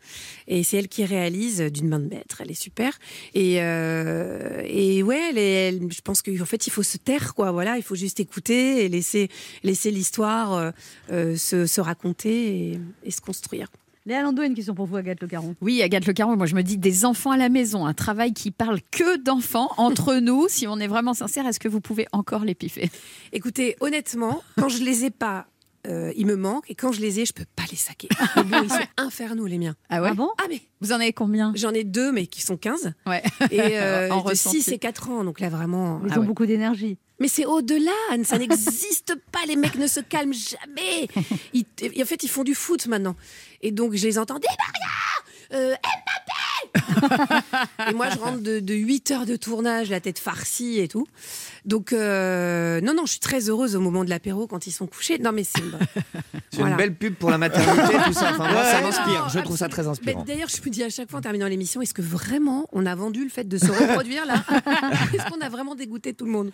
et 0.48 0.64
c'est 0.64 0.78
elle 0.78 0.88
qui 0.88 1.06
réalise 1.06 1.62
euh, 1.62 1.70
d'une 1.70 1.88
main 1.88 2.00
de 2.00 2.08
maître. 2.10 2.42
Elle 2.42 2.52
est 2.52 2.62
super. 2.68 2.98
Et 3.34 3.62
euh, 3.62 4.62
et 4.66 5.04
ouais, 5.04 5.22
elle 5.30 5.38
est- 5.38 5.68
elle- 5.70 5.82
je 5.92 6.02
pense 6.02 6.22
qu'en 6.22 6.46
fait, 6.46 6.68
il 6.68 6.72
faut 6.72 6.84
se 6.84 6.98
taire, 6.98 7.34
quoi. 7.36 7.52
Voilà, 7.52 7.78
il 7.78 7.84
faut 7.84 7.96
juste 7.96 8.20
écouter 8.20 8.84
et 8.86 8.90
laisser 8.90 9.30
laisser 9.64 9.92
l'histoire 9.92 10.74
se, 11.10 11.66
se 11.66 11.82
raconter 11.82 12.72
et, 12.74 12.80
et 13.04 13.12
se 13.12 13.22
construire. 13.22 13.68
Léa 14.08 14.24
Lando 14.24 14.42
a 14.42 14.46
une 14.48 14.56
question 14.56 14.74
pour 14.74 14.88
vous, 14.88 14.96
Agathe 14.98 15.22
Le 15.22 15.28
Caron. 15.28 15.56
Oui, 15.62 15.82
Agathe 15.84 16.08
Le 16.08 16.14
Caron, 16.14 16.36
moi 16.36 16.48
je 16.48 16.56
me 16.56 16.64
dis 16.64 16.78
des 16.78 17.06
enfants 17.06 17.32
à 17.32 17.38
la 17.38 17.50
maison, 17.50 17.86
un 17.86 17.94
travail 17.94 18.34
qui 18.34 18.50
parle 18.50 18.80
que 18.90 19.18
d'enfants 19.18 19.70
entre 19.78 20.16
nous. 20.20 20.48
Si 20.50 20.66
on 20.68 20.80
est 20.80 20.88
vraiment 20.88 21.14
sincère, 21.14 21.46
est-ce 21.46 21.60
que 21.60 21.68
vous 21.68 21.82
pouvez 21.82 22.08
encore 22.12 22.44
les 22.44 22.56
piffer? 22.56 22.90
Écoutez, 23.32 23.76
honnêtement, 23.80 24.42
quand 24.58 24.70
je 24.70 24.84
les 24.84 25.06
ai 25.06 25.12
pas, 25.12 25.46
euh, 25.88 26.12
ils 26.16 26.26
me 26.26 26.36
manquent, 26.36 26.70
et 26.70 26.74
quand 26.76 26.92
je 26.92 27.00
les 27.02 27.20
ai, 27.20 27.26
je 27.26 27.34
peux 27.34 27.46
pas 27.56 27.64
les 27.70 27.78
saquer. 27.78 28.08
Ils 28.64 28.70
sont 28.72 28.78
infernaux 28.98 29.46
les 29.46 29.60
miens. 29.60 29.76
Ah 29.90 30.02
ouais? 30.02 30.10
Ah 30.12 30.14
bon? 30.16 30.30
Ah 30.40 30.46
mais 30.50 30.62
Vous 30.80 30.92
en 30.94 30.96
avez 30.96 31.14
combien? 31.14 31.52
j'en 31.56 31.72
ai 31.72 31.84
deux, 31.84 32.12
mais 32.12 32.26
qui 32.26 32.42
sont 32.42 32.58
15. 32.58 32.94
Ouais. 33.08 33.22
et 33.52 33.60
euh, 33.80 34.10
En 34.12 34.18
de 34.22 34.30
ressenti. 34.30 34.62
6 34.64 34.72
et 34.74 34.78
4 34.80 35.10
ans. 35.12 35.24
Donc 35.24 35.40
là, 35.40 35.50
vraiment. 35.50 36.02
Ils 36.06 36.12
Ah 36.14 36.18
ont 36.18 36.22
ouais. 36.22 36.28
beaucoup 36.28 36.46
d'énergie. 36.48 36.98
Mais 37.22 37.28
c'est 37.28 37.46
au-delà, 37.46 37.92
Anne, 38.10 38.26
ça 38.26 38.40
n'existe 38.40 39.14
pas. 39.32 39.46
Les 39.48 39.56
mecs 39.56 39.76
ne 39.76 39.86
se 39.86 40.00
calment 40.00 40.34
jamais. 40.34 41.08
Ils- 41.54 41.66
en 42.02 42.06
fait, 42.06 42.24
ils 42.24 42.30
font 42.30 42.44
du 42.44 42.56
foot 42.56 42.88
maintenant. 42.88 43.16
Et 43.62 43.70
donc, 43.72 43.94
je 43.96 44.08
les 44.08 44.18
entends. 44.18 44.34
Maria 44.34 45.62
euh, 45.62 45.70
Mbappé 45.76 46.32
Et 47.90 47.94
moi, 47.94 48.08
je 48.10 48.18
rentre 48.20 48.40
de, 48.42 48.60
de 48.60 48.74
8 48.74 49.12
heures 49.12 49.26
de 49.26 49.36
tournage, 49.36 49.90
la 49.90 50.00
tête 50.00 50.20
farcie 50.20 50.80
et 50.80 50.88
tout. 50.88 51.08
Donc, 51.66 51.94
euh, 51.94 52.82
non, 52.82 52.94
non, 52.94 53.06
je 53.06 53.12
suis 53.12 53.20
très 53.20 53.50
heureuse 53.50 53.76
au 53.76 53.80
moment 53.80 54.04
de 54.04 54.10
l'apéro 54.10 54.48
quand 54.48 54.66
ils 54.68 54.72
sont 54.72 54.88
couchés. 54.88 55.20
Non, 55.20 55.32
mais 55.32 55.44
c'est. 55.44 55.62
C'est 56.52 56.58
Voilà. 56.60 56.72
une 56.72 56.78
belle 56.78 56.96
pub 56.96 57.16
pour 57.16 57.30
la 57.30 57.38
maternité, 57.38 57.96
tout 58.06 58.14
ça. 58.14 58.32
Enfin, 58.32 58.52
moi, 58.52 58.64
ça 58.66 58.82
m'inspire. 58.82 59.30
Je 59.30 59.40
trouve 59.40 59.58
ça 59.58 59.70
très 59.70 59.88
inspirant. 59.88 60.24
D'ailleurs, 60.26 60.50
je 60.50 60.62
me 60.62 60.70
dis 60.70 60.84
à 60.84 60.90
chaque 60.90 61.10
fois 61.10 61.20
en 61.20 61.22
terminant 61.22 61.48
l'émission, 61.48 61.82
est-ce 61.82 61.94
que 61.94 62.02
vraiment 62.02 62.68
on 62.74 62.86
a 62.86 62.94
vendu 62.96 63.24
le 63.24 63.30
fait 63.30 63.48
de 63.48 63.58
se 63.58 63.66
reproduire 63.72 64.26
là? 64.26 64.44
Est-ce 65.14 65.26
qu'on 65.32 65.40
a 65.42 65.50
vraiment 65.50 65.76
dégoûté 65.76 66.14
tout 66.14 66.26
le 66.26 66.32
monde? 66.32 66.52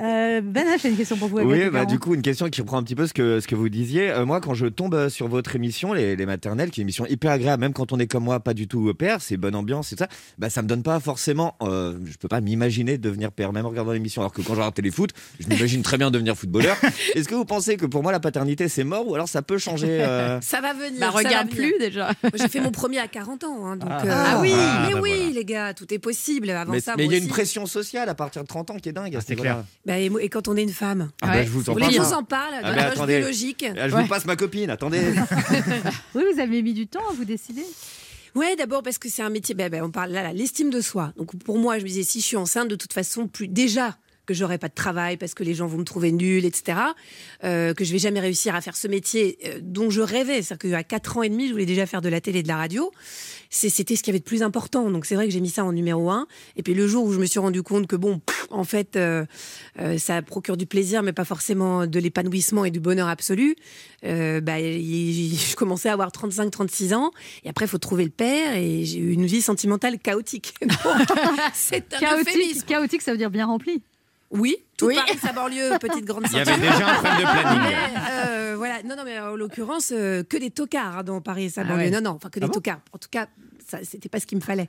Euh, 0.00 0.40
ben 0.42 0.66
a 0.66 0.88
une 0.88 0.96
question 0.96 1.16
pour 1.16 1.28
vous, 1.28 1.38
Oui, 1.40 1.70
bah, 1.70 1.84
du 1.86 1.98
coup, 1.98 2.14
une 2.14 2.22
question 2.22 2.48
qui 2.50 2.60
reprend 2.60 2.78
un 2.78 2.82
petit 2.82 2.94
peu 2.94 3.06
ce 3.06 3.14
que, 3.14 3.40
ce 3.40 3.46
que 3.48 3.54
vous 3.54 3.68
disiez. 3.68 4.10
Euh, 4.10 4.26
moi, 4.26 4.40
quand 4.40 4.54
je 4.54 4.66
tombe 4.66 4.94
euh, 4.94 5.08
sur 5.08 5.28
votre 5.28 5.56
émission, 5.56 5.92
les, 5.92 6.14
les 6.16 6.26
maternelles, 6.26 6.70
qui 6.70 6.80
est 6.80 6.82
une 6.82 6.86
émission 6.86 7.06
hyper 7.06 7.30
agréable, 7.30 7.60
même 7.60 7.72
quand 7.72 7.92
on 7.92 7.98
est 7.98 8.06
comme 8.06 8.24
moi, 8.24 8.40
pas 8.40 8.54
du 8.54 8.68
tout 8.68 8.86
au 8.88 8.94
père, 8.94 9.20
c'est 9.22 9.36
bonne 9.50 9.56
ambiance 9.60 9.92
et 9.92 9.96
tout 9.96 10.04
ça, 10.04 10.08
bah, 10.38 10.50
ça 10.50 10.62
me 10.62 10.68
donne 10.68 10.82
pas 10.82 11.00
forcément. 11.00 11.56
euh, 11.62 11.96
je 12.04 12.16
peux 12.18 12.28
pas 12.28 12.40
m'imaginer 12.40 12.98
devenir 12.98 13.32
père, 13.32 13.52
même 13.52 13.66
en 13.66 13.70
regardant 13.70 13.92
l'émission. 13.92 14.22
Alors 14.22 14.32
que 14.32 14.42
quand 14.42 14.54
je 14.54 14.58
regarde 14.58 14.74
téléfoot, 14.74 15.10
je 15.40 15.48
m'imagine 15.48 15.82
très 15.82 15.96
bien 15.98 16.10
devenir 16.10 16.36
footballeur. 16.36 16.76
Est-ce 17.14 17.28
que 17.28 17.34
vous 17.34 17.44
pensez 17.44 17.76
que 17.76 17.86
pour 17.86 18.02
moi 18.02 18.12
la 18.12 18.20
paternité 18.20 18.68
c'est 18.68 18.84
mort 18.84 19.06
ou 19.08 19.14
alors 19.14 19.28
ça 19.28 19.42
peut 19.42 19.58
changer 19.58 20.02
euh, 20.02 20.40
Ça 20.42 20.60
va 20.60 20.72
venir. 20.74 21.00
Bah, 21.00 21.06
ça 21.06 21.12
va 21.12 21.18
regarde 21.18 21.48
venir. 21.50 21.70
plus 21.70 21.78
déjà. 21.78 22.10
J'ai 22.34 22.48
fait 22.48 22.60
mon 22.60 22.70
premier 22.70 22.98
à 22.98 23.08
40 23.08 23.44
ans. 23.44 23.66
hein, 23.66 23.76
donc, 23.76 23.88
Ah. 23.90 24.02
euh, 24.04 24.24
Ah 24.26 24.38
oui. 24.40 24.52
Ah, 24.54 24.84
Mais 24.88 24.94
bah 24.94 25.00
oui, 25.02 25.12
voilà. 25.16 25.32
les 25.32 25.44
gars, 25.44 25.74
tout 25.74 25.92
est 25.92 25.98
possible. 25.98 26.50
Avant 26.50 26.72
Mais 26.72 26.80
ça, 26.80 26.94
mais 26.96 27.04
il 27.06 27.12
y 27.12 27.14
a 27.14 27.18
une 27.18 27.28
pression 27.28 27.66
sociale 27.66 28.08
à 28.08 28.14
partir 28.14 28.42
de 28.42 28.46
30 28.48 28.70
ans 28.70 28.76
qui 28.76 28.88
est 28.88 28.92
dingue. 28.92 29.14
ce 29.14 29.26
c'est 29.26 29.36
clair. 29.36 29.64
Bah, 29.86 29.98
et, 29.98 30.10
quand 30.28 30.48
on 30.48 30.56
est 30.56 30.62
une 30.62 30.68
femme 30.70 31.10
Ah 31.22 31.28
bah, 31.28 31.42
je 31.44 31.48
vous 31.50 31.70
en 31.70 31.74
parle. 31.74 31.92
je 31.92 32.00
vous 32.00 32.12
en 32.12 32.22
parle 32.24 32.54
Ah 32.62 32.72
bah, 32.72 32.82
attendez. 32.92 33.22
je 33.22 33.94
Ouais. 33.94 34.02
vous 34.02 34.08
passe 34.08 34.24
ma 34.26 34.36
copine, 34.36 34.70
attendez. 34.70 35.00
Oui, 36.14 36.22
vous 36.34 36.40
avez 36.40 36.62
mis 36.62 36.74
du 36.74 36.86
temps 36.86 37.02
à 37.10 37.14
vous 37.14 37.24
décider. 37.24 37.62
Ouais, 38.34 38.56
d'abord 38.56 38.82
parce 38.82 38.98
que 38.98 39.08
c'est 39.08 39.22
un 39.22 39.30
métier. 39.30 39.54
ben, 39.54 39.70
ben, 39.70 39.82
on 39.82 39.90
parle 39.90 40.12
là, 40.12 40.32
l'estime 40.32 40.70
de 40.70 40.80
soi. 40.80 41.12
Donc 41.16 41.36
pour 41.42 41.58
moi, 41.58 41.78
je 41.78 41.84
me 41.84 41.88
disais 41.88 42.02
si 42.02 42.20
je 42.20 42.26
suis 42.26 42.36
enceinte, 42.36 42.68
de 42.68 42.76
toute 42.76 42.92
façon, 42.92 43.26
plus 43.26 43.48
déjà 43.48 43.96
que 44.28 44.34
j'aurai 44.34 44.58
pas 44.58 44.68
de 44.68 44.74
travail 44.74 45.16
parce 45.16 45.32
que 45.32 45.42
les 45.42 45.54
gens 45.54 45.66
vont 45.66 45.78
me 45.78 45.84
trouver 45.84 46.12
nulle, 46.12 46.44
etc. 46.44 46.78
euh, 47.44 47.72
que 47.72 47.82
je 47.82 47.92
vais 47.92 47.98
jamais 47.98 48.20
réussir 48.20 48.54
à 48.54 48.60
faire 48.60 48.76
ce 48.76 48.86
métier 48.86 49.38
euh, 49.46 49.58
dont 49.62 49.88
je 49.88 50.02
rêvais. 50.02 50.42
C'est-à-dire 50.42 50.78
qu'à 50.78 50.84
4 50.84 51.16
ans 51.16 51.22
et 51.22 51.30
demi, 51.30 51.48
je 51.48 51.52
voulais 51.52 51.66
déjà 51.66 51.86
faire 51.86 52.02
de 52.02 52.10
la 52.10 52.20
télé 52.20 52.40
et 52.40 52.42
de 52.42 52.48
la 52.48 52.58
radio. 52.58 52.92
C'était 53.50 53.96
ce 53.96 54.02
qu'il 54.02 54.12
y 54.12 54.14
avait 54.14 54.18
de 54.18 54.24
plus 54.24 54.42
important. 54.42 54.90
Donc 54.90 55.06
c'est 55.06 55.14
vrai 55.14 55.26
que 55.26 55.32
j'ai 55.32 55.40
mis 55.40 55.48
ça 55.48 55.64
en 55.64 55.72
numéro 55.72 56.10
un. 56.10 56.26
Et 56.56 56.62
puis 56.62 56.74
le 56.74 56.86
jour 56.86 57.06
où 57.06 57.12
je 57.12 57.18
me 57.18 57.24
suis 57.24 57.38
rendu 57.38 57.62
compte 57.62 57.86
que 57.86 57.96
bon, 57.96 58.20
en 58.50 58.64
fait, 58.64 58.96
euh, 58.96 59.24
euh, 59.80 59.96
ça 59.96 60.20
procure 60.20 60.58
du 60.58 60.66
plaisir, 60.66 61.02
mais 61.02 61.14
pas 61.14 61.24
forcément 61.24 61.86
de 61.86 61.98
l'épanouissement 61.98 62.66
et 62.66 62.70
du 62.70 62.80
bonheur 62.80 63.08
absolu. 63.08 63.56
bah, 64.02 64.58
je 64.60 65.54
commençais 65.56 65.88
à 65.88 65.94
avoir 65.94 66.10
35-36 66.10 66.94
ans. 66.94 67.10
Et 67.44 67.48
après, 67.48 67.64
il 67.64 67.68
faut 67.68 67.78
trouver 67.78 68.04
le 68.04 68.10
père. 68.10 68.54
Et 68.56 68.84
j'ai 68.84 68.98
eu 68.98 69.12
une 69.12 69.24
vie 69.24 69.40
sentimentale 69.40 69.98
chaotique. 69.98 70.52
C'est 71.54 71.94
un 71.94 71.98
Chaotique, 71.98 72.66
chaotique, 72.66 73.02
ça 73.02 73.12
veut 73.12 73.18
dire 73.18 73.30
bien 73.30 73.46
rempli. 73.46 73.82
Oui, 74.30 74.56
tout 74.76 74.86
Oui. 74.86 74.94
Paris, 74.96 75.18
sa 75.20 75.32
banlieue, 75.32 75.78
petite 75.80 76.04
grande 76.04 76.24
Il 76.26 76.32
y 76.38 76.44
ceinture. 76.44 76.52
avait 76.54 76.60
déjà 76.68 76.88
un 76.88 76.94
problème 76.94 77.16
de 77.18 77.22
planning. 77.22 77.60
Mais, 77.62 77.76
euh, 78.26 78.54
voilà, 78.56 78.82
non, 78.82 78.94
non, 78.96 79.04
mais 79.04 79.18
en 79.18 79.36
l'occurrence, 79.36 79.90
euh, 79.94 80.22
que 80.22 80.36
des 80.36 80.50
tocards 80.50 80.98
hein, 80.98 81.02
dans 81.02 81.20
Paris 81.20 81.44
et 81.44 81.48
sa 81.48 81.62
Ah 81.62 81.64
banlieue. 81.64 81.84
ouais. 81.84 81.90
Non, 81.90 82.00
non, 82.02 82.10
enfin 82.16 82.28
que 82.28 82.38
des 82.38 82.44
Ah 82.44 82.48
bon 82.48 82.52
tocards. 82.54 82.80
En 82.92 82.98
tout 82.98 83.08
cas, 83.10 83.26
c'était 83.82 84.08
pas 84.08 84.20
ce 84.20 84.26
qu'il 84.26 84.38
me 84.38 84.42
fallait. 84.42 84.68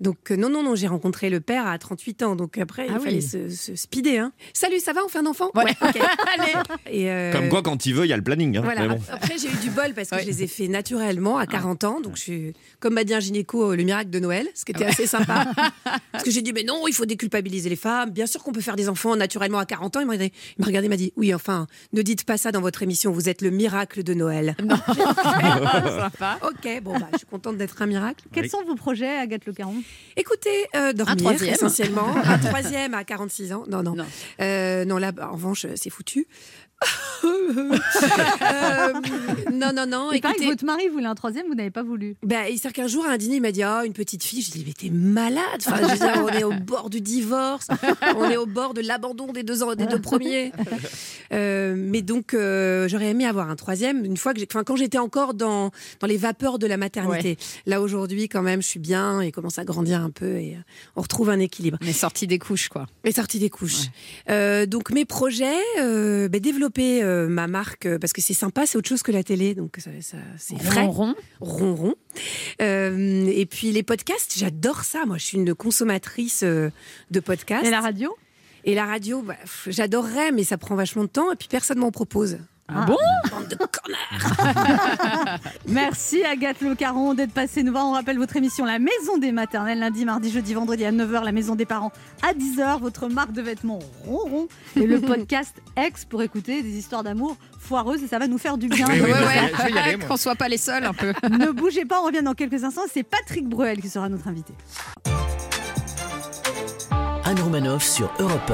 Donc, 0.00 0.30
euh, 0.30 0.36
non, 0.36 0.48
non, 0.48 0.62
non, 0.62 0.74
j'ai 0.74 0.86
rencontré 0.88 1.30
le 1.30 1.40
père 1.40 1.66
à 1.66 1.78
38 1.78 2.22
ans. 2.22 2.36
Donc, 2.36 2.58
après, 2.58 2.86
il 2.86 2.92
Ah 2.92 2.98
oui. 2.98 3.04
fallait 3.04 3.20
se, 3.20 3.48
se 3.48 3.74
speeder. 3.76 4.18
Hein. 4.18 4.32
Salut, 4.52 4.78
ça 4.80 4.92
va 4.92 5.04
On 5.04 5.08
fait 5.08 5.18
un 5.18 5.26
enfant? 5.26 5.50
Ouais. 5.54 5.64
ok. 5.80 5.98
Allez. 6.38 6.52
Et, 6.90 7.10
euh, 7.10 7.32
Comme 7.32 7.48
quoi, 7.48 7.62
quand 7.62 7.86
il 7.86 7.94
veut, 7.94 8.04
il 8.04 8.08
y 8.08 8.12
a 8.12 8.16
le 8.16 8.22
planning. 8.22 8.56
hein. 8.58 8.62
voilà. 8.62 8.82
Mais 8.82 8.88
bon. 8.88 9.00
Après, 9.10 9.36
j'ai 9.38 9.48
eu 9.48 9.56
du 9.62 9.70
bol 9.70 9.92
parce 9.94 10.10
que 10.10 10.16
Ouais. 10.16 10.22
je 10.22 10.26
les 10.26 10.42
ai 10.42 10.46
fait 10.46 10.68
naturellement 10.68 11.38
à 11.38 11.46
40 11.46 11.84
ans. 11.84 12.00
Donc, 12.00 12.16
je 12.16 12.20
suis, 12.22 12.52
comme 12.80 12.94
m'a 12.94 13.04
dit 13.04 13.14
un 13.14 13.20
gynéco, 13.20 13.72
euh, 13.72 13.76
le 13.76 13.82
miracle 13.84 14.10
de 14.10 14.18
Noël, 14.20 14.46
ce 14.54 14.64
qui 14.64 14.72
était 14.72 14.84
assez 14.86 15.06
sympa. 15.06 15.46
parce 16.12 16.24
que 16.24 16.30
j'ai 16.30 16.42
dit, 16.42 16.52
mais 16.52 16.62
non, 16.64 16.86
il 16.88 16.92
faut 16.94 17.06
déculpabiliser 17.06 17.68
les 17.70 17.76
femmes. 17.76 18.10
Bien 18.10 18.26
sûr 18.26 18.42
qu'on 18.42 18.52
peut 18.52 18.60
faire 18.60 18.76
des 18.76 18.88
enfants 18.88 19.16
naturellement 19.16 19.58
à 19.58 19.66
40 19.66 19.96
ans. 19.96 20.00
Il 20.00 20.06
m'a 20.06 20.12
regardé, 20.14 20.32
il 20.58 20.60
m'a 20.60 20.66
regardé, 20.66 20.86
il 20.86 20.90
m'a 20.90 20.96
dit, 20.96 21.12
oui, 21.16 21.34
enfin, 21.34 21.66
ne 21.92 22.02
dites 22.02 22.24
pas 22.24 22.36
ça 22.36 22.52
dans 22.52 22.60
votre 22.60 22.82
émission. 22.82 23.12
Vous 23.12 23.28
êtes 23.28 23.42
le 23.42 23.50
miracle 23.50 24.02
de 24.02 24.14
Noël. 24.14 24.56
Sympa. 25.26 26.38
ok, 26.42 26.82
bon, 26.82 26.98
bah, 26.98 27.08
je 27.12 27.18
suis 27.18 27.26
contente 27.26 27.56
d'être 27.56 27.80
un 27.82 27.86
miracle. 27.86 28.24
Quels 28.32 28.50
sont 28.50 28.62
vos 28.64 28.74
projets, 28.74 29.16
Agathe 29.18 29.46
Le 29.46 29.52
Caron? 29.52 29.82
Écoutez, 30.16 30.66
euh, 30.74 30.92
dormir 30.92 31.16
troisième. 31.16 31.54
essentiellement. 31.54 32.16
un 32.24 32.38
troisième 32.38 32.94
à 32.94 33.04
46 33.04 33.52
ans. 33.52 33.64
Non, 33.68 33.82
non. 33.82 33.94
Non. 33.94 34.06
Euh, 34.40 34.84
non, 34.84 34.98
là, 34.98 35.12
en 35.22 35.32
revanche, 35.32 35.66
c'est 35.74 35.90
foutu. 35.90 36.26
Euh, 37.24 38.92
non, 39.52 39.72
non, 39.74 39.86
non. 39.86 40.12
Il 40.12 40.20
paraît 40.20 40.34
que 40.34 40.40
Écoutez, 40.40 40.46
votre 40.50 40.64
mari 40.64 40.88
voulait 40.88 41.06
un 41.06 41.14
troisième, 41.14 41.46
vous 41.48 41.54
n'avez 41.54 41.70
pas 41.70 41.82
voulu. 41.82 42.16
bah, 42.22 42.48
il 42.50 42.58
sert 42.58 42.72
qu'un 42.72 42.86
jour 42.86 43.06
à 43.06 43.12
un 43.12 43.16
dîner, 43.16 43.36
il 43.36 43.42
m'a 43.42 43.52
dit 43.52 43.62
Ah, 43.62 43.82
une 43.84 43.92
petite 43.92 44.22
fille. 44.22 44.42
Je 44.42 44.52
lui 44.52 44.60
ai 44.60 44.62
dit 44.62 44.64
Mais 44.66 44.72
t'es 44.74 44.90
malade 44.94 45.42
enfin, 45.66 45.76
je 45.88 45.94
dire, 45.94 46.22
On 46.22 46.28
est 46.28 46.44
au 46.44 46.52
bord 46.52 46.90
du 46.90 47.00
divorce, 47.00 47.68
on 48.16 48.28
est 48.30 48.36
au 48.36 48.46
bord 48.46 48.74
de 48.74 48.80
l'abandon 48.80 49.32
des 49.32 49.42
deux, 49.42 49.74
des 49.76 49.86
deux 49.86 50.00
premiers. 50.00 50.52
Euh, 51.32 51.74
mais 51.76 52.02
donc, 52.02 52.34
euh, 52.34 52.88
j'aurais 52.88 53.08
aimé 53.08 53.26
avoir 53.26 53.50
un 53.50 53.56
troisième, 53.56 54.04
une 54.04 54.16
fois 54.16 54.34
que. 54.34 54.42
Enfin, 54.42 54.62
quand 54.62 54.76
j'étais 54.76 54.98
encore 54.98 55.34
dans, 55.34 55.70
dans 56.00 56.06
les 56.06 56.16
vapeurs 56.16 56.58
de 56.58 56.66
la 56.66 56.76
maternité. 56.76 57.38
Là, 57.66 57.80
aujourd'hui, 57.80 58.28
quand 58.28 58.42
même, 58.42 58.62
je 58.62 58.68
suis 58.68 58.78
bien 58.80 59.20
et 59.20 59.32
commence 59.32 59.58
à 59.58 59.64
grandir 59.64 60.00
un 60.00 60.10
peu 60.10 60.36
et 60.36 60.56
on 60.94 61.02
retrouve 61.02 61.30
un 61.30 61.40
équilibre. 61.40 61.78
On 61.82 61.86
est 61.86 61.92
sorti 61.92 62.26
des 62.26 62.38
couches, 62.38 62.68
quoi. 62.68 62.86
Les 63.04 63.12
sorties 63.12 63.38
des 63.38 63.50
couches. 63.50 63.86
Donc 64.28 64.90
mes 64.90 65.04
projets, 65.04 65.56
bah, 65.76 66.38
développer 66.38 66.65
euh, 67.02 67.28
ma 67.28 67.46
marque 67.46 67.86
euh, 67.86 67.98
parce 67.98 68.12
que 68.12 68.20
c'est 68.20 68.34
sympa, 68.34 68.66
c'est 68.66 68.76
autre 68.78 68.88
chose 68.88 69.02
que 69.02 69.12
la 69.12 69.22
télé, 69.22 69.54
donc 69.54 69.76
ça, 69.78 69.90
ça- 70.00 70.16
c'est 70.38 70.58
frais, 70.60 70.86
rond. 70.86 71.14
ronron. 71.40 71.94
Euh, 72.62 73.26
et 73.26 73.46
puis 73.46 73.72
les 73.72 73.82
podcasts, 73.82 74.34
j'adore 74.38 74.84
ça. 74.84 75.04
Moi, 75.06 75.18
je 75.18 75.24
suis 75.24 75.38
une 75.38 75.54
consommatrice 75.54 76.42
euh, 76.42 76.70
de 77.10 77.20
podcasts. 77.20 77.66
Et 77.66 77.70
la 77.70 77.80
radio? 77.80 78.14
Et 78.64 78.74
la 78.74 78.84
radio, 78.86 79.22
bah, 79.22 79.36
j'adorerais, 79.66 80.32
mais 80.32 80.42
ça 80.44 80.58
prend 80.58 80.74
vachement 80.74 81.04
de 81.04 81.08
temps 81.08 81.32
et 81.32 81.36
puis 81.36 81.48
personne 81.48 81.78
m'en 81.78 81.90
propose. 81.92 82.38
Ah 82.68 82.84
bon? 82.84 82.96
Bande 83.30 83.48
de 83.48 83.56
connards. 83.56 85.38
Merci 85.68 86.24
Agathe 86.24 86.60
Le 86.60 86.74
Caron 86.74 87.14
d'être 87.14 87.32
passée 87.32 87.62
nous 87.62 87.70
voir. 87.70 87.86
On 87.86 87.92
rappelle 87.92 88.18
votre 88.18 88.36
émission 88.36 88.64
La 88.64 88.78
Maison 88.80 89.18
des 89.18 89.30
Maternelles, 89.30 89.78
lundi, 89.78 90.04
mardi, 90.04 90.30
jeudi, 90.30 90.52
vendredi 90.54 90.84
à 90.84 90.90
9h, 90.90 91.24
La 91.24 91.32
Maison 91.32 91.54
des 91.54 91.64
Parents 91.64 91.92
à 92.22 92.32
10h, 92.32 92.80
votre 92.80 93.08
marque 93.08 93.32
de 93.32 93.42
vêtements 93.42 93.78
ronron 94.04 94.48
et 94.74 94.86
le 94.86 95.00
podcast 95.06 95.54
Ex 95.76 96.04
pour 96.04 96.22
écouter 96.22 96.62
des 96.62 96.76
histoires 96.76 97.04
d'amour 97.04 97.36
foireuses 97.60 98.02
et 98.02 98.08
ça 98.08 98.18
va 98.18 98.26
nous 98.26 98.38
faire 98.38 98.58
du 98.58 98.68
bien. 98.68 98.86
Oui, 98.88 99.00
oui, 99.00 99.10
Ouais, 99.12 99.72
ouais. 99.72 99.98
Qu'on 100.08 100.16
soit 100.16 100.36
pas 100.36 100.48
les 100.48 100.58
seuls, 100.58 100.84
un 100.84 100.92
peu. 100.92 101.12
ne 101.30 101.50
bougez 101.52 101.84
pas, 101.84 102.00
on 102.00 102.06
revient 102.06 102.22
dans 102.22 102.34
quelques 102.34 102.64
instants. 102.64 102.82
C'est 102.92 103.02
Patrick 103.04 103.48
Bruel 103.48 103.80
qui 103.80 103.88
sera 103.88 104.08
notre 104.08 104.26
invité. 104.28 104.54
Anne 107.24 107.40
Romanoff 107.40 107.82
sur 107.84 108.10
Europe 108.20 108.52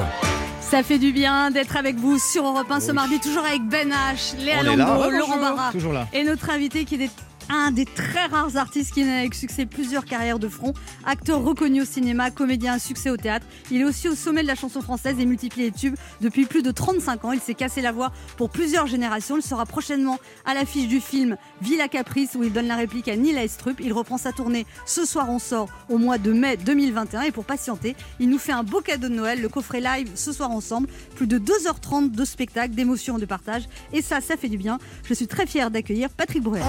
Ça 0.73 0.81
fait 0.81 0.97
du 0.97 1.11
bien 1.11 1.51
d'être 1.51 1.77
avec 1.77 1.97
vous 1.97 2.17
sur 2.17 2.47
Europe 2.47 2.65
1 2.71 2.79
ce 2.79 2.91
mardi, 2.91 3.19
toujours 3.19 3.45
avec 3.45 3.61
Ben 3.61 3.91
H, 3.91 4.35
Léa. 4.43 4.63
Lambeau, 4.63 5.07
Laurent 5.11 5.37
Barra 5.37 5.71
Toujours 5.71 5.93
là. 5.93 6.07
et 6.11 6.23
notre 6.23 6.49
invité 6.49 6.83
qui 6.83 6.95
est 6.95 7.11
un 7.49 7.71
des 7.71 7.85
très 7.85 8.25
rares 8.25 8.57
artistes 8.57 8.93
qui 8.93 9.03
a 9.03 9.19
avec 9.19 9.35
succès 9.35 9.65
plusieurs 9.65 10.05
carrières 10.05 10.39
de 10.39 10.47
front, 10.47 10.73
acteur 11.05 11.43
reconnu 11.43 11.81
au 11.81 11.85
cinéma, 11.85 12.31
comédien 12.31 12.73
à 12.73 12.79
succès 12.79 13.09
au 13.09 13.17
théâtre. 13.17 13.45
Il 13.71 13.81
est 13.81 13.83
aussi 13.83 14.09
au 14.09 14.15
sommet 14.15 14.41
de 14.41 14.47
la 14.47 14.55
chanson 14.55 14.81
française 14.81 15.15
et 15.19 15.25
multiplie 15.25 15.63
les 15.63 15.71
tubes 15.71 15.95
depuis 16.21 16.45
plus 16.45 16.63
de 16.63 16.71
35 16.71 17.25
ans. 17.25 17.31
Il 17.31 17.39
s'est 17.39 17.53
cassé 17.53 17.81
la 17.81 17.91
voix 17.91 18.11
pour 18.37 18.49
plusieurs 18.49 18.87
générations. 18.87 19.37
Il 19.37 19.43
sera 19.43 19.65
prochainement 19.65 20.19
à 20.45 20.53
l'affiche 20.53 20.87
du 20.87 20.99
film 20.99 21.37
Villa 21.61 21.87
Caprice 21.87 22.35
où 22.35 22.43
il 22.43 22.53
donne 22.53 22.67
la 22.67 22.75
réplique 22.75 23.07
à 23.07 23.15
Neil 23.15 23.37
Estrup. 23.37 23.79
Il 23.79 23.93
reprend 23.93 24.17
sa 24.17 24.31
tournée 24.31 24.65
Ce 24.85 25.05
soir 25.05 25.29
on 25.29 25.39
sort 25.39 25.69
au 25.89 25.97
mois 25.97 26.17
de 26.17 26.31
mai 26.31 26.57
2021 26.57 27.21
et 27.23 27.31
pour 27.31 27.45
patienter, 27.45 27.95
il 28.19 28.29
nous 28.29 28.39
fait 28.39 28.51
un 28.51 28.63
beau 28.63 28.81
cadeau 28.81 29.09
de 29.09 29.13
Noël, 29.13 29.41
le 29.41 29.49
coffret 29.49 29.81
live 29.81 30.09
Ce 30.15 30.31
soir 30.31 30.51
ensemble, 30.51 30.87
plus 31.15 31.27
de 31.27 31.39
2h30 31.39 32.11
de 32.11 32.25
spectacle, 32.25 32.73
d'émotions, 32.73 33.17
de 33.17 33.25
partage 33.25 33.63
et 33.91 34.01
ça, 34.01 34.21
ça 34.21 34.37
fait 34.37 34.49
du 34.49 34.57
bien. 34.57 34.79
Je 35.05 35.13
suis 35.13 35.27
très 35.27 35.45
fière 35.45 35.71
d'accueillir 35.71 36.09
Patrick 36.09 36.43
Bruel. 36.43 36.63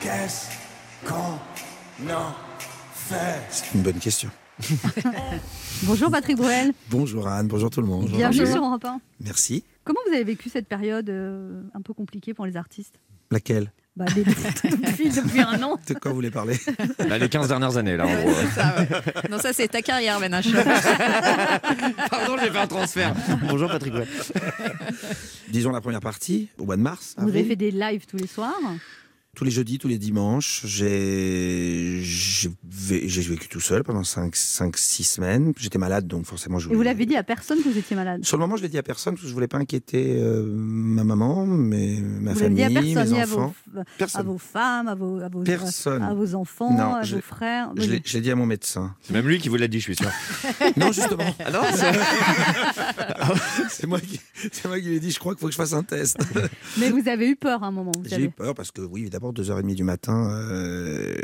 Qu'est-ce 0.00 0.48
qu'on 1.06 1.34
en 2.10 2.32
fait? 2.94 3.42
C'est 3.50 3.74
une 3.74 3.82
bonne 3.82 3.98
question. 3.98 4.30
Bonjour 5.82 6.10
Patrick 6.10 6.36
Bruel, 6.38 6.72
Bonjour 6.88 7.28
Anne, 7.28 7.48
bonjour 7.48 7.68
tout 7.68 7.82
le 7.82 7.86
monde. 7.86 8.08
bienvenue 8.08 8.46
sur 8.46 8.64
Europe 8.64 8.84
1. 8.86 9.00
Merci. 9.20 9.64
Comment 9.84 9.98
vous 10.06 10.14
avez 10.14 10.24
vécu 10.24 10.48
cette 10.48 10.66
période 10.66 11.10
euh, 11.10 11.62
un 11.74 11.82
peu 11.82 11.92
compliquée 11.92 12.32
pour 12.32 12.46
les 12.46 12.56
artistes? 12.56 13.00
Laquelle? 13.30 13.70
Bah, 13.96 14.04
des- 14.14 14.24
depuis, 14.24 15.08
depuis 15.10 15.40
un 15.40 15.62
an. 15.62 15.78
De 15.88 15.94
quoi 15.94 16.10
vous 16.10 16.16
voulez 16.16 16.30
parler? 16.30 16.58
Là, 17.08 17.18
les 17.18 17.28
15 17.28 17.48
dernières 17.48 17.76
années, 17.76 17.96
là, 17.96 18.06
en 18.06 18.14
gros. 18.22 18.32
Ça, 18.54 18.76
ouais. 18.78 18.88
Non, 19.30 19.38
ça, 19.38 19.52
c'est 19.52 19.68
ta 19.68 19.82
carrière, 19.82 20.18
Ben 20.20 20.32
H. 20.32 20.52
Pardon, 22.10 22.36
j'ai 22.42 22.50
fait 22.50 22.58
un 22.58 22.66
transfert. 22.66 23.14
Bonjour 23.48 23.68
Patrick. 23.70 23.94
Disons 25.48 25.70
la 25.70 25.80
première 25.80 26.00
partie, 26.00 26.48
au 26.58 26.64
mois 26.64 26.76
de 26.76 26.82
mars. 26.82 27.14
Vous 27.18 27.28
avez 27.28 27.44
fait 27.44 27.56
des 27.56 27.70
lives 27.70 28.06
tous 28.06 28.16
les 28.16 28.26
soirs. 28.26 28.54
Tous 29.34 29.44
les 29.44 29.50
jeudis, 29.50 29.78
tous 29.78 29.88
les 29.88 29.98
dimanches. 29.98 30.62
J'ai 30.64 32.00
j'ai 32.02 32.48
vé- 32.70 33.02
j'ai 33.06 33.22
vécu 33.22 33.48
tout 33.48 33.60
seul 33.60 33.82
pendant 33.82 34.02
5-6 34.02 35.04
semaines. 35.04 35.52
J'étais 35.58 35.78
malade, 35.78 36.06
donc 36.06 36.26
forcément 36.26 36.58
je 36.58 36.68
Et 36.68 36.72
vous 36.72 36.76
voulais- 36.76 36.90
l'avez 36.90 37.06
dit 37.06 37.16
à 37.16 37.22
personne 37.22 37.62
que 37.62 37.68
vous 37.68 37.78
étiez 37.78 37.96
malade? 37.96 38.24
Sur 38.24 38.36
le 38.36 38.42
moment, 38.42 38.56
je 38.56 38.62
l'ai 38.62 38.68
dit 38.68 38.78
à 38.78 38.82
personne 38.82 39.14
parce 39.14 39.22
que 39.22 39.28
je 39.28 39.34
voulais 39.34 39.48
pas 39.48 39.58
inquiéter 39.58 40.16
euh, 40.18 40.44
ma 40.46 41.04
maman, 41.04 41.46
mais 41.46 41.98
ma 42.00 42.32
vous 42.32 42.40
l'avez 42.40 42.54
dit 42.54 42.62
famille, 42.62 42.78
à 42.78 42.80
personne, 42.80 43.10
mes 43.10 43.16
ni 43.16 43.20
à 43.22 43.26
vos, 43.26 43.38
enfants. 43.40 43.54
à 43.76 43.84
Personne. 43.98 44.26
vos 44.26 44.38
femmes, 44.38 44.88
à 44.88 44.94
vos, 44.94 45.20
à 45.20 45.28
vos, 45.28 45.42
Personne. 45.42 46.02
à 46.02 46.14
vos 46.14 46.34
enfants, 46.34 46.72
Non, 46.72 46.94
à 46.96 47.02
je- 47.02 47.16
vos 47.16 47.22
frères. 47.22 47.70
Je 47.76 47.90
l'ai- 47.90 48.02
je 48.04 48.12
l'ai 48.14 48.20
dit 48.20 48.30
à 48.30 48.36
mon 48.36 48.46
médecin. 48.46 48.94
C'est 49.02 49.12
même 49.14 49.26
lui 49.26 49.38
qui 49.38 49.48
vous 49.48 49.56
l'a 49.56 49.68
dit, 49.68 49.78
je 49.80 49.84
suis 49.84 49.96
sûr. 49.96 50.10
Non, 50.76 50.92
justement. 50.92 51.24
Ah 51.44 51.50
non 51.50 51.60
C'est 53.68 53.86
moi 53.86 54.00
qui, 54.00 54.20
c'est 54.52 54.66
moi 54.66 54.78
qui 54.80 54.86
lui 54.86 54.96
ai 54.96 55.00
dit, 55.00 55.10
je 55.10 55.18
crois 55.18 55.34
qu'il 55.34 55.40
faut 55.40 55.46
que 55.46 55.52
je 55.52 55.56
fasse 55.56 55.72
un 55.72 55.82
test. 55.82 56.16
Mais 56.78 56.90
vous 56.90 57.08
avez 57.08 57.28
eu 57.28 57.36
peur 57.36 57.62
à 57.62 57.66
un 57.66 57.70
moment. 57.70 57.92
J'ai 58.04 58.22
eu 58.24 58.30
peur 58.30 58.54
parce 58.54 58.70
que, 58.70 58.80
oui, 58.82 59.08
d'abord, 59.32 59.32
2h30 59.32 59.74
du 59.74 59.84
matin, 59.84 60.30
euh, 60.30 61.14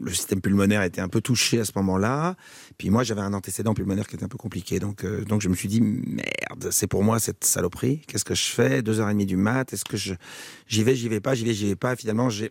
le 0.00 0.12
système 0.12 0.40
pulmonaire 0.40 0.82
était 0.82 1.00
un 1.00 1.08
peu 1.08 1.20
touché 1.20 1.60
à 1.60 1.64
ce 1.64 1.72
moment-là. 1.76 2.36
Puis 2.78 2.90
moi, 2.90 3.02
j'avais 3.02 3.20
un 3.20 3.32
antécédent 3.32 3.74
pulmonaire 3.74 4.06
qui 4.06 4.16
était 4.16 4.24
un 4.24 4.28
peu 4.28 4.38
compliqué. 4.38 4.78
Donc, 4.78 5.04
euh, 5.04 5.24
donc 5.24 5.40
je 5.40 5.48
me 5.48 5.54
suis 5.54 5.68
dit, 5.68 5.80
merde, 5.80 6.68
c'est 6.70 6.86
pour 6.86 7.04
moi 7.04 7.18
cette 7.18 7.44
saloperie. 7.44 8.00
Qu'est-ce 8.06 8.24
que 8.24 8.34
je 8.34 8.46
fais? 8.50 8.82
2h30 8.82 9.26
du 9.26 9.36
mat, 9.36 9.72
est-ce 9.72 9.84
que 9.84 9.96
j'y 9.96 10.82
vais, 10.82 10.96
j'y 10.96 11.08
vais 11.08 11.20
pas, 11.20 11.34
j'y 11.34 11.44
vais, 11.44 11.54
j'y 11.54 11.66
vais 11.66 11.76
pas. 11.76 11.96
Finalement, 11.96 12.30
j'ai, 12.30 12.50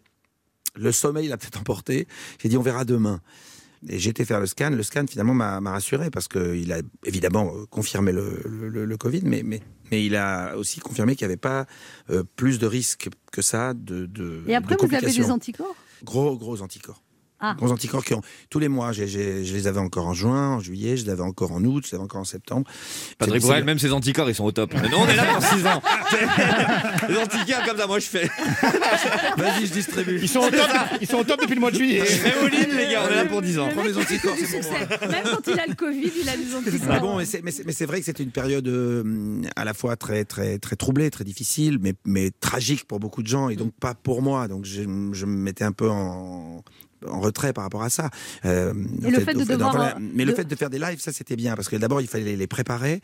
Le 0.76 0.92
sommeil 0.92 1.28
l'a 1.28 1.38
peut-être 1.38 1.60
emporté. 1.60 2.08
J'ai 2.42 2.50
dit, 2.50 2.58
on 2.58 2.62
verra 2.62 2.86
demain. 2.86 3.22
Et 3.88 3.98
j'ai 3.98 4.10
été 4.10 4.26
faire 4.26 4.40
le 4.40 4.46
scan. 4.46 4.72
Le 4.72 4.84
scan, 4.84 5.06
finalement, 5.08 5.34
m'a 5.34 5.72
rassuré 5.72 6.10
parce 6.10 6.28
qu'il 6.28 6.72
a 6.74 6.80
évidemment 7.06 7.54
euh, 7.56 7.66
confirmé 7.70 8.12
le, 8.12 8.98
Covid, 8.98 9.22
mais, 9.24 9.62
mais 9.92 10.06
il 10.06 10.16
a 10.16 10.56
aussi 10.56 10.80
confirmé 10.80 11.16
qu'il 11.16 11.26
n'y 11.26 11.32
avait 11.32 11.38
pas 11.38 11.66
euh, 12.10 12.24
plus 12.36 12.60
de 12.60 12.68
risques 12.68 13.10
que 13.32 13.42
ça 13.42 13.74
de, 13.74 14.06
de 14.06 14.44
Et 14.48 14.56
après, 14.56 14.76
de 14.76 14.86
vous 14.86 14.94
avez 14.94 15.12
des 15.12 15.32
anticorps? 15.32 15.76
Gros, 16.04 16.38
gros 16.38 16.62
anticorps. 16.62 17.02
Ah. 17.40 17.56
Gros 17.58 17.72
anticorps 17.72 18.04
qui 18.04 18.14
ont 18.14 18.22
tous 18.50 18.60
les 18.60 18.68
mois. 18.68 18.92
je 18.92 19.04
les 19.04 19.68
avais 19.68 19.80
encore 19.80 20.08
en 20.08 20.14
juin, 20.14 20.56
en 20.56 20.60
juillet, 20.60 20.98
je 20.98 21.06
les 21.06 21.10
avais 21.12 21.22
encore 21.24 21.52
en 21.52 21.64
août, 21.64 21.84
je 21.86 21.92
les 21.92 21.96
avais 21.96 22.04
encore 22.04 22.22
en 22.22 22.26
septembre. 22.26 22.70
Patrick 23.18 23.42
c'est- 23.42 23.64
même 23.64 23.80
ses 23.80 23.92
anticorps, 23.94 24.30
ils 24.30 24.36
sont 24.36 24.46
au 24.46 24.52
top. 24.52 24.74
Mais 24.82 24.90
non, 24.90 25.00
on 25.02 25.08
est 25.08 25.16
là 25.16 25.26
pour 25.34 25.44
6 25.44 25.66
ans. 25.66 25.82
Les 27.10 27.18
anticorps, 27.18 27.64
comme 27.66 27.78
ça, 27.78 27.88
moi 27.88 28.00
je 28.00 28.06
fais. 28.06 28.26
Vas-y, 29.38 29.68
je 29.68 29.72
distribue. 29.74 30.20
Ils 30.22 30.28
sont 30.30 30.40
au 30.40 30.50
top, 30.50 30.70
ils 31.02 31.08
sont 31.08 31.18
au 31.18 31.24
top 31.24 31.42
depuis 31.42 31.56
le 31.56 31.62
mois 31.62 31.72
de 31.72 31.78
juillet. 31.78 32.02
Je 32.02 32.12
fais 32.12 32.34
all-in, 32.34 32.76
les 32.78 32.92
gars, 32.92 33.04
on 33.06 33.12
est 33.12 33.16
là 33.16 33.26
pour 33.26 33.42
10 33.42 33.60
ans. 33.60 33.70
Prends 33.74 33.84
les 33.84 33.98
anticorps, 33.98 34.36
c'est 34.38 34.60
pour 34.62 34.70
moi. 34.72 34.80
succès. 34.80 35.08
Même 35.08 35.24
quand 35.24 35.52
il 35.52 35.60
a 35.60 35.66
le 35.68 35.76
Covid, 35.76 36.12
il 36.22 36.30
a 36.30 36.38
des 36.38 36.56
anticorps. 36.56 36.90
Mais 36.90 37.00
bon, 37.00 37.18
mais 37.18 37.26
c'est, 37.26 37.42
mais 37.44 37.86
vrai 37.86 38.00
que 38.00 38.06
c'était 38.06 38.24
une 38.24 38.32
période 38.32 38.68
euh, 38.68 39.42
à 39.56 39.66
la 39.66 39.74
fois 39.74 39.96
très, 39.96 40.26
très, 40.26 40.60
très 40.60 40.76
troublée, 40.76 41.10
très 41.10 41.24
difficile, 41.24 41.78
mais, 41.82 41.94
mais 42.06 42.32
tragique 42.40 42.86
pour 42.86 43.00
beaucoup 43.00 43.24
de 43.24 43.28
gens 43.28 43.50
et 43.50 43.56
donc 43.56 43.74
pas 43.80 43.94
pour 43.96 44.22
moi. 44.22 44.48
Donc 44.48 44.66
je, 44.66 44.84
je 44.84 45.26
me 45.26 45.38
mettais 45.38 45.64
un 45.64 45.72
peu 45.72 45.90
en 45.90 46.64
en 47.08 47.20
retrait 47.20 47.54
par 47.54 47.64
rapport 47.64 47.84
à 47.84 47.90
ça. 47.90 48.10
Euh, 48.46 48.74
Et 49.04 49.08
au 49.08 49.10
le 49.12 49.20
fait 49.20 49.34
de 49.34 49.42
au 49.42 49.46
devoir, 49.46 49.76
voilà. 49.76 49.98
mais 50.00 50.26
le 50.26 50.34
fait 50.34 50.46
de 50.46 50.56
faire 50.56 50.70
des 50.70 50.80
lives, 50.80 51.00
ça 51.00 51.12
c'était 51.12 51.36
bien 51.36 51.56
parce 51.56 51.70
que 51.70 51.76
d'abord 51.76 52.02
il 52.02 52.08
fallait 52.08 52.36
les 52.36 52.48
préparer 52.48 53.02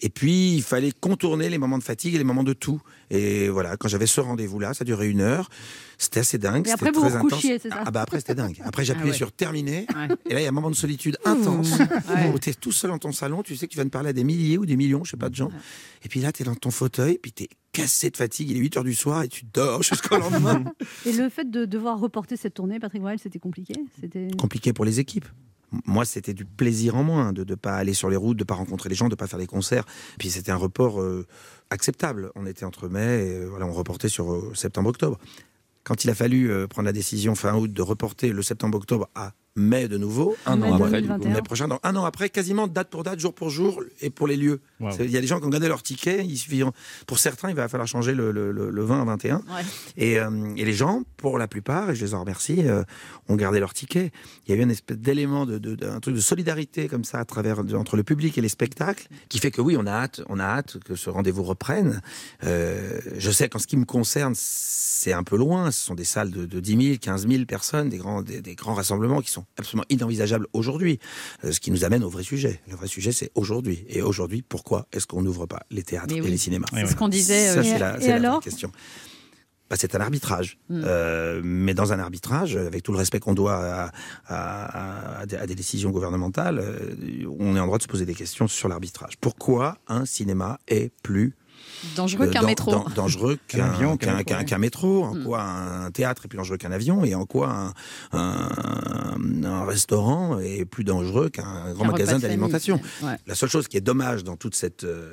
et 0.00 0.08
puis 0.08 0.54
il 0.54 0.62
fallait 0.62 0.92
contourner 0.92 1.48
les 1.48 1.58
moments 1.58 1.78
de 1.78 1.82
fatigue 1.84 2.14
et 2.14 2.18
les 2.18 2.24
moments 2.24 2.44
de 2.44 2.52
tout. 2.52 2.80
Et 3.10 3.48
voilà, 3.48 3.76
quand 3.76 3.88
j'avais 3.88 4.06
ce 4.06 4.20
rendez-vous 4.20 4.58
là, 4.58 4.74
ça 4.74 4.84
durait 4.84 5.08
une 5.08 5.20
heure. 5.20 5.48
C'était 5.98 6.20
assez 6.20 6.38
dingue. 6.38 6.66
Et 6.68 6.70
après, 6.70 6.90
vous 6.92 7.00
très 7.00 7.10
vous 7.10 7.16
intense. 7.16 7.32
recouchiez, 7.32 7.58
c'est 7.58 7.68
ça 7.70 7.82
Ah 7.86 7.90
bah 7.90 8.02
après 8.02 8.18
c'était 8.18 8.34
dingue. 8.34 8.60
Après 8.64 8.84
j'appuyais 8.84 9.08
Ah 9.08 9.10
ouais. 9.12 9.16
sur 9.16 9.32
terminer 9.32 9.86
Ouais. 9.94 10.08
et 10.28 10.34
là 10.34 10.40
il 10.40 10.42
y 10.42 10.46
a 10.46 10.48
un 10.48 10.52
moment 10.52 10.70
de 10.70 10.76
solitude 10.76 11.16
intense 11.24 11.72
où 12.34 12.38
tu 12.38 12.50
es 12.50 12.54
tout 12.54 12.72
seul 12.72 12.90
dans 12.90 12.98
ton 12.98 13.12
salon, 13.12 13.42
tu 13.42 13.56
sais 13.56 13.66
que 13.66 13.72
tu 13.72 13.78
vas 13.78 13.84
te 13.84 13.88
parler 13.90 14.10
à 14.10 14.12
des 14.12 14.24
milliers 14.24 14.58
ou 14.58 14.66
des 14.66 14.76
millions, 14.76 15.04
je 15.04 15.12
sais 15.12 15.16
pas 15.16 15.28
de 15.28 15.34
gens. 15.34 15.50
Et 16.04 16.08
puis 16.08 16.20
là 16.20 16.32
tu 16.32 16.42
es 16.42 16.44
dans 16.46 16.54
ton 16.54 16.70
fauteuil, 16.70 17.18
puis 17.22 17.32
tu 17.32 17.44
es 17.44 17.48
cassé 17.72 18.10
de 18.10 18.16
fatigue, 18.16 18.50
il 18.50 18.56
est 18.56 18.60
8 18.60 18.76
heures 18.78 18.84
du 18.84 18.94
soir 18.94 19.22
et 19.22 19.28
tu 19.28 19.44
dors 19.52 19.82
jusqu'au 19.84 20.16
lendemain. 20.18 20.64
Et 21.06 21.12
le 21.12 21.28
fait 21.28 21.50
de 21.50 21.64
devoir 21.64 21.98
reporter 21.98 22.36
cette 22.36 22.54
tournée, 22.54 22.78
Patrick 22.80 23.02
Bruel, 23.02 23.18
c'était 23.18 23.38
compliqué? 23.40 23.74
C'était 24.00 24.28
Compliqué 24.38 24.72
pour 24.72 24.84
les 24.84 25.00
équipes. 25.00 25.26
Moi, 25.86 26.04
c'était 26.04 26.34
du 26.34 26.44
plaisir 26.44 26.94
en 26.94 27.02
moins 27.02 27.32
de 27.32 27.42
ne 27.42 27.54
pas 27.56 27.74
aller 27.74 27.94
sur 27.94 28.08
les 28.08 28.14
routes, 28.16 28.36
de 28.36 28.44
pas 28.44 28.54
rencontrer 28.54 28.88
les 28.88 28.94
gens, 28.94 29.08
de 29.08 29.16
pas 29.16 29.26
faire 29.26 29.40
des 29.40 29.48
concerts. 29.48 29.84
Puis 30.20 30.30
c'était 30.30 30.52
un 30.52 30.56
report 30.56 31.00
euh, 31.00 31.26
acceptable. 31.70 32.30
On 32.36 32.46
était 32.46 32.64
entre 32.64 32.86
mai 32.88 33.00
et 33.26 33.34
euh, 33.38 33.46
voilà, 33.50 33.66
on 33.66 33.72
reportait 33.72 34.08
sur 34.08 34.32
euh, 34.32 34.52
septembre-octobre. 34.54 35.18
Quand 35.84 36.02
il 36.04 36.10
a 36.10 36.14
fallu 36.14 36.50
euh, 36.50 36.66
prendre 36.66 36.86
la 36.86 36.92
décision 36.92 37.34
fin 37.34 37.54
août 37.54 37.70
de 37.72 37.82
reporter 37.82 38.32
le 38.32 38.42
septembre-octobre 38.42 39.08
à 39.14 39.32
mai 39.54 39.86
de 39.86 39.98
nouveau, 39.98 40.34
un 40.46 40.56
Mai 40.56 40.68
an 40.68 40.74
après, 40.76 41.02
2021. 41.02 41.32
mai 41.34 41.42
prochain, 41.42 41.68
donc 41.68 41.78
un 41.82 41.94
an 41.94 42.04
après, 42.04 42.30
quasiment 42.30 42.66
date 42.66 42.88
pour 42.88 43.04
date, 43.04 43.20
jour 43.20 43.34
pour 43.34 43.50
jour, 43.50 43.82
et 44.00 44.10
pour 44.10 44.26
les 44.26 44.36
lieux. 44.36 44.60
Wow. 44.84 44.92
Il 45.00 45.10
y 45.10 45.16
a 45.16 45.20
des 45.20 45.26
gens 45.26 45.40
qui 45.40 45.46
ont 45.46 45.50
gagné 45.50 45.68
leur 45.68 45.82
ticket, 45.82 46.24
il 46.24 46.36
suffit, 46.36 46.62
pour 47.06 47.18
certains, 47.18 47.50
il 47.50 47.56
va 47.56 47.68
falloir 47.68 47.88
changer 47.88 48.14
le, 48.14 48.30
le, 48.30 48.52
le- 48.52 48.70
le 48.70 48.84
20 48.84 49.02
à 49.02 49.04
21. 49.04 49.36
Ouais. 49.36 49.42
Et, 49.96 50.18
euh, 50.18 50.54
et 50.56 50.64
les 50.64 50.72
gens, 50.72 51.02
pour 51.16 51.38
la 51.38 51.48
plupart, 51.48 51.90
et 51.90 51.94
je 51.94 52.04
les 52.04 52.14
en 52.14 52.20
remercie, 52.20 52.66
euh, 52.66 52.82
ont 53.28 53.36
gardé 53.36 53.60
leur 53.60 53.72
ticket. 53.74 54.12
Il 54.46 54.54
y 54.54 54.56
a 54.56 54.60
eu 54.60 54.62
une 54.62 54.70
espèce 54.70 54.98
d'élément, 54.98 55.46
de, 55.46 55.58
de, 55.58 55.86
un 55.86 56.00
truc 56.00 56.14
de 56.14 56.20
solidarité 56.20 56.88
comme 56.88 57.04
ça 57.04 57.18
à 57.20 57.24
travers 57.24 57.64
de- 57.64 57.76
entre 57.76 57.96
le 57.96 58.02
public 58.02 58.36
et 58.38 58.40
les 58.40 58.48
spectacles, 58.48 59.08
qui 59.28 59.38
fait 59.38 59.50
que 59.50 59.60
oui, 59.60 59.76
on 59.78 59.86
a 59.86 59.92
hâte, 59.92 60.20
on 60.28 60.38
a 60.38 60.44
hâte 60.44 60.78
que 60.84 60.94
ce 60.94 61.10
rendez-vous 61.10 61.42
reprenne. 61.44 62.00
Euh, 62.44 63.00
je 63.18 63.30
sais 63.30 63.48
qu'en 63.48 63.58
ce 63.58 63.66
qui 63.66 63.76
me 63.76 63.84
concerne, 63.84 64.34
c'est 64.36 65.12
un 65.12 65.22
peu 65.22 65.36
loin. 65.36 65.70
Ce 65.70 65.84
sont 65.84 65.94
des 65.94 66.04
salles 66.04 66.30
de, 66.30 66.46
de 66.46 66.60
10 66.60 66.84
000, 66.86 66.98
15 67.00 67.28
000 67.28 67.44
personnes, 67.44 67.88
des 67.88 67.98
grands, 67.98 68.22
des, 68.22 68.40
des 68.40 68.54
grands 68.54 68.74
rassemblements 68.74 69.20
qui 69.20 69.30
sont 69.30 69.44
absolument 69.58 69.84
inenvisageables 69.90 70.46
aujourd'hui. 70.52 70.98
Euh, 71.44 71.52
ce 71.52 71.60
qui 71.60 71.70
nous 71.70 71.84
amène 71.84 72.02
au 72.04 72.08
vrai 72.10 72.22
sujet. 72.22 72.60
Le 72.68 72.76
vrai 72.76 72.86
sujet, 72.88 73.12
c'est 73.12 73.30
aujourd'hui. 73.34 73.84
Et 73.88 74.02
aujourd'hui, 74.02 74.42
pourquoi 74.42 74.73
est-ce 74.92 75.06
qu'on 75.06 75.22
n'ouvre 75.22 75.46
pas 75.46 75.62
les 75.70 75.82
théâtres 75.82 76.14
et 76.14 76.20
les 76.20 76.36
cinémas 76.36 76.66
C'est 76.72 76.86
ce 76.86 76.96
qu'on 76.96 77.08
disait. 77.08 77.48
ça, 77.54 77.62
c'est 77.62 78.18
la, 78.18 78.40
question. 78.42 78.70
Bah, 79.70 79.76
c'est 79.78 79.94
un 79.94 80.00
arbitrage. 80.00 80.58
Mm. 80.68 80.82
Euh, 80.84 81.40
mais 81.42 81.72
dans 81.74 81.92
un 81.92 81.98
arbitrage, 81.98 82.56
avec 82.56 82.82
tout 82.82 82.92
le 82.92 82.98
respect 82.98 83.18
qu'on 83.18 83.32
doit 83.34 83.54
à, 83.56 83.90
à- 84.26 85.20
à 85.20 85.26
des, 85.26 85.36
à 85.36 85.46
des 85.46 85.54
décisions 85.54 85.90
gouvernementales, 85.90 86.58
euh, 86.60 86.94
on 87.40 87.56
est 87.56 87.60
en 87.60 87.66
droit 87.66 87.78
de 87.78 87.82
se 87.82 87.88
poser 87.88 88.04
des 88.04 88.14
questions 88.14 88.46
sur 88.46 88.68
l'arbitrage. 88.68 89.14
Pourquoi 89.20 89.78
un 89.88 90.04
cinéma 90.04 90.58
est 90.68 90.92
plus 91.02 91.34
dangereux 91.96 92.26
euh, 92.26 92.30
qu'un 92.30 92.40
dan- 92.40 92.46
métro. 92.48 92.70
dan- 92.70 92.84
dangereux 92.94 93.38
Qu'un 93.48 93.58
qu'un 93.58 93.64
avion, 93.72 93.96
qu'un 93.96 94.06
qu'un- 94.06 94.14
métro, 94.16 94.24
qu'un- 94.24 94.38
ouais. 94.38 94.44
qu'un 94.44 94.58
métro 94.58 95.04
En 95.04 95.14
Mm. 95.14 95.24
quoi 95.24 95.42
un 95.42 95.90
théâtre 95.90 96.24
est 96.24 96.28
plus 96.28 96.36
dangereux 96.38 96.56
qu'un 96.56 96.72
avion 96.72 97.04
Et 97.04 97.14
en 97.14 97.26
quoi 97.26 97.72
un, 98.12 98.18
un- 98.18 99.42
un 99.44 99.64
restaurant 99.64 100.38
est 100.40 100.64
plus 100.64 100.84
dangereux 100.84 101.28
qu'un 101.30 101.72
grand 101.74 101.84
magasin 101.86 102.18
d'alimentation 102.18 102.80
Ouais. 103.02 103.16
la 103.26 103.34
seule 103.34 103.50
chose 103.50 103.68
qui 103.68 103.76
est 103.76 103.80
dommage 103.82 104.24
dans 104.24 104.36
toute 104.36 104.54
cette, 104.54 104.84
euh, 104.84 105.12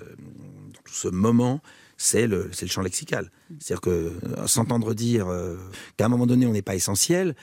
dans 0.73 0.81
tout 0.85 0.93
ce 0.93 1.07
moment, 1.07 1.61
c'est 1.97 2.25
le, 2.27 2.49
c'est 2.53 2.65
le 2.65 2.71
champ 2.71 2.81
lexical. 2.81 3.31
C'est-à-dire 3.59 3.81
que 3.81 3.89
euh, 3.89 4.47
s'entendre 4.47 4.93
dire 4.93 5.27
euh, 5.29 5.57
qu'à 5.97 6.05
un 6.05 6.09
moment 6.09 6.25
donné 6.25 6.45
on 6.45 6.51
n'est 6.53 6.61
pas 6.61 6.75
essentiel, 6.75 7.35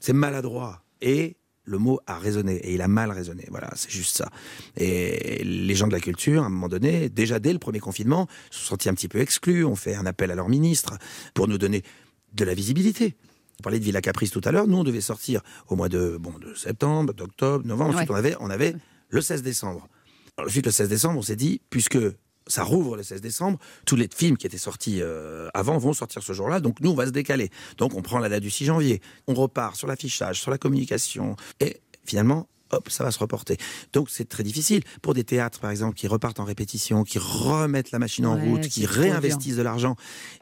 c'est 0.00 0.12
maladroit. 0.12 0.82
Et 1.00 1.36
le 1.66 1.78
mot 1.78 2.00
a 2.06 2.18
résonné 2.18 2.54
et 2.56 2.74
il 2.74 2.80
a 2.80 2.88
mal 2.88 3.10
résonné. 3.10 3.44
Voilà, 3.50 3.70
c'est 3.74 3.90
juste 3.90 4.16
ça. 4.16 4.30
Et 4.76 5.42
les 5.44 5.74
gens 5.74 5.86
de 5.88 5.92
la 5.92 6.00
culture, 6.00 6.42
à 6.42 6.46
un 6.46 6.48
moment 6.48 6.68
donné, 6.68 7.08
déjà 7.08 7.38
dès 7.38 7.52
le 7.52 7.58
premier 7.58 7.80
confinement, 7.80 8.28
se 8.50 8.60
sont 8.60 8.66
sentis 8.70 8.88
un 8.88 8.94
petit 8.94 9.08
peu 9.08 9.18
exclus. 9.18 9.64
On 9.64 9.76
fait 9.76 9.94
un 9.96 10.06
appel 10.06 10.30
à 10.30 10.34
leur 10.34 10.48
ministre 10.48 10.96
pour 11.34 11.48
nous 11.48 11.58
donner 11.58 11.82
de 12.32 12.44
la 12.44 12.54
visibilité. 12.54 13.16
On 13.58 13.62
parlait 13.62 13.78
de 13.78 13.84
Villa 13.84 14.00
Caprice 14.00 14.30
tout 14.30 14.40
à 14.44 14.52
l'heure. 14.52 14.66
Nous, 14.68 14.76
on 14.76 14.84
devait 14.84 15.00
sortir 15.00 15.40
au 15.68 15.76
mois 15.76 15.88
de, 15.88 16.16
bon, 16.20 16.32
de 16.38 16.54
septembre, 16.54 17.12
d'octobre, 17.14 17.66
novembre. 17.66 17.94
Ensuite, 17.96 18.10
Ouais. 18.10 18.14
on 18.14 18.18
avait, 18.18 18.36
on 18.40 18.50
avait 18.50 18.74
le 19.08 19.20
16 19.20 19.42
décembre. 19.42 19.88
Alors, 20.36 20.48
Ensuite, 20.48 20.66
le 20.66 20.72
16 20.72 20.88
décembre, 20.88 21.18
on 21.18 21.22
s'est 21.22 21.36
dit, 21.36 21.60
puisque 21.70 21.98
ça 22.46 22.62
rouvre 22.62 22.96
le 22.96 23.02
16 23.02 23.20
décembre, 23.20 23.58
tous 23.84 23.96
les 23.96 24.08
films 24.14 24.36
qui 24.36 24.46
étaient 24.46 24.58
sortis 24.58 25.00
euh, 25.00 25.48
avant 25.54 25.78
vont 25.78 25.92
sortir 25.92 26.22
ce 26.22 26.32
jour-là, 26.32 26.60
donc 26.60 26.80
nous, 26.80 26.90
on 26.90 26.94
va 26.94 27.06
se 27.06 27.10
décaler. 27.10 27.50
Donc, 27.78 27.94
on 27.94 28.02
prend 28.02 28.18
la 28.18 28.28
date 28.28 28.42
du 28.42 28.50
6 28.50 28.66
janvier, 28.66 29.00
on 29.26 29.34
repart 29.34 29.76
sur 29.76 29.86
l'affichage, 29.86 30.40
sur 30.40 30.50
la 30.50 30.58
communication, 30.58 31.36
et 31.60 31.80
finalement, 32.04 32.48
hop, 32.70 32.90
ça 32.90 33.04
va 33.04 33.10
se 33.10 33.18
reporter. 33.18 33.56
Donc, 33.92 34.10
c'est 34.10 34.28
très 34.28 34.42
difficile. 34.42 34.82
Pour 35.02 35.14
des 35.14 35.24
théâtres, 35.24 35.60
par 35.60 35.70
exemple, 35.70 35.94
qui 35.94 36.08
repartent 36.08 36.40
en 36.40 36.44
répétition, 36.44 37.04
qui 37.04 37.18
remettent 37.18 37.90
la 37.90 37.98
machine 37.98 38.26
en 38.26 38.36
Ouais, 38.36 38.48
route, 38.48 38.68
qui 38.68 38.86
réinvestissent 38.86 39.56
de 39.56 39.62
l'argent, 39.62 39.96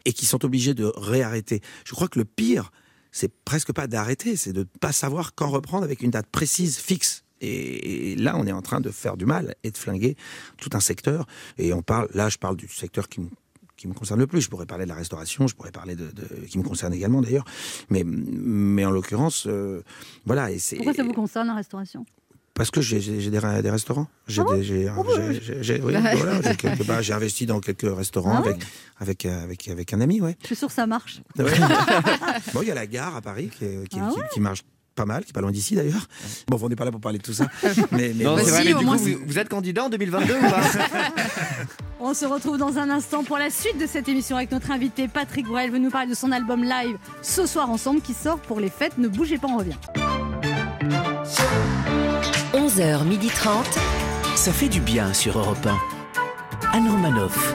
et 0.05 0.13
qui 0.13 0.27
sont 0.27 0.45
obligés 0.45 0.75
de 0.75 0.91
réarrêter. 0.97 1.61
Je 1.85 1.95
crois 1.95 2.09
que 2.09 2.19
le 2.19 2.25
pire, 2.25 2.71
c'est 3.13 3.33
presque 3.45 3.73
pas 3.73 3.87
d'arrêter, 3.87 4.37
c'est 4.37 4.53
de 4.53 4.61
ne 4.61 4.79
pas 4.81 4.93
savoir 4.93 5.35
quand 5.35 5.49
reprendre 5.51 5.85
avec 5.85 6.03
une 6.03 6.11
date 6.11 6.27
précise, 6.27 6.79
fixe. 6.79 7.24
Et 7.45 8.17
là, 8.17 8.35
on 8.37 8.47
est 8.47 8.53
en 8.53 8.63
train 8.63 8.81
de 8.81 8.91
faire 8.91 9.17
du 9.17 9.27
mal 9.27 9.55
et 9.65 9.71
de 9.71 9.77
flinguer 9.77 10.17
tout 10.57 10.71
un 10.73 10.81
secteur. 10.81 11.27
Et 11.59 11.73
on 11.73 11.83
parle, 11.83 12.09
là, 12.15 12.29
je 12.29 12.39
parle 12.39 12.57
du 12.57 12.69
secteur 12.69 13.09
qui 13.09 13.21
me, 13.21 13.29
qui 13.77 13.89
me 13.89 13.95
concerne 13.95 14.21
le 14.21 14.27
plus. 14.27 14.41
Je 14.41 14.49
pourrais 14.51 14.67
parler 14.67 14.85
de 14.85 14.91
la 14.91 14.95
restauration, 14.97 15.47
je 15.47 15.55
pourrais 15.55 15.73
parler 15.73 15.97
de, 15.97 16.11
de- 16.11 16.47
qui 16.49 16.59
me 16.59 16.63
concerne 16.65 16.93
également 16.95 17.21
d'ailleurs. 17.23 17.45
Mais, 17.91 18.03
mais 18.05 18.85
en 18.85 18.91
l'occurrence, 18.91 19.47
euh, 19.47 19.83
voilà. 20.27 20.51
Et 20.51 20.59
Pourquoi 20.77 20.95
ça 20.95 21.03
vous 21.03 21.13
concerne 21.13 21.49
la 21.49 21.55
restauration? 21.55 22.05
Parce 22.55 22.71
que 22.71 22.81
j'ai 22.81 23.01
des, 23.31 23.39
ra- 23.41 23.63
des 23.63 23.71
restaurants. 23.71 24.07
J'ai 24.29 24.41
Oh, 24.43 24.55
oui, 24.55 25.95
bah, 26.87 27.01
investi 27.17 27.47
dans 27.47 27.59
quelques 27.59 27.97
restaurants 27.97 28.35
Ah 28.37 28.39
avec, 28.39 28.57
avec, 28.99 29.27
avec, 29.27 29.69
avec 29.69 29.93
un 29.93 30.01
ami, 30.01 30.21
ouais. 30.21 30.37
Je 30.43 30.47
suis 30.47 30.57
sûre 30.57 30.69
que 30.69 30.75
ça 30.75 30.87
marche. 30.87 31.21
Ouais. 31.37 31.47
bon, 32.55 32.63
il 32.63 32.69
y 32.69 32.71
a 32.71 32.75
la 32.75 32.87
gare 32.87 33.17
à 33.17 33.21
Paris 33.23 33.51
qui, 33.59 33.65
Ah 33.99 34.09
qui- 34.15 34.21
qui 34.35 34.41
marche 34.41 34.63
pas 34.95 35.05
mal, 35.05 35.25
qui 35.25 35.31
est 35.31 35.33
pas 35.33 35.41
loin 35.41 35.51
d'ici 35.51 35.75
d'ailleurs. 35.75 36.07
Bon, 36.49 36.59
on 36.63 36.69
n'est 36.69 36.77
pas 36.77 36.85
là 36.85 36.91
pour 36.93 37.01
parler 37.01 37.19
de 37.19 37.23
tout 37.23 37.33
ça. 37.33 37.47
Mais, 37.93 38.13
mais 38.15 38.25
Non, 38.25 38.37
Bah 38.37 38.43
c'est 38.45 38.51
vrai, 38.51 38.63
si, 38.63 38.75
mais 38.75 38.81
du 38.81 38.87
coup, 38.87 39.25
vous 39.27 39.39
êtes 39.39 39.49
candidat 39.49 39.85
en 39.85 39.89
2022 39.89 40.35
ou 40.37 40.41
pas 40.41 40.63
On 42.01 42.13
se 42.15 42.27
retrouve 42.27 42.59
dans 42.59 42.77
un 42.79 42.91
instant 42.91 43.25
pour 43.25 43.39
la 43.39 43.51
suite 43.51 43.79
de 43.79 43.87
cette 43.87 44.09
émission 44.09 44.37
avec 44.37 44.53
notre 44.53 44.71
invité 44.71 45.09
Patrick 45.09 45.47
Bruel 45.47 45.71
veut 45.71 45.79
nous 45.79 45.91
parler 45.91 46.09
de 46.11 46.15
son 46.15 46.33
album 46.33 46.63
live 46.63 46.97
ce 47.23 47.47
soir 47.47 47.71
ensemble 47.71 48.01
qui 48.03 48.13
sort 48.15 48.39
pour 48.41 48.61
les 48.61 48.69
fêtes. 48.71 48.99
Ne 48.99 49.09
bougez 49.09 49.39
pas, 49.39 49.49
on 49.49 49.57
revient. 49.59 49.77
11h30. 52.53 53.49
Ça 54.37 54.53
fait 54.53 54.69
du 54.69 54.81
bien 54.81 55.13
sur 55.15 55.39
Europe 55.39 55.67
1. 55.67 56.77
Anne 56.77 56.89
Romanoff. 56.91 57.55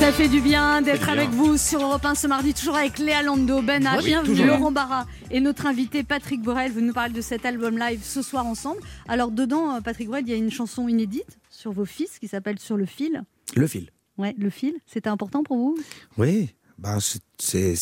Ça 0.00 0.12
fait 0.12 0.28
du 0.28 0.40
bien 0.40 0.80
d'être 0.82 1.08
avec 1.08 1.28
vous 1.30 1.56
sur 1.58 1.82
Europe 1.82 2.04
1 2.04 2.14
ce 2.14 2.26
mardi, 2.26 2.54
toujours 2.54 2.76
avec 2.76 2.98
Léa 2.98 3.22
Lando, 3.22 3.60
Ben 3.62 3.84
H, 3.84 4.02
Oui. 4.28 4.42
Laurent 4.42 4.72
Barra 4.72 5.06
et 5.30 5.40
notre 5.40 5.66
invité 5.66 6.02
Patrick 6.02 6.40
Borel 6.42 6.72
veut 6.72 6.80
nous 6.80 6.92
parler 6.94 7.12
de 7.12 7.20
cet 7.20 7.44
album 7.44 7.78
live 7.78 8.00
ce 8.02 8.22
soir 8.22 8.46
ensemble. 8.46 8.80
Alors 9.08 9.30
dedans, 9.30 9.76
euh, 9.76 9.80
Patrick 9.80 10.08
Borel, 10.08 10.24
il 10.26 10.30
y 10.30 10.32
a 10.32 10.36
une 10.36 10.50
chanson 10.50 10.88
inédite 10.88 11.38
sur 11.50 11.72
vos 11.72 11.84
fils 11.84 12.18
qui 12.18 12.28
s'appelle 12.28 12.58
Sur 12.58 12.76
le 12.76 12.86
fil. 12.86 13.22
le 13.54 13.66
fil. 13.66 13.90
Ouais, 14.18 14.34
le 14.38 14.50
fil, 14.50 14.74
c'était 14.86 15.08
important 15.10 15.42
pour 15.42 15.56
vous? 15.58 15.78
Oui, 16.18 16.54
bah, 16.78 16.98
c'est 17.38 17.76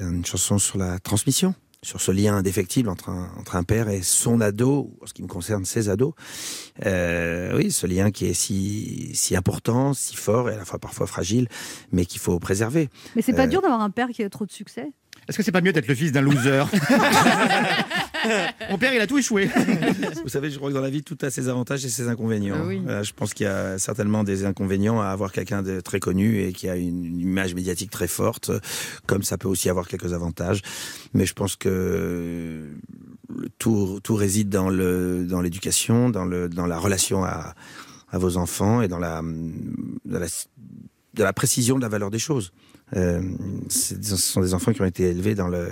une 0.00 0.24
chanson 0.26 0.58
sur 0.58 0.76
la 0.78 0.98
transmission, 0.98 1.54
sur 1.84 2.00
ce 2.00 2.12
lien 2.12 2.36
indéfectible 2.36 2.88
entre 2.88 3.08
un, 3.08 3.30
entre 3.38 3.56
un 3.56 3.64
père 3.64 3.88
et 3.88 4.02
son 4.02 4.40
ado, 4.40 4.96
en 5.02 5.06
ce 5.06 5.12
qui 5.12 5.22
me 5.22 5.26
concerne 5.28 5.64
ses 5.64 5.88
ados. 5.88 6.12
Euh, 6.86 7.56
oui, 7.56 7.72
ce 7.72 7.86
lien 7.88 8.10
qui 8.12 8.26
est 8.26 8.34
si, 8.34 9.10
si 9.14 9.34
important, 9.34 9.92
si 9.92 10.14
fort 10.16 10.48
et 10.48 10.54
à 10.54 10.58
la 10.58 10.64
fois 10.64 10.78
parfois 10.78 11.06
fragile, 11.08 11.48
mais 11.90 12.06
qu'il 12.06 12.20
faut 12.20 12.38
préserver. 12.38 12.88
Mais 13.16 13.22
c'est 13.22 13.32
pas 13.32 13.44
Euh, 13.44 13.46
dur 13.48 13.62
d'avoir 13.62 13.80
un 13.80 13.90
père 13.90 14.08
qui 14.08 14.22
a 14.22 14.30
trop 14.30 14.46
de 14.46 14.52
succès? 14.52 14.92
Est-ce 15.28 15.36
que 15.36 15.42
c'est 15.42 15.52
pas 15.52 15.60
mieux 15.60 15.72
d'être 15.72 15.88
le 15.88 15.94
fils 15.94 16.12
d'un 16.12 16.20
loser? 16.20 16.64
Mon 18.70 18.78
père, 18.78 18.94
il 18.94 19.00
a 19.00 19.06
tout 19.06 19.18
échoué. 19.18 19.48
Vous 20.22 20.28
savez, 20.28 20.50
je 20.50 20.56
crois 20.56 20.70
que 20.70 20.74
dans 20.74 20.80
la 20.80 20.90
vie, 20.90 21.02
tout 21.02 21.18
a 21.22 21.30
ses 21.30 21.48
avantages 21.48 21.84
et 21.84 21.88
ses 21.88 22.08
inconvénients. 22.08 22.56
Ah 22.58 22.66
oui. 22.66 22.82
Je 22.86 23.12
pense 23.12 23.34
qu'il 23.34 23.44
y 23.44 23.48
a 23.48 23.78
certainement 23.78 24.24
des 24.24 24.44
inconvénients 24.44 25.00
à 25.00 25.06
avoir 25.06 25.32
quelqu'un 25.32 25.62
de 25.62 25.80
très 25.80 26.00
connu 26.00 26.42
et 26.42 26.52
qui 26.52 26.68
a 26.68 26.76
une, 26.76 27.20
image 27.20 27.54
médiatique 27.54 27.90
très 27.90 28.08
forte, 28.08 28.50
comme 29.06 29.22
ça 29.22 29.38
peut 29.38 29.48
aussi 29.48 29.68
avoir 29.68 29.88
quelques 29.88 30.12
avantages. 30.12 30.62
Mais 31.14 31.26
je 31.26 31.34
pense 31.34 31.56
que 31.56 32.68
tout, 33.58 34.00
tout 34.02 34.14
réside 34.14 34.48
dans 34.48 34.68
le 34.68 35.24
dans 35.24 35.40
l'éducation, 35.40 36.10
dans 36.10 36.24
le 36.24 36.48
dans 36.48 36.66
la 36.66 36.78
relation 36.78 37.24
à, 37.24 37.54
à 38.10 38.18
vos 38.18 38.36
enfants 38.36 38.82
et 38.82 38.88
dans 38.88 38.98
la 38.98 39.22
dans 40.04 40.18
la, 40.18 40.26
de 41.14 41.22
la 41.22 41.32
précision 41.32 41.76
de 41.76 41.82
la 41.82 41.88
valeur 41.88 42.10
des 42.10 42.18
choses. 42.18 42.52
Euh, 42.94 43.22
ce 43.68 44.16
sont 44.16 44.42
des 44.42 44.54
enfants 44.54 44.72
qui 44.72 44.82
ont 44.82 44.86
été 44.86 45.04
élevés 45.04 45.34
dans 45.34 45.48
le 45.48 45.68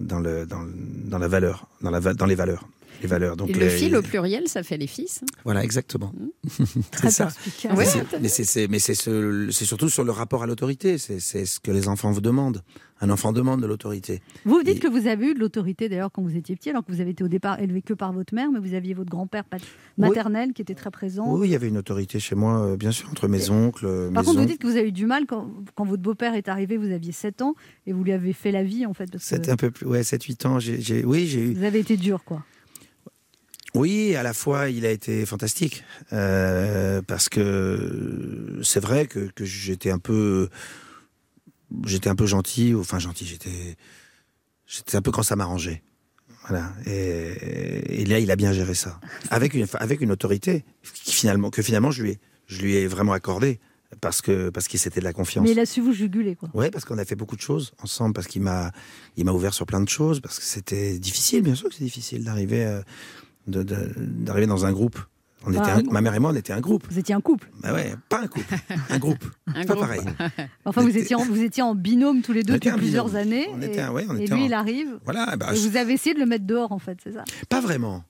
dans 0.00 0.20
le 0.20 0.46
dans, 0.46 0.64
dans 1.10 1.18
la 1.18 1.28
valeur, 1.28 1.66
dans 1.80 1.90
la 1.90 2.00
dans 2.00 2.26
les 2.26 2.34
valeurs, 2.34 2.66
les 3.02 3.08
valeurs. 3.08 3.36
Donc 3.36 3.50
Et 3.50 3.54
le 3.54 3.60
les- 3.60 3.68
fil 3.70 3.96
au 3.96 4.02
pluriel, 4.02 4.48
ça 4.48 4.62
fait 4.62 4.76
les 4.76 4.86
fils. 4.86 5.20
voilà, 5.44 5.62
exactement. 5.64 6.12
Très 6.92 7.10
c'est 7.10 7.24
ça. 7.24 7.28
Ouais, 7.74 7.84
Mais 8.20 8.28
c'est- 8.78 8.94
ce- 8.94 9.48
surtout 9.50 9.88
sur 9.88 10.04
le 10.04 10.12
rapport 10.12 10.42
à 10.42 10.46
l'autorité. 10.46 10.98
C'est 10.98 11.20
ce 11.20 11.60
que 11.60 11.70
les 11.70 11.88
enfants 11.88 12.10
vous 12.10 12.20
demandent. 12.20 12.62
Un 13.04 13.10
enfant 13.10 13.32
demande 13.32 13.60
de 13.60 13.66
l'autorité. 13.66 14.22
Vous 14.44 14.54
vous 14.54 14.62
dites 14.62 14.76
Et- 14.76 14.78
que 14.78 14.86
vous 14.86 15.08
avez 15.08 15.26
eu 15.30 15.34
de 15.34 15.40
l'autorité 15.40 15.88
d'ailleurs 15.88 16.12
quand 16.12 16.22
vous 16.22 16.36
étiez 16.36 16.54
petit, 16.54 16.70
alors 16.70 16.84
que 16.84 16.92
vous 16.92 17.00
avez 17.00 17.10
été 17.10 17.24
au 17.24 17.28
départ 17.28 17.58
élevé 17.58 17.82
que 17.82 17.94
par 17.94 18.12
votre 18.12 18.32
mère, 18.32 18.48
mais 18.52 18.60
vous 18.60 18.74
aviez 18.74 18.94
votre 18.94 19.10
grand-père 19.10 19.42
maternel 19.98 20.52
qui 20.52 20.62
était 20.62 20.74
très 20.76 20.90
présent. 20.92 21.34
Oui, 21.36 21.48
il 21.48 21.50
y 21.50 21.56
avait 21.56 21.66
une 21.68 21.78
autorité 21.78 22.20
chez 22.20 22.34
moi, 22.36 22.60
euh, 22.60 22.76
bien 22.76 22.92
sûr, 22.92 23.08
entre 23.10 23.26
mes 23.26 23.50
oncles, 23.50 23.86
euh, 23.86 24.10
Par 24.12 24.22
mes 24.22 24.26
contre, 24.26 24.40
vous 24.40 24.46
dites 24.46 24.60
que 24.60 24.66
vous 24.68 24.76
avez 24.76 24.88
eu 24.88 24.92
du 24.92 25.06
mal 25.06 25.26
quand, 25.26 25.50
quand 25.74 25.84
votre 25.84 26.02
beau-père 26.02 26.34
est 26.34 26.46
arrivé, 26.48 26.76
vous 26.76 26.92
aviez 26.92 27.10
7 27.12 27.42
ans 27.42 27.54
et 27.88 27.92
vous 27.92 28.04
lui 28.04 28.12
avez 28.12 28.32
fait 28.32 28.52
la 28.52 28.62
vie 28.62 28.86
en 28.86 28.94
fait. 28.94 29.10
Parce 29.10 29.24
que 29.24 29.28
C'était 29.36 29.50
un 29.50 29.56
peu 29.56 29.70
plus, 29.72 29.86
ouais, 29.86 30.02
7-8 30.04 30.46
ans. 30.46 30.60
J'ai- 30.60 31.04
oui, 31.04 31.26
j'ai 31.26 31.40
eu. 31.40 31.54
vous 31.54 31.64
avez 31.64 31.80
été 31.80 31.96
dur 31.96 32.22
quoi. 32.24 32.44
Oui, 33.74 34.14
à 34.16 34.22
la 34.22 34.34
fois, 34.34 34.68
il 34.68 34.84
a 34.84 34.90
été 34.90 35.24
fantastique 35.24 35.82
euh, 36.12 37.00
parce 37.02 37.28
que 37.30 38.60
c'est 38.62 38.80
vrai 38.80 39.06
que, 39.06 39.30
que 39.34 39.44
j'étais 39.44 39.90
un 39.90 39.98
peu, 39.98 40.48
j'étais 41.86 42.10
un 42.10 42.14
peu 42.14 42.26
gentil, 42.26 42.74
enfin 42.74 42.98
gentil, 42.98 43.26
j'étais, 43.26 43.76
j'étais 44.66 44.96
un 44.96 45.02
peu 45.02 45.10
quand 45.10 45.22
ça 45.22 45.36
m'arrangeait. 45.36 45.82
Voilà. 46.48 46.72
Et, 46.86 48.02
et 48.02 48.04
là, 48.04 48.18
il 48.18 48.30
a 48.30 48.36
bien 48.36 48.52
géré 48.52 48.74
ça 48.74 49.00
avec 49.30 49.54
une, 49.54 49.66
avec 49.74 50.00
une 50.00 50.10
autorité 50.12 50.64
qui 51.04 51.12
finalement, 51.14 51.50
que 51.50 51.62
finalement, 51.62 51.90
je 51.90 52.02
lui 52.02 52.10
ai, 52.12 52.18
je 52.48 52.60
lui 52.60 52.74
ai 52.74 52.86
vraiment 52.86 53.12
accordé 53.12 53.58
parce 54.00 54.22
que 54.22 54.48
parce 54.50 54.68
qu'il 54.68 54.80
s'était 54.80 55.00
de 55.00 55.04
la 55.04 55.12
confiance. 55.12 55.44
Mais 55.44 55.52
il 55.52 55.60
a 55.60 55.66
su 55.66 55.80
vous 55.80 55.92
juguler 55.92 56.34
quoi. 56.34 56.48
Ouais, 56.54 56.70
parce 56.70 56.84
qu'on 56.84 56.98
a 56.98 57.04
fait 57.04 57.14
beaucoup 57.14 57.36
de 57.36 57.42
choses 57.42 57.72
ensemble, 57.82 58.12
parce 58.14 58.26
qu'il 58.26 58.42
m'a, 58.42 58.72
il 59.16 59.24
m'a 59.24 59.32
ouvert 59.32 59.54
sur 59.54 59.66
plein 59.66 59.80
de 59.80 59.88
choses, 59.88 60.20
parce 60.20 60.38
que 60.38 60.44
c'était 60.44 60.98
difficile, 60.98 61.42
bien 61.42 61.54
sûr 61.54 61.68
que 61.68 61.74
c'est 61.74 61.84
difficile 61.84 62.24
d'arriver, 62.24 62.64
euh, 62.64 62.78
de- 62.78 62.82
de- 62.82 62.82
d'arriver 63.46 64.46
dans 64.46 64.64
un 64.66 64.72
groupe. 64.72 64.98
On 65.44 65.50
Bah, 65.50 65.58
était 65.58 65.70
un 65.72 65.78
un- 65.78 65.90
ma 65.92 66.00
mère 66.00 66.14
et 66.14 66.20
moi, 66.20 66.30
on 66.30 66.36
était 66.36 66.52
un 66.52 66.60
groupe. 66.60 66.86
Vous 66.88 66.98
étiez 67.00 67.16
un 67.16 67.20
couple. 67.20 67.50
Bah 67.62 67.72
ouais, 67.74 67.96
pas 68.08 68.20
un 68.20 68.28
couple, 68.28 68.54
un 68.90 68.98
groupe. 68.98 69.24
Un 69.48 69.64
pas 69.64 69.74
groupe. 69.74 69.78
pareil. 69.80 70.00
Enfin, 70.64 70.82
vous 70.82 70.88
était- 70.90 71.00
étiez 71.00 71.16
en, 71.16 71.24
vous 71.24 71.42
étiez 71.42 71.62
en 71.64 71.74
binôme 71.74 72.22
tous 72.22 72.32
les 72.32 72.44
deux 72.44 72.54
depuis 72.54 72.70
plusieurs 72.70 73.06
binôme. 73.06 73.20
années. 73.22 73.46
On 73.52 73.60
et, 73.60 73.66
était 73.66 73.80
un- 73.80 73.90
ouais, 73.90 74.06
on 74.08 74.16
et 74.16 74.22
était 74.24 74.34
lui, 74.34 74.42
en- 74.42 74.46
il 74.46 74.54
arrive. 74.54 75.00
Voilà, 75.04 75.34
bah, 75.36 75.48
et 75.52 75.56
je- 75.56 75.68
vous 75.68 75.76
avez 75.76 75.94
essayé 75.94 76.14
de 76.14 76.20
le 76.20 76.26
mettre 76.26 76.46
dehors 76.46 76.70
en 76.70 76.78
fait, 76.78 76.96
c'est 77.02 77.12
ça? 77.12 77.24
Pas 77.48 77.60
vraiment. 77.60 78.04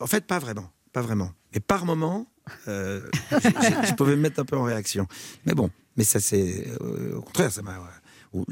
En 0.00 0.06
fait, 0.06 0.24
pas 0.24 0.38
vraiment, 0.38 0.70
pas 0.94 1.02
vraiment. 1.02 1.30
Mais 1.52 1.60
par 1.60 1.84
moment, 1.84 2.26
euh, 2.68 3.02
je 3.32 3.32
pouvais 3.96 4.16
me 4.16 4.22
mettre 4.22 4.40
un 4.40 4.46
peu 4.46 4.56
en 4.56 4.62
réaction. 4.62 5.06
Mais 5.44 5.52
bon, 5.52 5.68
mais 5.98 6.04
ça 6.04 6.20
c'est, 6.20 6.68
euh, 6.80 7.16
au 7.16 7.20
contraire, 7.20 7.52
ça 7.52 7.60
m'a. 7.60 7.76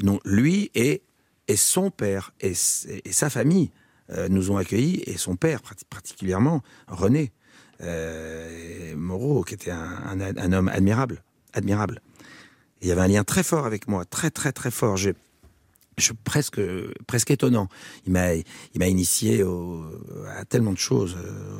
Non, 0.03 0.19
lui 0.25 0.69
et 0.75 1.01
et 1.47 1.55
son 1.55 1.89
père 1.89 2.33
et, 2.41 2.51
et 2.51 3.11
sa 3.11 3.31
famille 3.31 3.71
nous 4.29 4.51
ont 4.51 4.57
accueillis 4.57 5.03
et 5.05 5.17
son 5.17 5.35
père 5.35 5.61
parti- 5.61 5.85
particulièrement 5.89 6.61
René 6.87 7.31
euh, 7.81 8.95
Moreau 8.95 9.43
qui 9.43 9.53
était 9.53 9.71
un, 9.71 10.53
homme 10.53 10.69
admirable, 10.69 11.23
admirable. 11.53 12.01
Il 12.81 12.87
y 12.87 12.91
avait 12.91 13.01
un 13.01 13.07
lien 13.07 13.23
très 13.23 13.43
fort 13.43 13.65
avec 13.65 13.87
moi, 13.87 14.05
très 14.05 14.29
très 14.29 14.51
très 14.51 14.71
fort. 14.71 14.97
Je, 14.97 15.11
je 15.97 16.13
presque 16.23 16.61
presque 17.07 17.31
étonnant. 17.31 17.67
Il 18.05 18.13
m'a 18.13 18.87
initié 18.87 19.43
à 20.37 20.45
tellement 20.45 20.73
de 20.73 20.77
choses. 20.77 21.17
euh, 21.17 21.59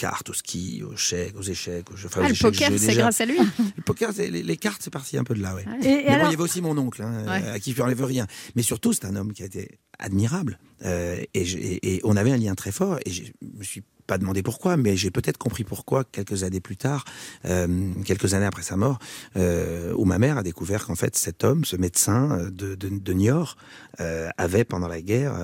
cartes, 0.00 0.30
au 0.30 0.32
ski, 0.32 0.82
aux 0.82 0.96
chèques, 0.96 1.36
aux 1.38 1.42
échecs. 1.42 1.90
Aux 1.92 1.96
jeux, 1.96 2.06
enfin, 2.08 2.20
Ah, 2.22 2.24
aux 2.24 2.28
le 2.28 2.32
échecs, 2.34 2.52
poker, 2.52 2.70
c'est 2.78 2.94
grâce 2.94 3.20
à 3.20 3.26
lui. 3.26 3.38
le 3.76 3.82
poker, 3.82 4.10
les, 4.18 4.30
les 4.42 4.56
cartes, 4.56 4.80
c'est 4.82 4.90
parti 4.90 5.18
un 5.18 5.24
peu 5.24 5.34
de 5.34 5.42
là, 5.42 5.54
ouais. 5.54 5.64
Et, 5.82 5.86
et 5.88 6.04
Mais 6.08 6.18
bon, 6.18 6.26
il 6.26 6.30
y 6.30 6.34
avait 6.34 6.42
aussi 6.42 6.60
mon 6.62 6.76
oncle, 6.78 7.02
hein, 7.02 7.24
Ouais. 7.26 7.42
euh, 7.44 7.54
à 7.54 7.58
qui 7.60 7.72
je 7.72 7.78
n'enlève 7.80 8.02
rien. 8.04 8.26
Mais 8.56 8.62
surtout, 8.62 8.92
c'est 8.92 9.04
un 9.04 9.14
homme 9.16 9.32
qui 9.32 9.42
a 9.42 9.46
été 9.46 9.78
admirable. 9.98 10.58
Euh, 10.84 11.20
et, 11.34 11.44
je- 11.44 11.58
et- 11.58 11.96
et 11.96 12.00
on 12.04 12.16
avait 12.16 12.32
un 12.32 12.38
lien 12.38 12.54
très 12.54 12.72
fort. 12.72 12.98
Et 13.04 13.10
je 13.10 13.24
me 13.58 13.62
suis 13.62 13.82
pas 14.10 14.18
demandé 14.18 14.42
pourquoi, 14.42 14.76
mais 14.76 14.96
j'ai 14.96 15.12
peut-être 15.12 15.38
compris 15.38 15.62
pourquoi 15.62 16.02
quelques 16.02 16.42
années 16.42 16.58
plus 16.60 16.76
tard, 16.76 17.04
euh, 17.44 17.68
quelques 18.04 18.34
années 18.34 18.46
après 18.52 18.64
sa 18.64 18.76
mort, 18.76 18.98
euh, 19.36 19.92
où 19.96 20.04
ma 20.04 20.18
mère 20.18 20.36
a 20.36 20.42
découvert 20.42 20.84
qu'en 20.86 20.96
fait 20.96 21.14
cet 21.16 21.44
homme, 21.44 21.64
ce 21.64 21.76
médecin 21.76 22.20
euh, 22.32 22.50
de, 22.50 22.74
de, 22.74 22.88
de 22.88 23.12
Niort, 23.12 23.56
euh, 24.00 24.28
avait 24.36 24.64
pendant 24.64 24.88
la 24.88 25.00
guerre 25.00 25.34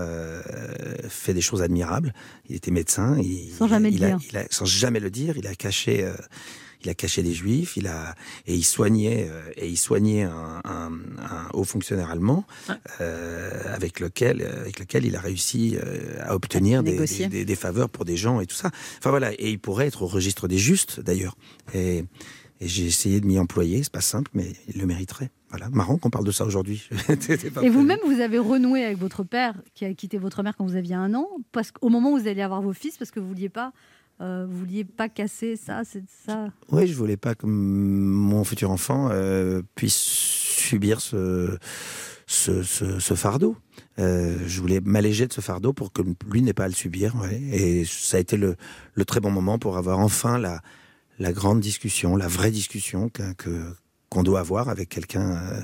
fait 1.09 1.33
des 1.33 1.41
choses 1.41 1.62
admirables. 1.62 2.12
Il 2.49 2.57
était 2.57 2.73
médecin, 2.73 3.17
il, 3.23 3.53
Sans 3.57 3.69
jamais 3.69 3.91
il 3.91 4.01
le 4.01 4.07
a- 4.07 4.17
dire. 4.17 4.19
il 4.31 4.37
a- 4.37 4.47
sans 4.51 4.64
jamais 4.64 4.99
le 5.01 5.11
dire, 5.11 5.37
il 5.39 5.47
a 5.47 5.55
caché. 5.55 6.11
Il 6.87 6.91
a 6.91 6.95
caché 6.95 7.22
des 7.22 7.34
juifs, 7.34 7.76
il 7.76 7.87
a 7.89 8.14
et 8.47 8.55
il 8.55 8.62
soignait 8.64 9.28
euh, 9.28 9.43
et 9.57 9.68
il 9.68 9.76
soignait 9.76 10.22
un, 10.22 10.61
un- 10.64 10.93
un 11.18 11.49
haut 11.53 11.64
fonctionnaire 11.64 12.11
allemand 12.11 12.45
euh, 13.01 13.51
avec 13.74 14.01
lequel 14.01 14.43
avec 14.43 14.78
lequel 14.78 15.05
il 15.05 15.16
a 15.16 15.20
réussi 15.20 15.76
euh, 15.76 16.16
à 16.22 16.34
obtenir 16.34 16.82
des, 16.82 16.93
Négocier. 16.93 17.26
des- 17.26 17.39
des- 17.39 17.45
des 17.45 17.57
faveurs 17.57 17.89
pour 17.91 18.05
des 18.05 18.16
gens 18.16 18.41
et 18.41 18.47
tout 18.47 18.55
ça. 18.57 18.70
Enfin 18.99 19.11
voilà, 19.11 19.32
et 19.32 19.51
il 19.51 19.59
pourrait 19.59 19.87
être 19.89 20.03
au 20.03 20.07
registre 20.07 20.49
des 20.49 20.59
justes 20.59 21.01
d'ailleurs. 21.01 21.37
Et, 21.74 22.05
et 22.61 22.68
j'ai 22.68 22.87
essayé 22.87 23.20
de 23.20 23.26
m'y 23.26 23.39
employer, 23.39 23.82
c'est 23.82 23.93
pas 23.93 24.01
simple, 24.01 24.30
mais 24.32 24.53
il 24.72 24.80
le 24.80 24.87
mériterait. 24.87 25.30
Voilà, 25.51 25.68
marrant 25.70 25.97
qu'on 25.99 26.11
parle 26.11 26.24
de 26.24 26.32
ça 26.32 26.45
aujourd'hui. 26.45 26.89
Et 27.62 27.68
vous-même, 27.70 27.99
vous 28.05 28.20
avez 28.20 28.39
renoué 28.39 28.82
avec 28.84 28.99
votre 28.99 29.22
père 29.22 29.55
qui 29.74 29.84
a 29.84 29.95
quitté 29.95 30.18
votre 30.18 30.43
mère 30.43 30.57
quand 30.57 30.66
vous 30.66 30.74
aviez 30.74 30.95
un 30.95 31.14
an, 31.14 31.28
parce 31.53 31.70
qu'au 31.70 31.89
moment 31.89 32.12
où 32.12 32.18
vous 32.18 32.26
alliez 32.28 32.43
avoir 32.43 32.62
vos 32.62 32.72
fils, 32.72 32.97
parce 32.99 33.11
que 33.12 33.20
vous 33.20 33.28
vouliez 33.28 33.49
pas, 33.49 33.72
euh, 34.21 34.47
vous 34.49 34.59
vouliez 34.59 34.85
pas 34.85 35.09
casser 35.09 35.57
ça, 35.57 35.83
c'est 35.85 36.05
ça? 36.27 36.49
Oui, 36.71 36.87
je 36.87 36.95
voulais 36.95 37.17
pas 37.17 37.35
que 37.35 37.47
mon 37.47 38.45
futur 38.45 38.71
enfant 38.71 39.09
euh, 39.11 39.62
puisse 39.75 39.97
subir 39.97 41.01
ce, 41.01 41.59
ce, 42.27 42.62
ce, 42.62 43.14
fardeau. 43.14 43.57
Euh, 43.99 44.37
je 44.47 44.61
voulais 44.61 44.81
m'alléger 44.81 45.27
de 45.27 45.33
ce 45.33 45.41
fardeau 45.41 45.73
pour 45.73 45.93
que 45.93 46.03
lui 46.31 46.43
n'ait 46.43 46.55
pas 46.55 46.64
à 46.64 46.69
le 46.69 46.75
subir. 46.75 47.14
Et 47.53 47.85
ça 47.85 48.17
a 48.17 48.21
été 48.21 48.37
le, 48.37 48.57
le 48.95 49.05
très 49.05 49.21
bon 49.21 49.31
moment 49.31 49.59
pour 49.59 49.77
avoir 49.77 49.99
enfin 49.99 50.39
la, 50.39 50.61
la 51.19 51.33
grande 51.33 51.61
discussion, 51.61 52.17
la 52.17 52.29
vraie 52.29 52.51
discussion 52.51 53.09
que- 53.09 53.33
qu'on 54.17 54.23
doit 54.31 54.41
avoir 54.41 54.64
avec 54.71 54.89
quelqu'un 54.97 55.29
euh, 55.37 55.61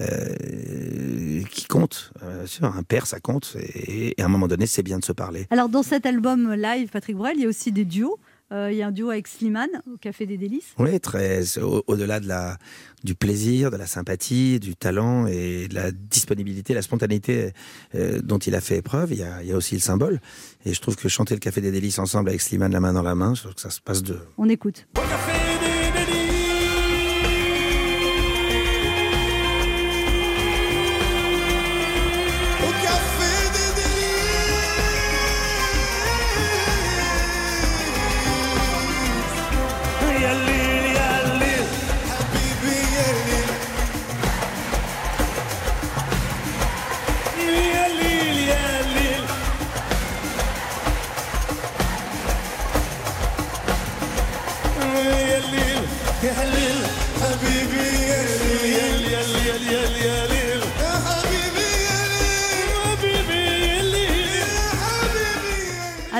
euh, 0.00 1.42
qui 1.50 1.66
compte. 1.66 2.12
Euh, 2.22 2.46
un 2.62 2.82
père, 2.82 3.06
ça 3.06 3.20
compte. 3.20 3.56
Et, 3.60 4.14
et 4.18 4.22
à 4.22 4.26
un 4.26 4.28
moment 4.28 4.48
donné, 4.48 4.66
c'est 4.66 4.82
bien 4.82 4.98
de 4.98 5.04
se 5.04 5.12
parler. 5.12 5.46
Alors 5.50 5.68
dans 5.68 5.82
cet 5.82 6.06
album 6.06 6.40
live, 6.54 6.88
Patrick 6.90 7.16
Bruel, 7.16 7.34
il 7.36 7.42
y 7.42 7.46
a 7.46 7.48
aussi 7.48 7.70
des 7.70 7.84
duos. 7.84 8.18
Euh, 8.52 8.70
il 8.70 8.76
y 8.76 8.82
a 8.82 8.86
un 8.88 8.92
duo 8.92 9.08
avec 9.10 9.26
Slimane 9.28 9.74
au 9.92 9.96
Café 9.96 10.26
des 10.26 10.36
Délices. 10.36 10.72
Oui, 10.78 11.00
très 11.00 11.58
au- 11.58 11.82
au-delà 11.86 12.20
de 12.20 12.28
la 12.28 12.58
du 13.02 13.14
plaisir, 13.14 13.70
de 13.70 13.78
la 13.84 13.86
sympathie, 13.86 14.60
du 14.60 14.76
talent 14.76 15.26
et 15.26 15.68
de 15.68 15.74
la 15.74 15.90
disponibilité, 15.90 16.72
la 16.74 16.82
spontanéité 16.82 17.52
euh, 17.94 18.20
dont 18.22 18.38
il 18.48 18.54
a 18.54 18.60
fait 18.60 18.76
épreuve, 18.78 19.08
il 19.12 19.18
y 19.18 19.22
a, 19.22 19.42
il 19.42 19.48
y 19.48 19.52
a 19.52 19.56
aussi 19.56 19.74
le 19.74 19.80
symbole. 19.80 20.20
Et 20.66 20.72
je 20.74 20.80
trouve 20.80 20.96
que 20.96 21.08
chanter 21.08 21.34
le 21.34 21.40
Café 21.40 21.60
des 21.62 21.72
Délices 21.72 21.98
ensemble 21.98 22.28
avec 22.28 22.40
Slimane 22.42 22.72
la 22.72 22.80
main 22.80 22.92
dans 22.92 23.02
la 23.12 23.14
main, 23.22 23.34
je 23.34 23.40
trouve 23.42 23.54
que 23.54 23.60
ça 23.68 23.70
se 23.70 23.80
passe 23.80 24.02
de 24.02 24.16
On 24.38 24.48
écoute. 24.48 24.78
يا 24.98 25.51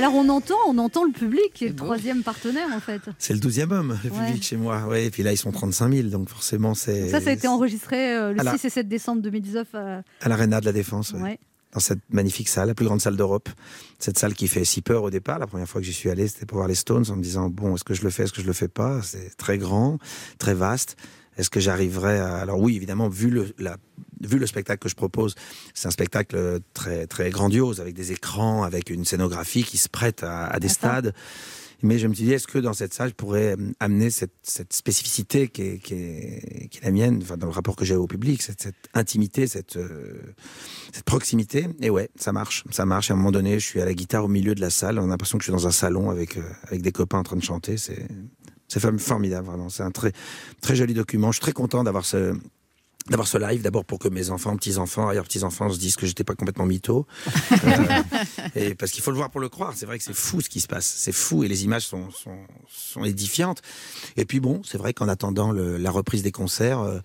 Alors 0.03 0.15
on 0.17 0.29
entend, 0.29 0.57
on 0.67 0.79
entend 0.79 1.05
le 1.05 1.13
public, 1.13 1.53
qui 1.55 1.65
est 1.67 1.69
le 1.69 1.77
troisième 1.77 2.23
partenaire 2.25 2.67
en 2.75 2.81
fait. 2.81 3.01
C'est 3.19 3.35
le 3.35 3.39
12e 3.39 3.71
homme, 3.71 3.97
le 4.03 4.11
Ouais. 4.11 4.27
public 4.27 4.43
chez 4.43 4.57
moi. 4.57 4.83
Ouais, 4.89 5.07
et 5.07 5.11
puis 5.11 5.23
là, 5.23 5.33
ils 5.33 5.37
sont 5.37 5.53
35 5.53 5.93
000, 5.93 6.09
donc 6.09 6.29
forcément, 6.29 6.75
c'est. 6.75 7.09
Ça, 7.09 7.21
ça 7.21 7.31
a 7.31 7.33
été 7.33 7.47
enregistré 7.47 8.17
euh, 8.17 8.33
le 8.33 8.41
À 8.41 8.43
la- 8.43 8.53
6 8.59 8.65
et 8.65 8.71
7 8.71 8.89
décembre 8.89 9.23
2019. 9.23 9.69
euh, 9.75 10.03
À 10.21 10.29
l'Arena 10.29 10.61
de 10.61 10.67
la 10.67 10.73
Défense, 10.73 11.13
ouais. 11.13 11.39
dans 11.73 11.79
cette 11.81 12.01
magnifique 12.11 12.49
salle, 12.49 12.67
la 12.69 12.75
plus 12.75 12.85
grande 12.87 13.01
salle 13.01 13.17
d'Europe. 13.17 13.49
Cette 14.01 14.19
salle 14.19 14.35
qui 14.35 14.49
fait 14.49 14.65
si 14.65 14.83
peur 14.83 15.05
au 15.05 15.11
départ. 15.11 15.39
La 15.39 15.47
première 15.47 15.69
fois 15.69 15.81
que 15.81 15.87
j'y 15.87 15.93
suis 15.93 16.11
allé, 16.11 16.27
c'était 16.27 16.47
pour 16.47 16.57
voir 16.57 16.67
les 16.69 16.75
Stones 16.75 17.05
en 17.09 17.15
me 17.17 17.23
disant 17.23 17.49
bon, 17.49 17.77
est-ce 17.77 17.85
que 17.85 17.95
je 17.95 18.03
le 18.03 18.11
fais, 18.11 18.25
est-ce 18.25 18.33
que 18.33 18.43
je 18.43 18.47
le 18.47 18.53
fais 18.53 18.69
pas? 18.69 19.01
C'est 19.03 19.37
très 19.37 19.57
grand, 19.57 19.99
très 20.39 20.55
vaste. 20.55 20.97
Est-ce 21.37 21.51
que 21.51 21.61
j'arriverai 21.61 22.19
à... 22.19 22.37
Alors 22.37 22.61
oui, 22.61 22.77
évidemment, 22.77 23.09
vu 23.09 23.31
le, 23.31 23.55
la... 23.59 23.77
vu 24.21 24.39
le 24.39 24.47
spectacle 24.47 24.81
que 24.81 24.89
je 24.89 24.95
propose, 24.95 25.35
c'est 25.75 25.89
un 25.89 25.91
spectacle 25.91 26.61
très, 26.75 27.07
très 27.07 27.31
grandiose, 27.31 27.81
avec 27.81 27.95
des 27.95 28.13
écrans, 28.13 28.63
avec 28.63 28.91
une 28.91 29.05
scénographie 29.05 29.65
qui 29.65 29.79
se 29.79 29.89
prête 29.89 30.23
à, 30.23 30.47
à 30.47 30.59
des 30.61 30.69
stades. 30.69 31.15
Mais 31.85 31.99
je 31.99 32.07
me 32.07 32.15
suis 32.15 32.27
dit, 32.27 32.33
est-ce 32.33 32.47
que 32.47 32.61
dans 32.61 32.75
cette 32.75 32.95
salle, 32.95 33.09
je 33.09 33.15
pourrais 33.15 33.57
euh, 33.57 33.73
amener 33.81 34.11
cette, 34.11 34.35
cette 34.45 34.73
spécificité 34.73 35.49
qui 35.49 35.63
est, 35.63 35.79
qui, 35.79 35.95
est, 35.95 36.69
qui 36.71 36.79
est 36.79 36.85
la 36.85 36.93
mienne, 36.93 37.19
enfin, 37.23 37.37
dans 37.37 37.49
le 37.49 37.53
rapport 37.53 37.75
que 37.75 37.85
j'ai 37.85 37.97
au 37.97 38.07
public, 38.07 38.41
cette, 38.41 38.63
cette 38.63 38.89
intimité, 38.95 39.49
cette, 39.49 39.77
euh, 39.77 40.23
cette 40.93 41.03
proximité? 41.03 41.67
Et 41.81 41.91
ouais, 41.91 42.09
ça 42.15 42.31
marche, 42.31 42.63
ça 42.71 42.87
marche. 42.87 43.11
Et 43.11 43.13
à 43.13 43.15
un 43.15 43.17
moment 43.17 43.33
donné, 43.33 43.59
je 43.59 43.67
suis 43.67 43.81
à 43.81 43.85
la 43.85 43.95
guitare 43.95 44.25
au 44.27 44.29
milieu 44.29 44.55
de 44.55 44.61
la 44.61 44.71
salle. 44.71 45.01
On 45.01 45.07
a 45.07 45.09
l'impression 45.09 45.39
que 45.39 45.45
je 45.45 45.51
suis 45.51 45.59
dans 45.59 45.67
un 45.67 45.73
salon 45.73 46.11
avec, 46.11 46.37
euh, 46.37 46.43
avec 46.69 46.83
des 46.83 46.93
copains 46.93 47.19
en 47.19 47.25
train 47.25 47.35
de 47.35 47.43
chanter. 47.43 47.77
C'est, 47.77 48.07
c'est 48.81 48.99
formidable, 48.99 49.47
vraiment. 49.47 49.69
C'est 49.69 49.83
un 49.83 49.91
très, 49.91 50.13
très 50.61 50.77
joli 50.77 50.95
document. 50.95 51.31
Je 51.33 51.37
suis 51.37 51.43
très 51.43 51.53
content 51.53 51.85
d'avoir 51.85 52.05
ce, 52.05 52.35
d'avoir 53.09 53.27
ce 53.29 53.37
live. 53.39 53.63
D'abord 53.63 53.85
pour 53.85 53.99
que 53.99 54.09
mes 54.09 54.31
enfants, 54.31 54.57
petits-enfants, 54.57 55.09
arrière-petits-enfants 55.09 55.71
se 55.71 55.79
disent 55.79 55.97
que 55.97 56.07
j'étais 56.07 56.25
pas 56.25 56.35
complètement 56.35 56.67
mytho. 56.67 57.07
Euh, 57.65 58.03
et 58.57 58.75
parce 58.75 58.91
qu'il 58.93 59.03
faut 59.03 59.11
le 59.11 59.17
voir 59.17 59.31
pour 59.31 59.41
le 59.41 59.49
croire. 59.49 59.73
C'est 59.77 59.87
vrai 59.87 59.99
que 59.99 60.05
c'est 60.05 60.15
fou 60.15 60.41
ce 60.41 60.49
qui 60.49 60.61
se 60.61 60.67
passe. 60.67 60.87
C'est 60.87 61.13
fou 61.13 61.45
et 61.45 61.49
les 61.49 61.65
images 61.65 61.87
sont, 61.87 62.11
sont, 62.11 62.37
sont 62.69 63.05
édifiantes. 63.05 63.63
Et 64.17 64.25
puis 64.25 64.41
bon, 64.41 64.63
c'est 64.65 64.79
vrai 64.79 64.95
qu'en 64.95 65.09
attendant 65.09 65.53
le- 65.53 65.77
la 65.77 65.91
reprise 65.91 66.23
des 66.23 66.33
concerts, 66.33 66.81
euh, 66.81 66.99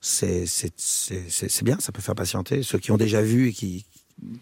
c'est, 0.00 0.44
c'est, 0.46 1.62
bien. 1.64 1.76
Ça 1.80 1.92
peut 1.92 2.00
faire 2.00 2.14
patienter 2.14 2.62
ceux 2.62 2.78
qui 2.78 2.92
ont 2.92 2.96
déjà 2.96 3.20
vu 3.20 3.48
et 3.48 3.52
qui, 3.52 3.84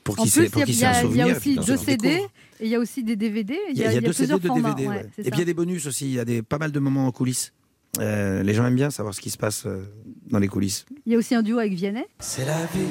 pour 0.04 0.16
qui 0.16 0.28
c'est, 0.28 0.54
un 0.56 0.64
il 0.66 0.70
y 0.70 1.00
souvenir. 1.02 1.26
a 1.26 1.36
aussi 1.36 1.56
deux 1.56 1.76
CD. 1.76 2.20
Et 2.60 2.64
il 2.64 2.68
y 2.70 2.74
a 2.74 2.78
aussi 2.78 3.02
des 3.04 3.16
DVD. 3.16 3.56
Il 3.70 3.78
y 3.78 3.84
a, 3.84 3.92
il 3.92 3.94
y 3.94 3.98
a 3.98 4.00
deux 4.00 4.12
CD, 4.12 4.32
deux 4.34 4.46
formats. 4.48 4.70
DVD. 4.74 4.88
ouais, 4.88 4.96
ouais. 4.96 5.06
c'est 5.14 5.22
Et 5.22 5.24
ça. 5.24 5.30
puis 5.30 5.38
il 5.38 5.40
y 5.40 5.42
a 5.42 5.46
des 5.46 5.54
bonus 5.54 5.86
aussi. 5.86 6.06
Il 6.06 6.12
y 6.14 6.20
a 6.20 6.24
des, 6.24 6.42
pas 6.42 6.58
mal 6.58 6.72
de 6.72 6.78
moments 6.80 7.06
en 7.06 7.12
coulisses. 7.12 7.52
Euh, 7.98 8.42
les 8.42 8.52
gens 8.54 8.66
aiment 8.66 8.74
bien 8.74 8.90
savoir 8.90 9.14
ce 9.14 9.20
qui 9.20 9.30
se 9.30 9.38
passe 9.38 9.64
euh, 9.66 9.84
dans 10.30 10.38
les 10.38 10.48
coulisses. 10.48 10.84
Il 11.06 11.12
y 11.12 11.14
a 11.14 11.18
aussi 11.18 11.34
un 11.34 11.42
duo 11.42 11.58
avec 11.58 11.72
Vianney. 11.72 12.04
C'est 12.18 12.44
la 12.44 12.66
vie. 12.66 12.88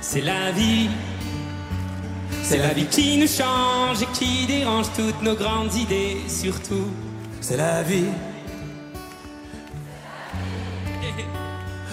C'est 0.00 0.20
la 0.20 0.52
vie. 0.52 0.88
C'est 2.44 2.58
la 2.58 2.72
vie 2.74 2.86
qui 2.86 3.18
nous 3.18 3.26
change 3.28 4.02
et 4.02 4.06
qui 4.12 4.46
dérange 4.46 4.86
toutes 4.96 5.22
nos 5.22 5.34
grandes 5.34 5.74
idées, 5.74 6.16
surtout. 6.28 6.86
C'est 7.40 7.56
la 7.56 7.82
vie. 7.82 8.04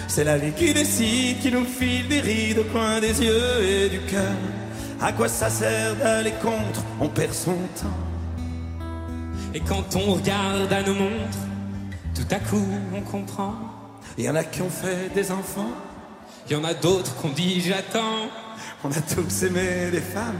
C'est 0.08 0.24
la 0.24 0.38
vie 0.38 0.52
qui 0.52 0.74
décide, 0.74 1.38
qui 1.40 1.52
nous 1.52 1.64
file 1.64 2.08
des 2.08 2.20
rides 2.20 2.58
au 2.58 2.64
coin 2.64 3.00
des 3.00 3.22
yeux 3.22 3.62
et 3.62 3.88
du 3.88 4.00
cœur. 4.10 4.34
À 5.02 5.12
quoi 5.12 5.28
ça 5.28 5.48
sert 5.48 5.96
d'aller 5.96 6.32
contre? 6.42 6.82
On 7.00 7.08
perd 7.08 7.32
son 7.32 7.56
temps. 7.80 7.88
Et 9.54 9.60
quand 9.60 9.96
on 9.96 10.14
regarde 10.14 10.72
à 10.72 10.82
nos 10.82 10.94
montres, 10.94 11.38
tout 12.14 12.26
à 12.30 12.38
coup 12.38 12.66
on 12.94 13.00
comprend. 13.00 13.54
Il 14.18 14.24
y 14.24 14.30
en 14.30 14.34
a 14.34 14.44
qui 14.44 14.60
ont 14.60 14.70
fait 14.70 15.12
des 15.14 15.30
enfants, 15.30 15.72
il 16.46 16.52
y 16.52 16.56
en 16.56 16.64
a 16.64 16.74
d'autres 16.74 17.14
qu'on 17.16 17.30
dit 17.30 17.60
j'attends. 17.60 18.28
On 18.84 18.90
a 18.90 19.00
tous 19.00 19.42
aimé 19.42 19.90
des 19.90 20.00
femmes, 20.00 20.38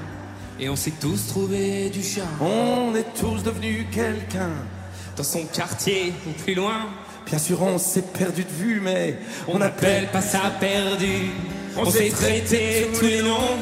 et 0.59 0.69
on 0.69 0.77
s'est 0.77 0.93
tous 1.01 1.29
trouvé 1.29 1.89
du 1.91 2.03
charme. 2.03 2.29
On 2.41 2.95
est 2.95 3.15
tous 3.19 3.43
devenus 3.43 3.87
quelqu'un, 3.91 4.51
dans 5.17 5.23
son 5.23 5.45
quartier 5.45 6.13
ou 6.27 6.33
plus 6.43 6.55
loin. 6.55 6.87
Bien 7.27 7.39
sûr, 7.39 7.63
on 7.63 7.79
s'est 7.79 8.03
perdu 8.03 8.45
de 8.45 8.51
vue, 8.51 8.81
mais 8.83 9.19
on 9.49 9.59
n'appelle 9.59 10.09
pas 10.09 10.21
ça 10.21 10.41
perdu. 10.59 11.31
On 11.77 11.91
s'est 11.91 12.11
traité 12.11 12.89
tous 12.99 13.07
les 13.07 13.23
noms, 13.23 13.57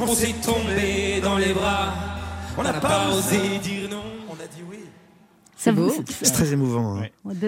on 0.00 0.14
s'est 0.14 0.34
tombé 0.44 1.20
dans 1.22 1.38
les 1.38 1.52
bras. 1.52 1.94
On 2.58 2.62
n'a 2.62 2.74
pas 2.74 3.10
osé 3.14 3.58
dire 3.62 3.88
non, 3.90 4.02
on 4.28 4.34
a 4.34 4.46
dit 4.46 4.62
oui. 4.68 4.78
Ça 5.56 5.70
vous- 5.72 5.92
C'est 6.10 6.32
très 6.32 6.52
émouvant. 6.52 6.98
hein. 6.98 7.06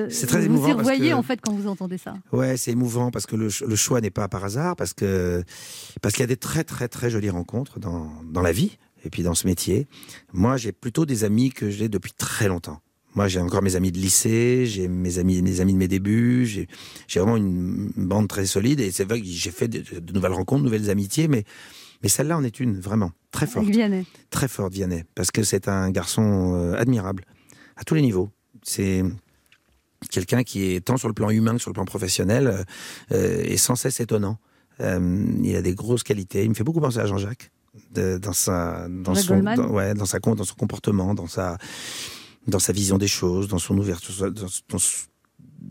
C'est 0.08 0.26
très 0.26 0.38
vous 0.40 0.44
émouvant 0.46 0.76
revoyez 0.76 1.10
que- 1.10 1.14
en 1.14 1.22
fait 1.22 1.40
quand 1.42 1.52
vous 1.52 1.66
entendez 1.66 1.98
ça. 1.98 2.14
Ouais, 2.32 2.56
c'est 2.56 2.70
émouvant 2.70 3.10
parce 3.10 3.26
que 3.26 3.34
le, 3.36 3.48
le 3.66 3.76
choix 3.76 4.00
n'est 4.00 4.10
pas 4.10 4.28
par 4.28 4.44
hasard, 4.44 4.76
parce 4.76 4.92
que 4.94 5.42
parce 6.00 6.14
qu'il 6.14 6.22
y 6.22 6.24
a 6.24 6.28
des 6.28 6.36
très 6.36 6.62
très 6.64 6.86
très 6.88 7.10
jolies 7.10 7.30
rencontres 7.30 7.80
dans 7.80 8.10
dans 8.24 8.40
la 8.40 8.52
vie 8.52 8.78
et 9.04 9.10
puis 9.10 9.22
dans 9.22 9.34
ce 9.34 9.46
métier. 9.46 9.86
Moi, 10.32 10.56
j'ai 10.56 10.72
plutôt 10.72 11.04
des 11.06 11.24
amis 11.24 11.50
que 11.50 11.68
j'ai 11.70 11.88
depuis 11.88 12.12
très 12.12 12.46
longtemps. 12.48 12.80
Moi, 13.14 13.28
j'ai 13.28 13.40
encore 13.40 13.62
mes 13.62 13.76
amis 13.76 13.92
de 13.92 13.98
lycée, 13.98 14.66
j'ai 14.66 14.88
mes 14.88 15.18
amis 15.18 15.40
mes 15.42 15.60
amis 15.60 15.72
de 15.72 15.78
mes 15.78 15.88
débuts, 15.88 16.46
j'ai 16.46 17.20
vraiment 17.20 17.36
une 17.36 17.92
bande 17.96 18.28
très 18.28 18.44
solide 18.46 18.80
et 18.80 18.90
c'est 18.90 19.04
vrai 19.04 19.20
que 19.20 19.26
j'ai 19.26 19.50
fait 19.52 19.68
de, 19.68 20.00
de 20.00 20.12
nouvelles 20.12 20.32
rencontres, 20.32 20.62
de 20.64 20.68
nouvelles 20.68 20.90
amitiés, 20.90 21.28
mais 21.28 21.44
mais 22.02 22.08
celle-là 22.08 22.36
en 22.36 22.44
est 22.44 22.60
une 22.60 22.78
vraiment 22.80 23.12
très 23.30 23.46
forte, 23.46 23.66
Vianney. 23.66 24.04
très 24.30 24.48
forte 24.48 24.72
Vianney, 24.74 25.04
parce 25.14 25.30
que 25.30 25.42
c'est 25.42 25.68
un 25.68 25.90
garçon 25.90 26.54
euh, 26.54 26.74
admirable 26.76 27.24
à 27.76 27.84
tous 27.84 27.94
les 27.94 28.02
niveaux. 28.02 28.30
C'est 28.62 29.02
quelqu'un 30.10 30.42
qui 30.42 30.64
est 30.74 30.84
tant 30.84 30.96
sur 30.96 31.08
le 31.08 31.14
plan 31.14 31.30
humain 31.30 31.54
que 31.54 31.60
sur 31.60 31.70
le 31.70 31.74
plan 31.74 31.84
professionnel 31.84 32.46
euh, 32.48 32.62
euh, 33.12 33.42
est 33.44 33.56
sans 33.56 33.74
cesse 33.76 34.00
étonnant. 34.00 34.38
Euh, 34.80 35.24
il 35.42 35.54
a 35.56 35.62
des 35.62 35.74
grosses 35.74 36.02
qualités. 36.02 36.42
Il 36.42 36.50
me 36.50 36.54
fait 36.54 36.64
beaucoup 36.64 36.80
penser 36.80 36.98
à 36.98 37.06
Jean-Jacques 37.06 37.50
de- 37.92 38.18
dans 38.18 38.32
sa 38.32 38.86
dans 38.88 39.14
son 39.14 39.38
dans, 39.56 39.68
ouais, 39.70 39.94
dans 39.94 40.04
sa 40.04 40.18
dans 40.18 40.44
son 40.44 40.54
comportement, 40.56 41.14
dans 41.14 41.26
sa 41.28 41.56
dans 42.46 42.58
sa 42.58 42.72
vision 42.72 42.98
des 42.98 43.08
choses, 43.08 43.48
dans 43.48 43.58
son 43.58 43.76
ouverture, 43.78 44.30
dans, 44.32 44.46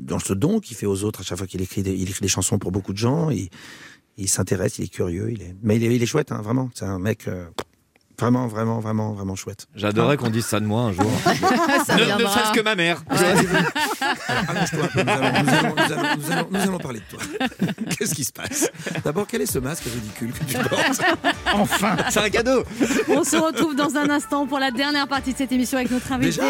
dans 0.08 0.20
ce- 0.20 0.34
don 0.34 0.60
qu'il 0.60 0.76
fait 0.76 0.86
aux 0.88 1.04
autres 1.04 1.22
à 1.22 1.24
chaque 1.24 1.38
fois 1.38 1.48
qu'il 1.48 1.62
écrit 1.62 1.84
des, 1.84 1.94
il 1.94 2.10
écrit 2.10 2.22
des 2.22 2.28
chansons 2.28 2.58
pour 2.58 2.72
beaucoup 2.72 2.94
de 2.94 2.98
gens. 2.98 3.30
Il, 3.30 3.50
il 4.18 4.28
s'intéresse, 4.30 4.80
il 4.80 4.86
est 4.86 4.88
curieux, 4.88 5.32
il 5.32 5.42
est 5.42 5.56
mais 5.62 5.76
il 5.76 5.84
est, 5.84 5.96
il 5.96 6.02
est 6.02 6.06
chouette, 6.08 6.32
hein, 6.32 6.42
vraiment. 6.42 6.70
C'est 6.74 6.86
un 6.86 7.00
mec 7.00 7.28
euh, 7.28 7.46
vraiment, 8.20 8.48
vraiment, 8.48 8.80
vraiment, 8.80 9.14
vraiment 9.14 9.36
chouette. 9.36 9.68
J'adorerais 9.76 10.18
qu'on 10.18 10.30
dise 10.30 10.46
ça 10.46 10.60
de 10.60 10.66
moi 10.66 10.82
un 10.84 10.92
jour. 10.94 11.10
Ça 11.86 11.96
ne, 11.96 12.04
ne 12.24 12.28
serait-ce 12.28 12.52
que 12.54 12.62
ma 12.62 12.76
mère. 12.76 13.04
Allonge-toi 13.10 14.90
nous 14.96 15.02
allons, 15.02 15.44
nous 15.44 15.50
allons- 15.50 15.76
nous 15.76 15.94
allons- 15.94 16.16
nous 16.18 16.32
allons- 16.32 16.48
nous 16.52 16.60
allons 16.62 16.78
parler 16.78 17.00
de 17.00 17.18
toi. 17.18 17.20
Qu'est-ce 17.98 18.14
qui 18.16 18.24
se 18.24 18.32
passe? 18.32 18.70
D'abord, 19.04 19.26
quel 19.28 19.42
est 19.42 19.46
ce 19.52 19.60
masque 19.60 19.84
ridicule 19.86 20.32
que 20.34 20.44
tu 20.46 20.58
portes? 20.58 21.02
Enfin 21.54 21.96
C'est 22.10 22.20
un 22.22 22.30
cadeau 22.30 22.64
On 23.10 23.24
se 23.24 23.36
retrouve 23.36 23.76
dans 23.76 23.96
un 23.96 24.10
instant 24.10 24.48
pour 24.48 24.60
la 24.60 24.72
dernière 24.72 25.08
partie 25.08 25.34
de 25.34 25.38
cette 25.38 25.52
émission 25.52 25.78
avec 25.78 25.92
notre 25.92 26.12
invité 26.12 26.32
Déjà? 26.42 26.44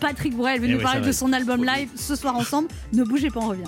Patrick 0.00 0.36
Bruel, 0.36 0.60
venu 0.60 0.70
Eh 0.70 0.72
nous 0.74 0.78
oui, 0.78 0.84
parler 0.84 1.00
ça 1.00 1.06
de 1.06 1.12
son 1.12 1.32
album 1.32 1.64
live 1.64 1.88
ce 1.96 2.14
soir 2.16 2.36
ensemble. 2.36 2.68
Ne 2.92 3.04
bougez 3.04 3.30
pas, 3.30 3.40
on 3.40 3.48
revient. 3.48 3.64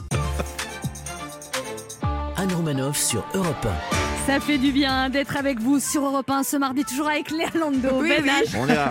Anne 2.37 2.53
Romanoff 2.55 2.97
sur 2.97 3.25
Europe 3.35 3.67
Ça 4.29 4.41
fait 4.41 4.59
du 4.59 4.73
bien 4.73 5.09
d'être 5.09 5.39
avec 5.39 5.59
vous 5.59 5.81
sur 5.81 6.05
Europe 6.05 6.29
1 6.29 6.43
ce 6.43 6.59
mardi, 6.59 6.85
toujours 6.85 7.09
avec 7.09 7.31
Léa 7.31 7.49
Lando, 7.55 7.89
Oui, 8.03 8.11
Ben 8.11 8.25
oui. 8.25 8.31
H, 8.47 8.57
On 8.59 8.69
est 8.69 8.75
là. 8.75 8.91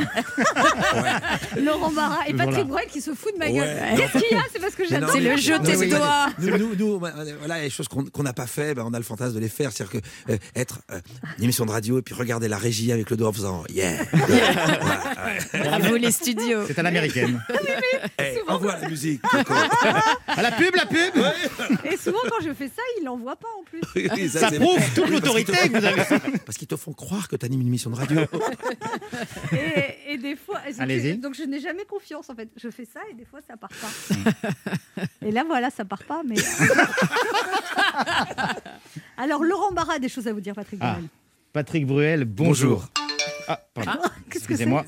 Laurent 1.62 1.92
Barra 1.92 2.28
et 2.28 2.34
Patrick. 2.34 2.66
Bruel 2.66 2.88
qui 2.88 3.02
se 3.02 3.12
fout 3.14 3.32
de 3.36 3.38
ma 3.38 3.46
Ouais. 3.46 3.54
gueule. 3.54 3.78
Qu'est-ce 3.98 4.24
qu'il 4.26 4.36
y 4.36 4.40
a? 4.40 4.44
C'est 4.52 4.60
parce 4.60 4.74
que 4.74 4.84
j'adore. 4.88 5.12
C'est 5.12 5.20
le 5.20 5.38
jeu 5.38 5.60
non, 5.60 5.64
tes 5.64 5.88
doigts. 5.90 6.26
Nous, 6.40 6.58
nous, 6.58 6.76
nous, 6.76 6.98
voilà, 6.98 7.62
les 7.62 7.70
choses 7.70 7.88
qu'on 7.88 8.24
n'a 8.24 8.34
pas 8.34 8.48
fait, 8.48 8.74
bah, 8.74 8.82
on 8.84 8.94
a 8.96 8.98
le 8.98 9.04
fantasme 9.04 9.36
de 9.36 9.40
les 9.40 9.48
faire. 9.48 9.72
C'est-à-dire 9.72 10.02
que 10.02 10.32
euh, 10.34 10.38
être 10.56 10.80
euh, 10.92 11.00
une 11.38 11.44
émission 11.44 11.68
de 11.68 11.72
radio 11.72 12.00
et 12.00 12.02
puis 12.02 12.16
regarder 12.16 12.48
la 12.48 12.58
régie 12.58 12.92
avec 12.92 13.08
le 13.12 13.16
doigt 13.16 13.30
en 13.30 13.34
faisant 13.34 13.64
yeah. 13.70 13.92
Voilà, 14.14 15.14
ouais. 15.54 15.60
Bravo 15.70 15.98
les 15.98 16.12
studios. 16.12 16.62
C'est 16.66 16.80
à 16.80 16.84
l'américaine. 16.84 17.44
Hey, 18.20 18.38
envoie 18.48 18.78
la 18.82 18.90
musique. 18.90 19.22
À 20.28 20.42
la 20.42 20.52
pub, 20.52 20.76
la 20.76 20.86
pub 20.86 21.24
Et 21.92 21.98
souvent 21.98 22.20
quand 22.24 22.44
je 22.44 22.54
fais 22.54 22.68
ça, 22.68 22.82
il 23.00 23.06
l'envoie 23.06 23.36
pas 23.36 23.48
en 23.60 23.64
plus. 23.64 24.30
Ça 24.30 24.50
c'est- 24.50 24.60
prouve 24.60 24.80
toute 24.96 25.10
Oui, 25.10 25.22
parce 25.34 25.44
qu'ils 25.62 25.72
que 25.72 25.78
vous 25.78 25.86
avez. 25.86 26.04
te- 26.06 26.38
Parce 26.46 26.58
qu'ils 26.58 26.68
te 26.68 26.76
font 26.76 26.94
croire 26.94 27.28
que 27.28 27.36
tu 27.36 27.46
animes 27.46 27.62
une 27.62 27.68
émission 27.68 27.90
de 27.90 27.96
radio. 27.96 28.22
Et, 29.52 30.14
et 30.14 30.18
des 30.18 30.36
fois, 30.36 30.60
et 30.68 30.72
donc, 30.72 30.82
Allez-y. 30.82 31.18
donc 31.18 31.34
je 31.36 31.44
n'ai 31.44 31.60
jamais 31.60 31.86
confiance 31.86 32.30
en 32.30 32.36
fait. 32.36 32.50
Je 32.56 32.70
fais 32.70 32.86
ça 32.86 33.00
et 33.12 33.14
des 33.14 33.26
fois 33.26 33.40
ça 33.48 33.56
part 33.58 33.70
pas. 33.70 35.04
et 35.26 35.32
là 35.32 35.44
voilà, 35.46 35.70
ça 35.70 35.86
part 35.86 36.04
pas. 36.04 36.22
Mais 36.26 36.36
alors 39.18 39.44
Laurent 39.44 39.72
Barra 39.72 39.94
a 39.94 40.00
des 40.00 40.10
choses 40.10 40.28
à 40.28 40.34
vous 40.34 40.42
dire, 40.42 40.54
Patrick 40.56 40.80
Ah. 40.84 40.94
Bruel. 40.94 41.10
Patrick 41.54 41.88
Bruel, 41.88 42.26
bonjour. 42.26 42.88
Ah, 43.48 43.60
pardon. 43.74 44.02
Que 44.30 44.38
Excusez-moi. 44.38 44.86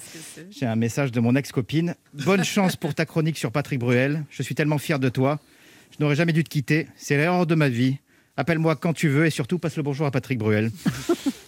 J'ai 0.50 0.66
un 0.66 0.76
message 0.76 1.12
de 1.12 1.20
mon 1.20 1.36
ex-copine. 1.36 1.96
Bonne 2.14 2.44
chance 2.44 2.76
pour 2.76 2.94
ta 2.94 3.06
chronique 3.06 3.38
sur 3.38 3.52
Patrick 3.52 3.80
Bruel. 3.80 4.24
Je 4.30 4.44
suis 4.44 4.54
tellement 4.56 4.78
fier 4.78 5.00
de 5.00 5.10
toi. 5.10 5.40
Je 5.92 6.04
n'aurais 6.04 6.16
jamais 6.16 6.34
dû 6.34 6.44
te 6.44 6.50
quitter. 6.50 6.88
C'est 6.96 7.18
l'erreur 7.18 7.46
de 7.48 7.56
ma 7.56 7.70
vie. 7.70 7.98
Appelle-moi 8.40 8.78
quand 8.78 8.94
tu 8.94 9.10
veux 9.10 9.26
et 9.26 9.32
surtout 9.32 9.60
passe 9.60 9.76
le 9.76 9.84
bonjour 9.84 10.06
à 10.06 10.12
Patrick 10.12 10.40
Bruel. 10.40 10.72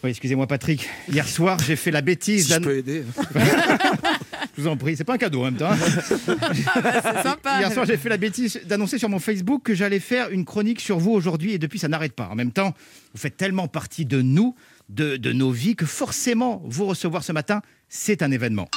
Oui, 0.03 0.09
excusez-moi 0.09 0.47
Patrick. 0.47 0.89
Hier 1.11 1.27
soir, 1.27 1.59
j'ai 1.59 1.75
fait 1.75 1.91
la 1.91 2.01
bêtise 2.01 2.47
Si 2.47 2.53
je 2.53 2.59
peux 2.59 2.75
aider. 2.77 3.03
Je 4.57 4.63
vous 4.63 4.67
en 4.67 4.75
prie, 4.75 4.97
c'est 4.97 5.03
pas 5.03 5.13
un 5.13 5.17
cadeau 5.19 5.41
en 5.41 5.45
même 5.45 5.57
temps. 5.57 5.69
hein. 5.71 5.77
C'est 6.27 7.21
sympa. 7.21 7.59
Hier 7.59 7.71
soir, 7.71 7.85
j'ai 7.85 7.97
fait 7.97 8.09
la 8.09 8.17
bêtise 8.17 8.61
d'annoncer 8.65 8.97
sur 8.97 9.09
mon 9.09 9.19
Facebook 9.19 9.61
que 9.63 9.75
j'allais 9.75 9.99
faire 9.99 10.31
une 10.31 10.43
chronique 10.43 10.81
sur 10.81 10.97
vous 10.97 11.11
aujourd'hui 11.11 11.53
et 11.53 11.59
depuis, 11.59 11.77
ça 11.77 11.87
n'arrête 11.87 12.13
pas. 12.13 12.27
En 12.31 12.35
même 12.35 12.51
temps, 12.51 12.73
vous 13.13 13.19
faites 13.19 13.37
tellement 13.37 13.67
partie 13.67 14.07
de 14.07 14.23
nous, 14.23 14.55
de, 14.89 15.17
de 15.17 15.31
nos 15.31 15.51
vies 15.51 15.75
que 15.75 15.85
forcément 15.85 16.63
vous 16.65 16.87
recevoir 16.87 17.23
ce 17.23 17.31
matin, 17.31 17.61
c'est 17.87 18.23
un 18.23 18.31
événement. 18.31 18.69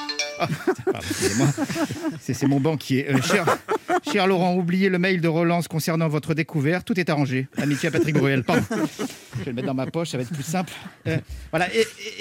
C'est 2.21 2.47
mon 2.47 2.61
banquier. 2.61 3.07
Euh, 3.11 3.19
cher, 4.11 4.27
Laurent, 4.27 4.55
oubliez 4.55 4.89
le 4.89 4.99
mail 4.99 5.21
de 5.21 5.29
relance 5.29 5.69
concernant 5.69 6.09
votre 6.09 6.35
découverte. 6.35 6.87
Tout 6.87 6.99
est 6.99 7.11
arrangé. 7.11 7.49
Amitié 7.57 7.89
à 7.89 7.93
Patrick 7.93 8.17
Bruel. 8.17 8.45
Pardon. 8.45 8.65
Je 8.71 9.39
vais 9.39 9.51
le 9.51 9.53
mettre 9.53 9.67
dans 9.67 9.75
ma 9.75 9.87
poche, 9.87 10.11
ça 10.11 10.17
va 10.17 10.23
être 10.23 10.33
plus 10.33 10.43
simple. 10.43 10.73
Euh, 11.07 11.19
voilà. 11.51 11.69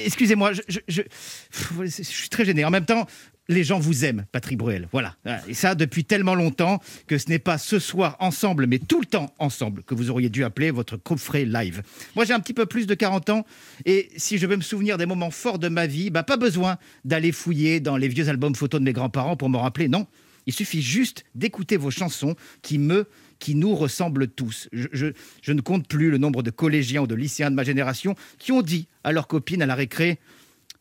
Excusez-moi, 0.05 0.51
je 0.53 1.91
suis 2.01 2.29
très 2.29 2.45
gêné. 2.45 2.65
En 2.65 2.71
même 2.71 2.85
temps, 2.85 3.05
les 3.49 3.63
gens 3.63 3.77
vous 3.79 4.05
aiment, 4.05 4.25
Patrick 4.31 4.57
Bruel. 4.57 4.87
Voilà. 4.91 5.15
Et 5.47 5.53
ça, 5.53 5.75
depuis 5.75 6.05
tellement 6.05 6.35
longtemps 6.35 6.81
que 7.07 7.17
ce 7.17 7.27
n'est 7.29 7.39
pas 7.39 7.57
ce 7.57 7.77
soir 7.77 8.15
ensemble, 8.19 8.67
mais 8.67 8.79
tout 8.79 8.99
le 9.01 9.05
temps 9.05 9.33
ensemble 9.37 9.83
que 9.83 9.93
vous 9.95 10.09
auriez 10.09 10.29
dû 10.29 10.43
appeler 10.45 10.71
votre 10.71 10.97
frais 11.17 11.43
live. 11.45 11.83
Moi, 12.15 12.23
j'ai 12.25 12.33
un 12.33 12.39
petit 12.39 12.53
peu 12.53 12.65
plus 12.65 12.87
de 12.87 12.93
40 12.95 13.29
ans 13.31 13.45
et 13.85 14.09
si 14.15 14.37
je 14.37 14.47
veux 14.47 14.55
me 14.55 14.61
souvenir 14.61 14.97
des 14.97 15.05
moments 15.05 15.31
forts 15.31 15.59
de 15.59 15.67
ma 15.67 15.87
vie, 15.87 16.09
bah, 16.09 16.23
pas 16.23 16.37
besoin 16.37 16.77
d'aller 17.03 17.31
fouiller 17.33 17.79
dans 17.81 17.97
les 17.97 18.07
vieux 18.07 18.29
albums 18.29 18.55
photos 18.55 18.79
de 18.79 18.85
mes 18.85 18.93
grands-parents 18.93 19.35
pour 19.35 19.49
me 19.49 19.57
rappeler. 19.57 19.87
Non. 19.89 20.07
Il 20.45 20.53
suffit 20.53 20.81
juste 20.81 21.23
d'écouter 21.35 21.77
vos 21.77 21.91
chansons 21.91 22.35
qui 22.61 22.77
me 22.77 23.07
qui 23.39 23.55
nous 23.55 23.75
ressemblent 23.75 24.27
tous. 24.29 24.69
Je, 24.71 24.87
je- 24.93 25.07
je 25.41 25.51
ne 25.51 25.59
compte 25.59 25.85
plus 25.87 26.09
le 26.11 26.17
nombre 26.17 26.43
de 26.43 26.49
collégiens 26.51 27.01
ou 27.01 27.07
de 27.07 27.15
lycéens 27.15 27.51
de 27.51 27.55
ma 27.55 27.63
génération 27.65 28.15
qui 28.39 28.53
ont 28.53 28.61
dit 28.61 28.87
à 29.03 29.11
leurs 29.11 29.27
copines 29.27 29.61
à 29.61 29.65
la 29.65 29.75
récré 29.75 30.17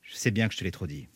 Je 0.03 0.15
sais 0.17 0.31
bien 0.31 0.47
que 0.47 0.55
je 0.55 0.59
te 0.61 0.65
l'ai 0.65 0.71
trop 0.71 0.87
dit. 0.87 1.09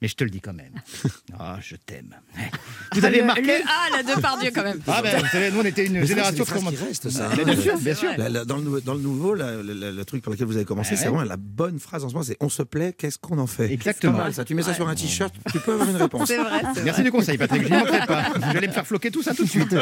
Mais 0.00 0.06
je 0.08 0.14
te 0.14 0.22
le 0.24 0.30
dis 0.30 0.40
quand 0.40 0.52
même. 0.54 0.72
Ah, 1.40 1.58
je 1.60 1.76
t'aime. 1.76 2.16
Vous 2.94 3.04
avez 3.04 3.22
marqué 3.22 3.42
le 3.42 3.52
A, 3.64 3.96
la 3.96 4.02
Depardieu, 4.02 4.50
quand 4.52 4.64
même. 4.64 4.80
Ah 4.88 5.02
ben, 5.02 5.20
vous 5.20 5.28
savez, 5.28 5.52
nous 5.52 5.60
on 5.60 5.64
était 5.64 5.86
une 5.86 5.92
Mais 6.00 6.06
génération 6.06 6.44
phrases 6.44 6.62
trop 6.62 6.70
qui 6.70 6.76
restent, 6.76 7.10
ça. 7.10 7.30
Mais 7.36 7.44
bien 7.44 7.56
sûr, 7.56 7.78
bien 7.78 7.94
sûr. 7.94 8.10
La- 8.16 8.28
la- 8.28 8.44
dans, 8.44 8.56
le, 8.56 8.62
nouveau- 8.64 8.80
dans 8.80 8.94
le 8.94 9.00
nouveau, 9.00 9.34
la- 9.34 9.62
la- 9.62 9.74
la- 9.74 9.92
le 9.92 10.04
truc 10.04 10.22
pour 10.22 10.32
lequel 10.32 10.46
vous 10.48 10.56
avez 10.56 10.64
commencé, 10.64 10.90
Ouais, 10.92 10.96
c'est 10.96 11.04
ouais. 11.04 11.10
vraiment 11.10 11.28
la 11.28 11.36
bonne 11.36 11.78
phrase 11.78 12.02
en 12.04 12.08
ce 12.08 12.14
moment, 12.14 12.24
c'est 12.24 12.36
on 12.40 12.48
se 12.48 12.62
plaît, 12.64 12.92
qu'est-ce 12.96 13.18
qu'on 13.18 13.38
en 13.38 13.46
fait? 13.46 13.70
Exactement. 13.72 14.18
Mal, 14.18 14.34
ça. 14.34 14.44
Tu 14.44 14.54
mets 14.56 14.62
ça 14.62 14.74
sur 14.74 14.88
un 14.88 14.94
t-shirt, 14.96 15.32
tu 15.52 15.60
peux 15.60 15.74
avoir 15.74 15.88
une 15.88 15.96
réponse. 15.96 16.26
C'est 16.26 16.38
vrai. 16.38 16.62
Merci 16.84 17.02
du 17.04 17.12
conseil, 17.12 17.38
Patrick. 17.38 17.62
Je 17.62 17.68
n'y 17.68 17.76
manquerai 17.76 18.06
pas. 18.06 18.32
Vous 18.34 18.56
allez 18.56 18.66
me 18.68 18.72
faire 18.72 18.86
floquer 18.86 19.10
tout 19.12 19.22
ça 19.22 19.32
tout 19.34 19.44
de 19.44 19.48
suite. 19.50 19.74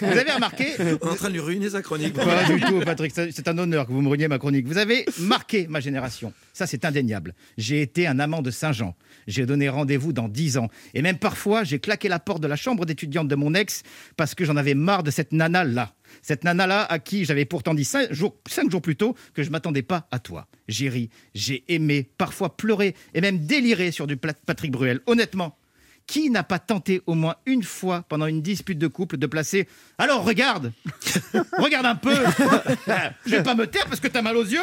Vous 0.00 0.06
avez 0.18 0.32
remarqué 0.32 0.68
On 0.78 0.86
est 0.86 1.04
en 1.04 1.14
train 1.16 1.28
de 1.28 1.34
lui 1.34 1.40
ruiner 1.40 1.68
sa 1.70 1.82
chronique. 1.82 2.14
Pas 2.14 2.44
du 2.44 2.60
tout, 2.60 2.80
Patrick. 2.80 3.12
C'est 3.14 3.30
c'est 3.32 3.46
un 3.48 3.58
honneur 3.58 3.86
que 3.86 3.92
vous 3.92 4.00
me 4.02 4.08
ruiniez 4.08 4.28
ma 4.28 4.38
chronique. 4.38 4.66
Vous 4.66 4.78
avez 4.78 5.04
marqué 5.20 5.66
ma 5.68 5.80
génération. 5.80 6.32
Ça, 6.56 6.66
c'est 6.66 6.86
indéniable. 6.86 7.34
J'ai 7.58 7.82
été 7.82 8.06
un 8.06 8.18
amant 8.18 8.40
de 8.40 8.50
Saint-Jean. 8.50 8.96
J'ai 9.26 9.44
donné 9.44 9.68
rendez-vous 9.68 10.14
dans 10.14 10.26
10 10.26 10.56
ans. 10.56 10.68
Et 10.94 11.02
même 11.02 11.18
parfois, 11.18 11.64
j'ai 11.64 11.80
claqué 11.80 12.08
la 12.08 12.18
porte 12.18 12.42
de 12.42 12.46
la 12.46 12.56
chambre 12.56 12.86
d'étudiante 12.86 13.28
de 13.28 13.34
mon 13.34 13.52
ex 13.52 13.82
parce 14.16 14.34
que 14.34 14.46
j'en 14.46 14.56
avais 14.56 14.72
marre 14.72 15.02
de 15.02 15.10
cette 15.10 15.32
nana-là. 15.32 15.92
Cette 16.22 16.44
nana-là 16.44 16.84
à 16.84 16.98
qui 16.98 17.26
j'avais 17.26 17.44
pourtant 17.44 17.74
dit 17.74 17.84
cinq 17.84 18.10
jours, 18.10 18.40
plus 18.82 18.96
tôt 18.96 19.14
que 19.34 19.42
je 19.42 19.50
m'attendais 19.50 19.82
pas 19.82 20.08
à 20.10 20.18
toi. 20.18 20.46
J'ai 20.66 20.88
ri, 20.88 21.10
j'ai 21.34 21.62
aimé, 21.68 22.08
parfois 22.16 22.56
pleuré 22.56 22.94
et 23.12 23.20
même 23.20 23.44
déliré 23.44 23.90
sur 23.90 24.06
du 24.06 24.16
Patrick 24.16 24.70
Bruel. 24.70 25.00
Honnêtement, 25.04 25.58
qui 26.06 26.30
n'a 26.30 26.42
pas 26.44 26.58
tenté 26.58 27.02
au 27.06 27.14
moins 27.14 27.36
une 27.46 27.62
fois 27.62 28.04
pendant 28.08 28.26
une 28.26 28.42
dispute 28.42 28.78
de 28.78 28.86
couple 28.86 29.16
de 29.16 29.26
placer 29.26 29.68
Alors 29.98 30.24
regarde 30.24 30.72
Regarde 31.58 31.86
un 31.86 31.96
peu 31.96 32.14
Je 33.26 33.30
vais 33.30 33.42
pas 33.42 33.54
me 33.54 33.66
taire 33.66 33.86
parce 33.86 34.00
que 34.00 34.08
t'as 34.08 34.22
mal 34.22 34.36
aux 34.36 34.44
yeux 34.44 34.60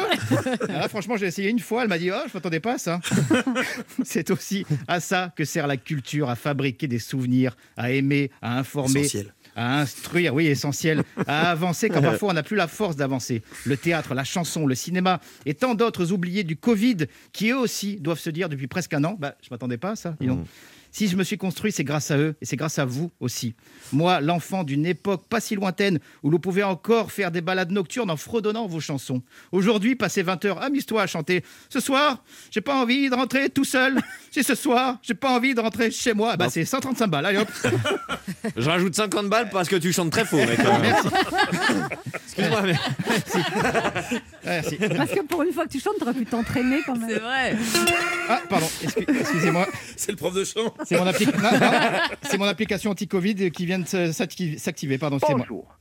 Ah, 0.62 0.66
Là, 0.68 0.88
franchement, 0.88 1.16
j'ai 1.16 1.26
essayé 1.26 1.50
une 1.50 1.58
fois, 1.60 1.82
elle 1.82 1.88
m'a 1.88 1.98
dit 1.98 2.10
Oh, 2.10 2.22
je 2.28 2.32
m'attendais 2.34 2.60
pas 2.60 2.74
à 2.74 2.78
ça. 2.78 3.00
C'est 4.04 4.30
aussi 4.30 4.64
à 4.88 5.00
ça 5.00 5.32
que 5.36 5.44
sert 5.44 5.66
la 5.66 5.76
culture, 5.76 6.30
à 6.30 6.36
fabriquer 6.36 6.88
des 6.88 6.98
souvenirs, 6.98 7.56
à 7.76 7.90
aimer, 7.90 8.30
à 8.42 8.58
informer. 8.58 9.00
Essentiel. 9.00 9.34
À 9.56 9.80
instruire, 9.80 10.34
oui, 10.34 10.46
essentiel, 10.46 11.04
à 11.28 11.52
avancer 11.52 11.88
quand 11.88 12.02
parfois 12.02 12.30
on 12.30 12.32
n'a 12.32 12.42
plus 12.42 12.56
la 12.56 12.66
force 12.66 12.96
d'avancer. 12.96 13.42
Le 13.64 13.76
théâtre, 13.76 14.12
la 14.12 14.24
chanson, 14.24 14.66
le 14.66 14.74
cinéma 14.74 15.20
et 15.46 15.54
tant 15.54 15.76
d'autres 15.76 16.10
oubliés 16.10 16.42
du 16.42 16.56
Covid 16.56 16.96
qui 17.32 17.50
eux 17.50 17.58
aussi 17.58 17.96
doivent 18.00 18.18
se 18.18 18.30
dire 18.30 18.48
depuis 18.48 18.66
presque 18.66 18.94
un 18.94 19.04
an 19.04 19.16
bah, 19.16 19.36
Je 19.42 19.48
m'attendais 19.52 19.78
pas 19.78 19.90
à 19.90 19.96
ça, 19.96 20.16
dis 20.20 20.26
donc. 20.26 20.44
Si 20.96 21.08
je 21.08 21.16
me 21.16 21.24
suis 21.24 21.36
construit, 21.36 21.72
c'est 21.72 21.82
grâce 21.82 22.12
à 22.12 22.18
eux 22.18 22.36
et 22.40 22.46
c'est 22.46 22.54
grâce 22.54 22.78
à 22.78 22.84
vous 22.84 23.10
aussi. 23.18 23.56
Moi, 23.92 24.20
l'enfant 24.20 24.62
d'une 24.62 24.86
époque 24.86 25.26
pas 25.28 25.40
si 25.40 25.56
lointaine 25.56 25.98
où 26.22 26.30
l'on 26.30 26.38
pouvait 26.38 26.62
encore 26.62 27.10
faire 27.10 27.32
des 27.32 27.40
balades 27.40 27.72
nocturnes 27.72 28.12
en 28.12 28.16
fredonnant 28.16 28.68
vos 28.68 28.78
chansons. 28.78 29.20
Aujourd'hui, 29.50 29.96
passé 29.96 30.22
20 30.22 30.44
heures, 30.44 30.62
amuse-toi 30.62 31.02
à 31.02 31.08
chanter. 31.08 31.42
Ce 31.68 31.80
soir, 31.80 32.22
j'ai 32.52 32.60
pas 32.60 32.76
envie 32.80 33.10
de 33.10 33.14
rentrer 33.16 33.50
tout 33.50 33.64
seul. 33.64 33.98
Si 34.34 34.42
ce 34.42 34.56
soir, 34.56 34.98
j'ai 35.00 35.14
pas 35.14 35.30
envie 35.30 35.54
de 35.54 35.60
rentrer 35.60 35.92
chez 35.92 36.12
moi, 36.12 36.36
bah, 36.36 36.48
c'est 36.50 36.64
135 36.64 37.06
balles. 37.06 37.24
Allez 37.26 37.38
hop. 37.38 37.48
Je 38.56 38.68
rajoute 38.68 38.92
50 38.96 39.28
balles 39.28 39.48
parce 39.48 39.68
que 39.68 39.76
tu 39.76 39.92
chantes 39.92 40.10
très 40.10 40.24
faux, 40.24 40.38
mec. 40.38 40.58
Excuse-moi, 42.24 42.62
mais. 42.62 42.74
Merci. 44.44 44.76
Parce 44.96 45.10
que 45.12 45.22
pour 45.22 45.42
une 45.44 45.52
fois 45.52 45.66
que 45.66 45.70
tu 45.70 45.78
chantes, 45.78 45.98
t'aurais 46.00 46.14
pu 46.14 46.26
t'entraîner 46.26 46.80
quand 46.84 46.96
même. 46.96 47.08
C'est 47.10 47.20
vrai. 47.20 47.56
Ah, 48.28 48.40
pardon, 48.48 48.66
excu- 48.82 49.20
excusez-moi. 49.20 49.68
C'est 49.96 50.10
le 50.10 50.16
prof 50.16 50.34
de 50.34 50.42
chant. 50.42 50.74
C'est 50.84 50.98
mon, 50.98 51.06
appli- 51.06 52.48
application 52.48 52.90
anti-Covid 52.90 53.50
qui 53.50 53.66
vient 53.66 53.78
de 53.78 53.86
s'activer. 54.12 54.98
Pardon. 54.98 55.18
Bonjour, 55.28 55.76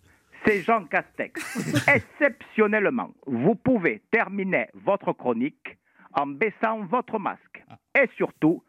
c'est 0.45 0.61
Jean 0.63 0.85
Castex. 0.85 1.41
Exceptionnellement, 1.87 3.11
vous 3.25 3.55
pouvez 3.55 4.01
terminer 4.11 4.67
votre 4.73 5.13
chronique 5.13 5.77
en 6.13 6.27
baissant 6.27 6.85
votre 6.85 7.19
masque. 7.19 7.63
Et 7.95 8.07
surtout, 8.17 8.63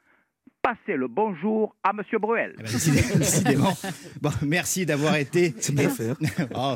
passez 0.65 0.97
le 0.97 1.09
bonjour 1.09 1.77
à 1.85 1.93
Monsieur 1.93 2.19
Bruel. 2.19 2.55
Eh 2.59 2.63
ben, 2.63 3.19
décidément. 3.19 3.77
Bon, 4.23 4.31
merci 4.41 4.87
d'avoir 4.87 5.15
été. 5.17 5.55
C'est 5.61 5.75
bien 5.75 5.91
fait. 5.91 6.09
hein. 6.09 6.17
Oh, 6.55 6.75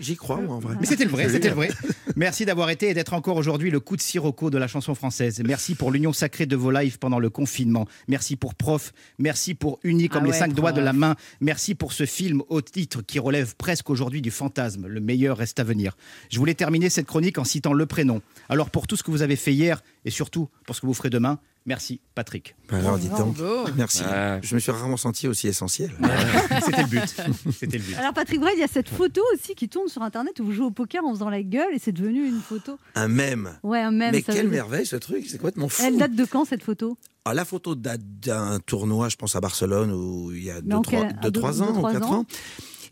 J'y 0.00 0.16
crois, 0.16 0.40
moi, 0.40 0.56
en 0.56 0.58
vrai. 0.58 0.74
Mais 0.80 0.86
c'était 0.86 1.04
le 1.04 1.10
vrai, 1.10 1.28
c'était 1.28 1.50
le 1.50 1.54
vrai. 1.54 1.70
Merci 2.16 2.44
d'avoir 2.44 2.70
été 2.70 2.88
et 2.88 2.94
d'être 2.94 3.12
encore 3.14 3.36
aujourd'hui 3.36 3.70
le 3.70 3.78
coup 3.78 3.94
de 3.96 4.00
sirocco 4.00 4.50
de 4.50 4.58
la 4.58 4.66
chanson 4.66 4.96
française. 4.96 5.40
Merci 5.46 5.76
pour 5.76 5.92
l'union 5.92 6.12
sacrée 6.12 6.46
de 6.46 6.56
vos 6.56 6.72
lives 6.72 6.98
pendant 6.98 7.20
le 7.20 7.30
confinement. 7.30 7.86
Merci 8.08 8.34
pour 8.34 8.56
Prof. 8.56 8.92
Merci 9.20 9.54
pour 9.54 9.78
Uni 9.84 10.08
comme 10.08 10.22
Ah 10.24 10.26
les 10.26 10.32
ouais, 10.32 10.38
cinq 10.38 10.52
doigts 10.52 10.72
de 10.72 10.80
la 10.80 10.92
main. 10.92 11.14
Merci 11.40 11.76
pour 11.76 11.92
ce 11.92 12.04
film 12.04 12.42
au 12.48 12.62
titre 12.62 13.02
qui 13.02 13.20
relève 13.20 13.54
presque 13.54 13.90
aujourd'hui 13.90 14.22
du 14.22 14.32
fantasme. 14.32 14.88
Le 14.88 15.00
meilleur 15.00 15.36
reste 15.36 15.60
à 15.60 15.64
venir. 15.64 15.96
Je 16.30 16.38
voulais 16.40 16.54
terminer 16.54 16.90
cette 16.90 17.06
chronique 17.06 17.38
en 17.38 17.44
citant 17.44 17.74
le 17.74 17.86
prénom. 17.86 18.22
Alors 18.48 18.70
pour 18.70 18.88
tout 18.88 18.96
ce 18.96 19.04
que 19.04 19.12
vous 19.12 19.22
avez 19.22 19.36
fait 19.36 19.52
hier 19.54 19.82
et 20.04 20.10
surtout 20.10 20.48
pour 20.66 20.74
ce 20.74 20.80
que 20.80 20.86
vous 20.86 20.94
ferez 20.94 21.10
demain, 21.10 21.38
merci 21.66 22.00
Patrick. 22.14 22.54
Bah 22.68 22.78
alors, 22.78 22.98
dis 22.98 23.08
donc. 23.08 23.36
Merci. 23.76 24.02
Ouais. 24.02 24.40
Je 24.42 24.54
me 24.54 24.60
suis 24.60 24.70
rarement 24.72 24.96
senti 24.96 25.28
aussi 25.28 25.48
essentiel. 25.48 25.90
C'était 26.64 26.82
le 26.82 26.88
but. 26.88 27.14
C'était 27.58 27.78
le 27.78 27.84
but. 27.84 27.94
Alors 27.96 28.12
Patrick 28.12 28.40
Bruel, 28.40 28.54
il 28.56 28.60
y 28.60 28.64
a 28.64 28.68
cette 28.68 28.88
photo 28.88 29.20
aussi 29.34 29.54
qui 29.54 29.68
tourne 29.68 29.88
sur 29.88 30.02
internet 30.02 30.38
où 30.40 30.44
vous 30.44 30.52
jouez 30.52 30.66
au 30.66 30.70
poker 30.70 31.04
en 31.04 31.12
faisant 31.14 31.30
la 31.30 31.42
gueule 31.42 31.72
et 31.74 31.78
c'est 31.78 31.92
devenu 31.92 32.26
une 32.26 32.40
photo. 32.40 32.78
Un 32.94 33.08
mème. 33.08 33.58
Ouais, 33.62 33.80
un 33.80 33.90
même. 33.90 34.12
Mais 34.12 34.22
quelle 34.22 34.48
merveille 34.48 34.86
ce 34.86 34.96
truc, 34.96 35.26
c'est 35.28 35.38
complètement 35.38 35.68
fou. 35.68 35.82
Elle 35.86 35.98
date 35.98 36.14
de 36.14 36.24
quand 36.24 36.44
cette 36.44 36.62
photo? 36.62 36.96
Ah, 37.24 37.34
la 37.34 37.44
photo 37.44 37.74
date 37.76 38.00
d'un 38.20 38.58
tournoi, 38.60 39.08
je 39.08 39.16
pense 39.16 39.36
à 39.36 39.40
Barcelone, 39.40 39.92
où 39.92 40.32
il 40.32 40.42
y 40.44 40.50
a 40.50 40.60
Mais 40.64 40.74
en 40.74 40.80
2-3 40.82 40.90
quel- 40.90 41.18
ah, 41.22 41.30
deux- 41.30 41.40
ans 41.40 41.50
deux, 41.52 41.62
ou 41.62 41.72
trois 41.74 41.92
4 41.92 42.10
ans. 42.10 42.14
ans. 42.20 42.26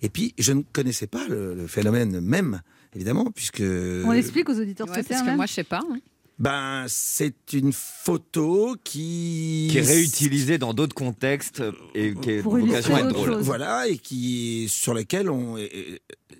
Et 0.02 0.08
puis, 0.08 0.34
je 0.38 0.52
ne 0.52 0.62
connaissais 0.72 1.08
pas 1.08 1.26
le, 1.28 1.54
le 1.54 1.66
phénomène 1.66 2.20
même, 2.20 2.60
évidemment, 2.94 3.30
puisque. 3.34 3.60
On 3.60 4.12
l'explique 4.12 4.48
aux 4.48 4.58
auditeurs 4.58 4.86
Ouais, 4.88 5.02
parce 5.02 5.20
que 5.20 5.26
mème 5.26 5.36
moi, 5.36 5.46
je 5.46 5.52
sais 5.54 5.64
pas. 5.64 5.80
hein. 5.90 5.98
Ben, 6.40 6.86
c'est 6.88 7.52
une 7.52 7.72
photo 7.72 8.74
qui. 8.82 9.68
Qui 9.70 9.78
est 9.78 9.82
réutilisé 9.82 10.56
dans 10.56 10.72
d'autres 10.72 10.94
contextes 10.94 11.62
et 11.94 12.14
qui 12.14 12.30
est 12.30 12.42
Pour 12.42 12.56
vocation 12.56 12.94
à 12.96 13.00
être 13.00 13.08
drôle. 13.08 13.28
chose. 13.28 13.44
Voilà, 13.44 13.86
et 13.88 13.98
qui 13.98 14.66
sur 14.70 14.94
lequel 14.94 15.28
on. 15.30 15.56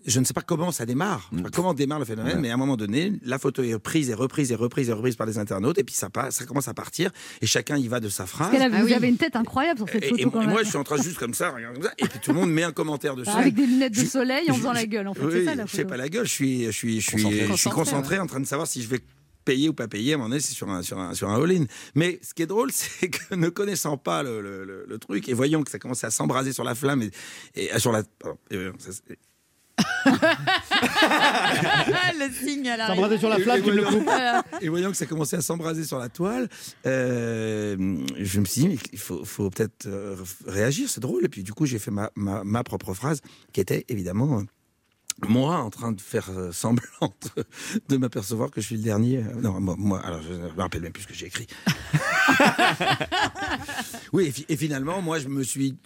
Je 0.07 0.19
ne 0.19 0.25
sais 0.25 0.33
pas 0.33 0.41
comment 0.41 0.73
ça 0.73 0.87
démarre, 0.87 1.29
je 1.31 1.37
sais 1.37 1.43
pas 1.43 1.51
comment 1.51 1.75
démarre 1.75 1.99
le 1.99 2.07
phénomène, 2.07 2.41
mais 2.41 2.49
à 2.51 2.55
un 2.55 2.57
moment 2.57 2.79
donné, 2.79 3.13
la 3.23 3.39
photo 3.39 3.63
est 3.63 3.75
reprise 3.75 4.09
et 4.09 4.15
reprise 4.15 4.51
et 4.51 4.55
reprise 4.55 4.89
et 4.89 4.95
reprise 4.95 5.15
par 5.17 5.27
les 5.27 5.37
internautes, 5.37 5.77
et 5.79 5.85
puis 5.85 5.95
ça, 5.95 6.09
passe, 6.09 6.37
ça 6.37 6.47
commence 6.47 6.69
à 6.69 6.73
partir, 6.75 7.11
et 7.43 7.47
chacun 7.47 7.77
y 7.77 7.87
va 7.87 8.01
de 8.01 8.09
sa 8.09 8.25
phrase. 8.25 8.51
Parce 8.51 8.63
Ah 8.73 8.83
vous 8.83 8.93
avez 8.95 9.09
une 9.09 9.19
tête 9.19 9.37
incroyable 9.37 9.81
sur 9.81 9.89
cette 9.91 10.03
Et, 10.05 10.09
photo 10.09 10.21
et 10.21 10.25
quand 10.25 10.31
moi, 10.31 10.41
même. 10.41 10.51
moi, 10.51 10.63
je 10.63 10.69
suis 10.69 10.79
en 10.79 10.85
train 10.85 10.97
juste 11.03 11.19
comme 11.19 11.35
ça, 11.35 11.51
regarde 11.51 11.75
comme 11.75 11.83
ça, 11.85 11.93
et 11.99 12.07
puis 12.07 12.19
tout 12.19 12.33
le 12.33 12.39
monde 12.39 12.51
met 12.51 12.63
un 12.63 12.73
commentaire 12.73 13.15
dessus. 13.15 13.29
Avec 13.31 13.55
des 13.55 13.67
lunettes 13.67 13.93
de 13.95 14.01
Je- 14.01 14.07
soleil 14.07 14.51
en 14.51 14.55
je- 14.55 14.59
faisant 14.61 14.73
la 14.73 14.87
gueule, 14.87 15.07
en 15.09 15.13
fait. 15.13 15.23
Oui, 15.25 15.33
c'est 15.33 15.45
ça 15.45 15.55
la 15.55 15.67
je 15.67 15.71
fais 15.71 15.77
photo. 15.79 15.89
pas 15.91 15.97
la 15.99 16.09
gueule, 16.09 16.27
je 16.27 16.33
suis, 16.33 16.65
je 16.65 16.71
suis, 16.71 17.01
je 17.03 17.07
suis, 17.11 17.17
Concentré. 17.23 17.39
je 17.39 17.43
suis 17.45 17.51
Concentré, 17.71 17.75
concentré 17.75 18.19
en 18.21 18.27
train 18.27 18.41
de 18.41 18.47
savoir 18.47 18.67
si 18.67 18.83
je 18.83 18.89
vais 18.89 19.01
payer 19.51 19.69
ou 19.69 19.73
pas 19.75 19.89
payer. 19.89 20.13
À 20.13 20.15
un 20.15 20.19
moment 20.19 20.29
donné, 20.31 20.41
c'est 20.41 20.55
sur 20.55 20.69
un, 20.71 20.83
sur 20.83 20.99
un, 20.99 21.15
sur 21.15 21.29
un 21.29 21.43
all-in. 21.43 21.65
Mais 21.95 22.19
ce 22.23 22.35
qui 22.35 22.43
est 22.43 22.47
drôle, 22.47 22.71
c'est 22.73 23.09
que 23.11 23.35
ne 23.35 23.49
connaissant 23.49 23.97
pas 23.97 24.23
le, 24.23 24.41
le- 24.41 24.65
le- 24.65 24.85
le 24.89 24.99
truc 24.99 25.29
et 25.29 25.35
voyant 25.35 25.63
que 25.65 25.71
ça 25.71 25.79
commençait 25.79 26.07
à 26.07 26.11
s'embraser 26.11 26.53
sur 26.53 26.65
la 26.65 26.75
flamme 26.75 27.03
et, 27.03 27.11
et- 27.57 27.71
ah, 27.73 27.79
sur 27.79 27.93
la. 27.93 28.03
pardon, 28.19 28.39
et, 28.51 28.57
euh, 28.57 28.73
ça, 28.79 28.91
le 32.19 32.33
signe 32.33 32.69
à. 32.69 32.87
S'embraser 32.87 33.19
sur 33.19 33.29
la 33.29 33.39
flamme, 33.39 33.63
tu 33.63 33.71
me 33.71 33.77
le 33.77 33.85
coupes. 33.85 34.09
Et 34.61 34.69
voyant 34.69 34.91
que 34.91 34.97
ça 34.97 35.07
commençait 35.07 35.37
à 35.37 35.41
s'embraser 35.43 35.85
sur 35.85 35.99
la 35.99 36.09
toile, 36.09 36.49
euh, 36.87 37.77
je 38.19 38.41
me 38.41 38.45
suis 38.45 38.63
dit, 38.63 38.69
mais 38.69 38.79
il 38.93 38.99
faut, 38.99 39.25
faut 39.25 39.51
peut-être 39.51 39.87
euh, 39.87 40.17
réagir, 40.47 40.89
c'est 40.89 41.01
drôle. 41.01 41.25
Et 41.25 41.29
puis 41.29 41.43
du 41.43 41.53
coup, 41.53 41.67
j'ai 41.67 41.79
fait 41.79 41.91
ma, 41.91 42.11
ma, 42.15 42.45
ma 42.45 42.63
propre 42.63 42.95
phrase 42.95 43.21
qui 43.53 43.61
était 43.61 43.85
évidemment. 43.89 44.43
Moi 45.29 45.59
en 45.59 45.71
train 45.71 45.93
de 45.93 46.01
faire 46.01 46.29
euh, 46.31 46.53
semblant 46.53 47.15
de, 47.37 47.45
de 47.89 47.97
m'apercevoir 47.97 48.51
que 48.51 48.61
je 48.61 48.67
suis 48.67 48.77
le 48.77 48.83
dernier. 48.83 49.19
Euh, 49.19 49.41
Non, 49.41 49.61
moi, 49.61 49.75
moi, 49.79 50.01
alors 50.01 50.21
je 50.23 50.33
me 50.33 50.61
rappelle 50.61 50.83
même 50.83 50.93
plus 50.93 51.03
ce 51.03 51.09
que 51.09 51.15
j'ai 51.15 51.27
écrit. 51.27 51.47
oui, 54.13 54.27
et, 54.27 54.31
fi- 54.33 54.47
et 54.49 54.57
finalement, 54.57 55.01
moi, 55.03 55.19
je 55.19 55.29
me 55.29 55.43
suis, 55.43 55.77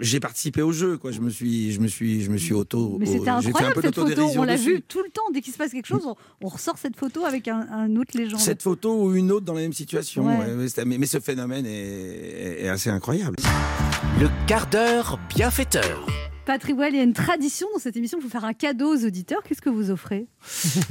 j'ai 0.00 0.20
participé 0.20 0.62
au 0.62 0.72
jeu, 0.72 0.98
quoi. 0.98 1.10
Je 1.12 1.20
me 1.20 1.30
suis, 1.30 1.72
je 1.72 1.80
me 1.80 1.88
suis, 1.88 2.22
je 2.22 2.30
me 2.30 2.36
suis 2.36 2.54
auto. 2.54 2.96
Mais 2.98 3.06
c'était 3.06 3.24
fait 3.24 3.30
un 3.30 3.36
incroyable 3.38 3.74
peu 3.74 3.82
cette 3.82 3.94
photo. 3.94 4.28
On 4.36 4.42
l'a 4.44 4.56
vu 4.56 4.82
tout 4.82 5.02
le 5.02 5.10
temps. 5.10 5.22
Dès 5.32 5.40
qu'il 5.40 5.52
se 5.52 5.58
passe 5.58 5.72
quelque 5.72 5.86
chose, 5.86 6.04
on, 6.06 6.16
on 6.42 6.48
ressort 6.48 6.78
cette 6.78 6.96
photo 6.96 7.24
avec 7.24 7.48
un, 7.48 7.60
un 7.70 7.96
autre 7.96 8.16
légende. 8.16 8.40
Cette 8.40 8.62
photo 8.62 9.04
ou 9.04 9.14
une 9.14 9.30
autre 9.32 9.46
dans 9.46 9.54
la 9.54 9.60
même 9.62 9.72
situation. 9.72 10.26
Ouais. 10.26 10.36
ouais, 10.36 10.54
ouais, 10.54 10.68
c'était- 10.68 10.84
mais, 10.84 10.98
mais 10.98 11.06
ce 11.06 11.20
phénomène 11.20 11.66
est, 11.66 12.64
est 12.64 12.68
assez 12.68 12.90
incroyable. 12.90 13.36
Le 14.20 14.28
quart 14.46 14.66
d'heure 14.68 15.18
bienfaiteur. 15.34 16.06
Patrick 16.44 16.76
Well, 16.76 16.92
il 16.92 16.96
y 16.96 17.00
a 17.00 17.04
une 17.04 17.12
tradition 17.12 17.68
dans 17.72 17.78
cette 17.78 17.96
émission. 17.96 18.18
Il 18.18 18.22
faut 18.22 18.28
faire 18.28 18.44
un 18.44 18.52
cadeau 18.52 18.94
aux 18.96 19.04
auditeurs. 19.06 19.42
Qu'est-ce 19.44 19.62
que 19.62 19.70
vous 19.70 19.90
offrez? 19.90 20.26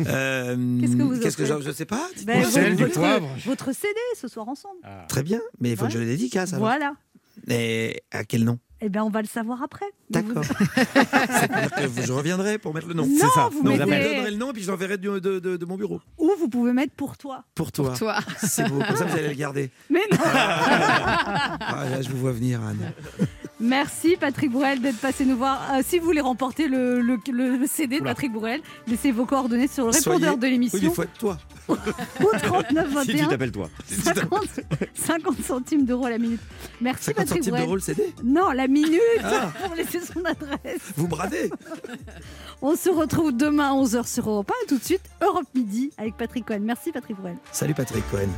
Euh, 0.08 0.56
Qu'est-ce 0.80 0.95
que 0.95 1.02
vous 1.04 1.10
que 1.20 1.28
offrez? 1.28 1.45
je, 1.45 1.62
je 1.62 1.72
sais 1.72 1.86
pas. 1.86 2.08
Ben. 2.26 2.43
Sel, 2.45 2.76
du 2.76 2.84
votre, 2.84 2.95
poivre. 2.95 3.28
votre 3.45 3.74
CD 3.74 3.93
ce 4.20 4.28
soir 4.30 4.47
ensemble. 4.47 4.80
Très 5.10 5.24
bien, 5.24 5.41
mais 5.60 5.72
il 5.72 5.78
faut 5.78 5.86
que 5.86 5.91
je 5.91 5.99
le 5.99 6.06
dédicace. 6.06 6.54
alors. 6.54 6.66
Voilà. 6.66 6.93
Et 7.49 8.02
à 8.12 8.24
quel 8.24 8.43
nom? 8.45 8.60
Eh 8.84 8.89
bien, 8.89 9.04
on 9.04 9.10
va 9.10 9.22
le 9.22 9.28
savoir 9.28 9.62
après. 9.62 9.86
D'accord. 10.10 10.43
Je 12.04 12.12
reviendrai 12.12 12.58
pour 12.58 12.74
mettre 12.74 12.88
le 12.88 12.95
nom. 12.95 13.06
Non, 13.06 13.14
C'est 13.20 13.28
ça. 13.28 13.49
vous 13.52 13.62
Non, 13.62 13.72
mettez- 13.72 13.86
me 13.86 14.04
donnerez 14.16 14.32
le 14.32 14.38
nom 14.38 14.49
et 14.49 14.54
puis 14.54 14.64
je 14.64 14.72
l'enverrai 14.72 14.97
de, 14.97 15.20
de, 15.20 15.38
de- 15.39 15.56
de 15.58 15.66
mon 15.66 15.76
bureau. 15.78 16.02
Ou 16.18 16.32
vous 16.39 16.49
pouvez 16.49 16.74
mettre 16.74 16.93
pour 16.95 17.16
toi. 17.16 17.43
Pour 17.54 17.72
toi. 17.72 17.93
Toi. 17.95 18.18
C'est 18.41 18.68
beau. 18.68 18.80
Comme 18.80 18.95
ça, 18.95 19.06
vous 19.06 19.16
allez 19.18 19.28
le 19.30 19.36
garder. 19.36 19.70
Mais 19.89 19.99
non. 20.12 20.18
Ah, 20.24 21.86
là, 21.91 22.02
je 22.02 22.10
vous 22.10 22.18
vois 22.18 22.32
venir, 22.32 22.60
Anne. 22.64 22.91
Merci 23.62 24.18
Patrick 24.20 24.51
Bourrel 24.51 24.82
d'être 24.82 24.97
passé 24.99 25.24
nous 25.24 25.38
voir. 25.38 25.62
Euh, 25.74 25.82
si 25.86 25.99
vous 25.99 26.05
voulez 26.05 26.20
remporter 26.22 26.68
le, 26.68 26.99
le- 27.01 27.20
CD 27.68 27.97
de 27.97 28.01
Oula. 28.01 28.12
Patrick 28.12 28.32
Bourrel, 28.34 28.62
laissez 28.88 29.12
vos 29.12 29.26
coordonnées 29.26 29.68
sur 29.68 29.86
le 29.86 29.91
répondeur 29.91 30.32
Soyez- 30.34 30.38
de 30.39 30.47
l'émission. 30.47 30.80
Oui, 30.82 30.86
il 30.88 30.93
faut 30.93 31.03
être 31.03 31.18
toi. 31.18 31.38
Ou 31.70 31.76
39 32.41 32.88
Si 33.03 33.07
tu 33.07 33.12
21 33.18 33.28
t'appelles 33.28 33.51
toi. 33.51 33.70
50, 33.88 34.45
50 34.95 35.41
centimes 35.43 35.86
d'euros 35.86 36.07
la 36.09 36.18
minute. 36.18 36.41
Merci 36.82 37.05
50 37.05 37.26
Patrick 37.26 37.43
centimes 37.43 37.59
d'euros 37.59 37.76
le 37.76 37.82
CD 37.82 38.14
Non, 38.24 38.49
la 38.51 38.68
minute 38.68 38.99
Ah. 39.24 39.51
pour 39.64 39.76
laisser 39.76 39.99
son 40.01 40.24
adresse. 40.26 40.82
Vous 40.97 41.07
bradez 41.07 41.49
On 42.64 42.76
se 42.76 42.89
retrouve 42.89 43.32
demain 43.32 43.70
à 43.72 43.74
11h 43.76 44.07
sur 44.12 44.30
Europe 44.30 44.51
1 44.51 44.66
et 44.66 44.68
tout 44.68 44.78
de 44.80 44.84
suite 44.84 45.01
Europe 45.22 45.45
Midi 45.53 45.91
avec 45.97 46.18
Patrick 46.18 46.45
Cohen. 46.45 46.59
Merci 46.62 46.91
Patrick 46.91 47.16
Bourrel. 47.18 47.38
Salut 47.51 47.74
Patrick 47.76 48.03
Cohen. 48.09 48.30